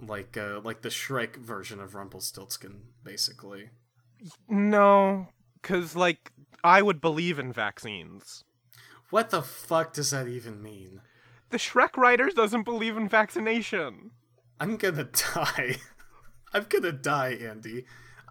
Like 0.00 0.36
uh 0.36 0.60
like 0.62 0.82
the 0.82 0.90
Shrek 0.90 1.36
version 1.36 1.80
of 1.80 1.94
Rumpelstiltskin, 1.94 2.82
basically. 3.02 3.70
No, 4.48 5.28
because, 5.62 5.94
like, 5.96 6.32
I 6.64 6.82
would 6.82 7.00
believe 7.00 7.38
in 7.38 7.52
vaccines. 7.52 8.44
What 9.10 9.30
the 9.30 9.42
fuck 9.42 9.92
does 9.92 10.10
that 10.10 10.28
even 10.28 10.62
mean? 10.62 11.00
The 11.50 11.56
Shrek 11.56 11.96
writers 11.96 12.34
doesn't 12.34 12.64
believe 12.64 12.96
in 12.96 13.08
vaccination. 13.08 14.10
I'm 14.60 14.76
gonna 14.76 15.04
die. 15.34 15.76
I'm 16.52 16.66
gonna 16.68 16.92
die, 16.92 17.36
Andi. 17.40 17.84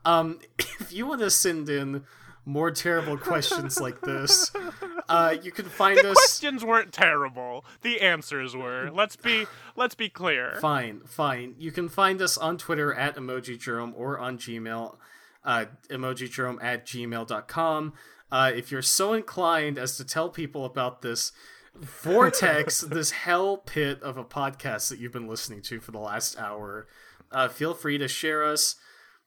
Um, 0.05 0.39
if 0.59 0.93
you 0.93 1.05
want 1.07 1.21
to 1.21 1.31
send 1.31 1.69
in 1.69 2.03
more 2.45 2.71
terrible 2.71 3.17
questions 3.17 3.79
like 3.81 3.99
this, 4.01 4.51
uh, 5.09 5.35
you 5.41 5.51
can 5.51 5.65
find 5.65 5.97
The 5.97 6.11
us. 6.11 6.15
questions 6.15 6.63
weren't 6.63 6.93
terrible. 6.93 7.65
The 7.81 7.99
answers 8.01 8.55
were. 8.55 8.89
Let's 8.93 9.15
be 9.15 9.47
let's 9.75 9.95
be 9.95 10.09
clear. 10.09 10.57
Fine, 10.61 11.01
fine. 11.05 11.55
You 11.57 11.71
can 11.71 11.89
find 11.89 12.21
us 12.21 12.37
on 12.37 12.57
Twitter 12.57 12.93
at 12.93 13.15
Emoji 13.15 13.93
or 13.95 14.17
on 14.19 14.37
Gmail, 14.37 14.95
uh, 15.43 15.65
emojidrome 15.89 16.63
at 16.63 16.85
gmail.com. 16.85 17.93
Uh, 18.31 18.51
if 18.53 18.71
you're 18.71 18.81
so 18.81 19.13
inclined 19.13 19.77
as 19.77 19.95
to 19.97 20.03
tell 20.05 20.29
people 20.29 20.65
about 20.65 21.01
this 21.01 21.31
vortex, 21.75 22.81
this 22.89 23.11
hell 23.11 23.57
pit 23.57 24.01
of 24.01 24.17
a 24.17 24.23
podcast 24.25 24.89
that 24.89 24.99
you've 24.99 25.13
been 25.13 25.27
listening 25.27 25.61
to 25.63 25.79
for 25.79 25.91
the 25.91 25.99
last 25.99 26.37
hour, 26.39 26.87
uh, 27.31 27.47
feel 27.47 27.73
free 27.73 27.97
to 27.97 28.07
share 28.07 28.43
us. 28.43 28.75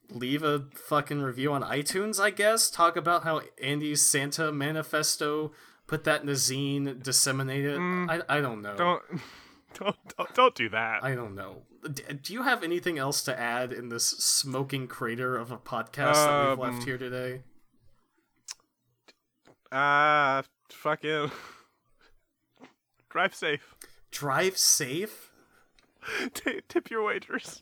Leave 0.09 0.43
a 0.43 0.65
fucking 0.73 1.21
review 1.21 1.53
on 1.53 1.63
iTunes, 1.63 2.19
I 2.19 2.31
guess. 2.31 2.69
Talk 2.69 2.97
about 2.97 3.23
how 3.23 3.41
Andi's 3.63 4.05
Santa 4.05 4.51
manifesto 4.51 5.51
put 5.87 6.03
that 6.03 6.21
in 6.21 6.29
a 6.29 6.33
zine, 6.33 7.01
disseminate 7.01 7.65
it. 7.65 7.77
I, 7.79 8.21
I 8.27 8.41
don't 8.41 8.61
know. 8.61 8.75
Don't 8.75 9.01
don't 9.79 9.95
don't, 10.17 10.33
don't 10.35 10.55
do 10.55 10.69
that. 10.69 11.03
I 11.03 11.15
don't 11.15 11.33
know. 11.35 11.61
D- 11.93 12.03
do 12.21 12.33
you 12.33 12.43
have 12.43 12.61
anything 12.63 12.97
else 12.97 13.23
to 13.23 13.39
add 13.39 13.71
in 13.71 13.89
this 13.89 14.05
smoking 14.05 14.87
crater 14.87 15.37
of 15.37 15.51
a 15.51 15.57
podcast 15.57 16.13
that 16.13 16.49
we've 16.49 16.59
left 16.59 16.75
Um, 16.81 16.85
here 16.85 16.97
today? 16.97 17.41
Ah, 19.71 20.39
uh, 20.39 20.41
fucking 20.69 21.31
drive 23.09 23.33
safe. 23.33 23.75
Drive 24.11 24.57
safe? 24.57 25.31
T- 26.33 26.61
tip 26.67 26.89
your 26.89 27.03
waiters. 27.03 27.61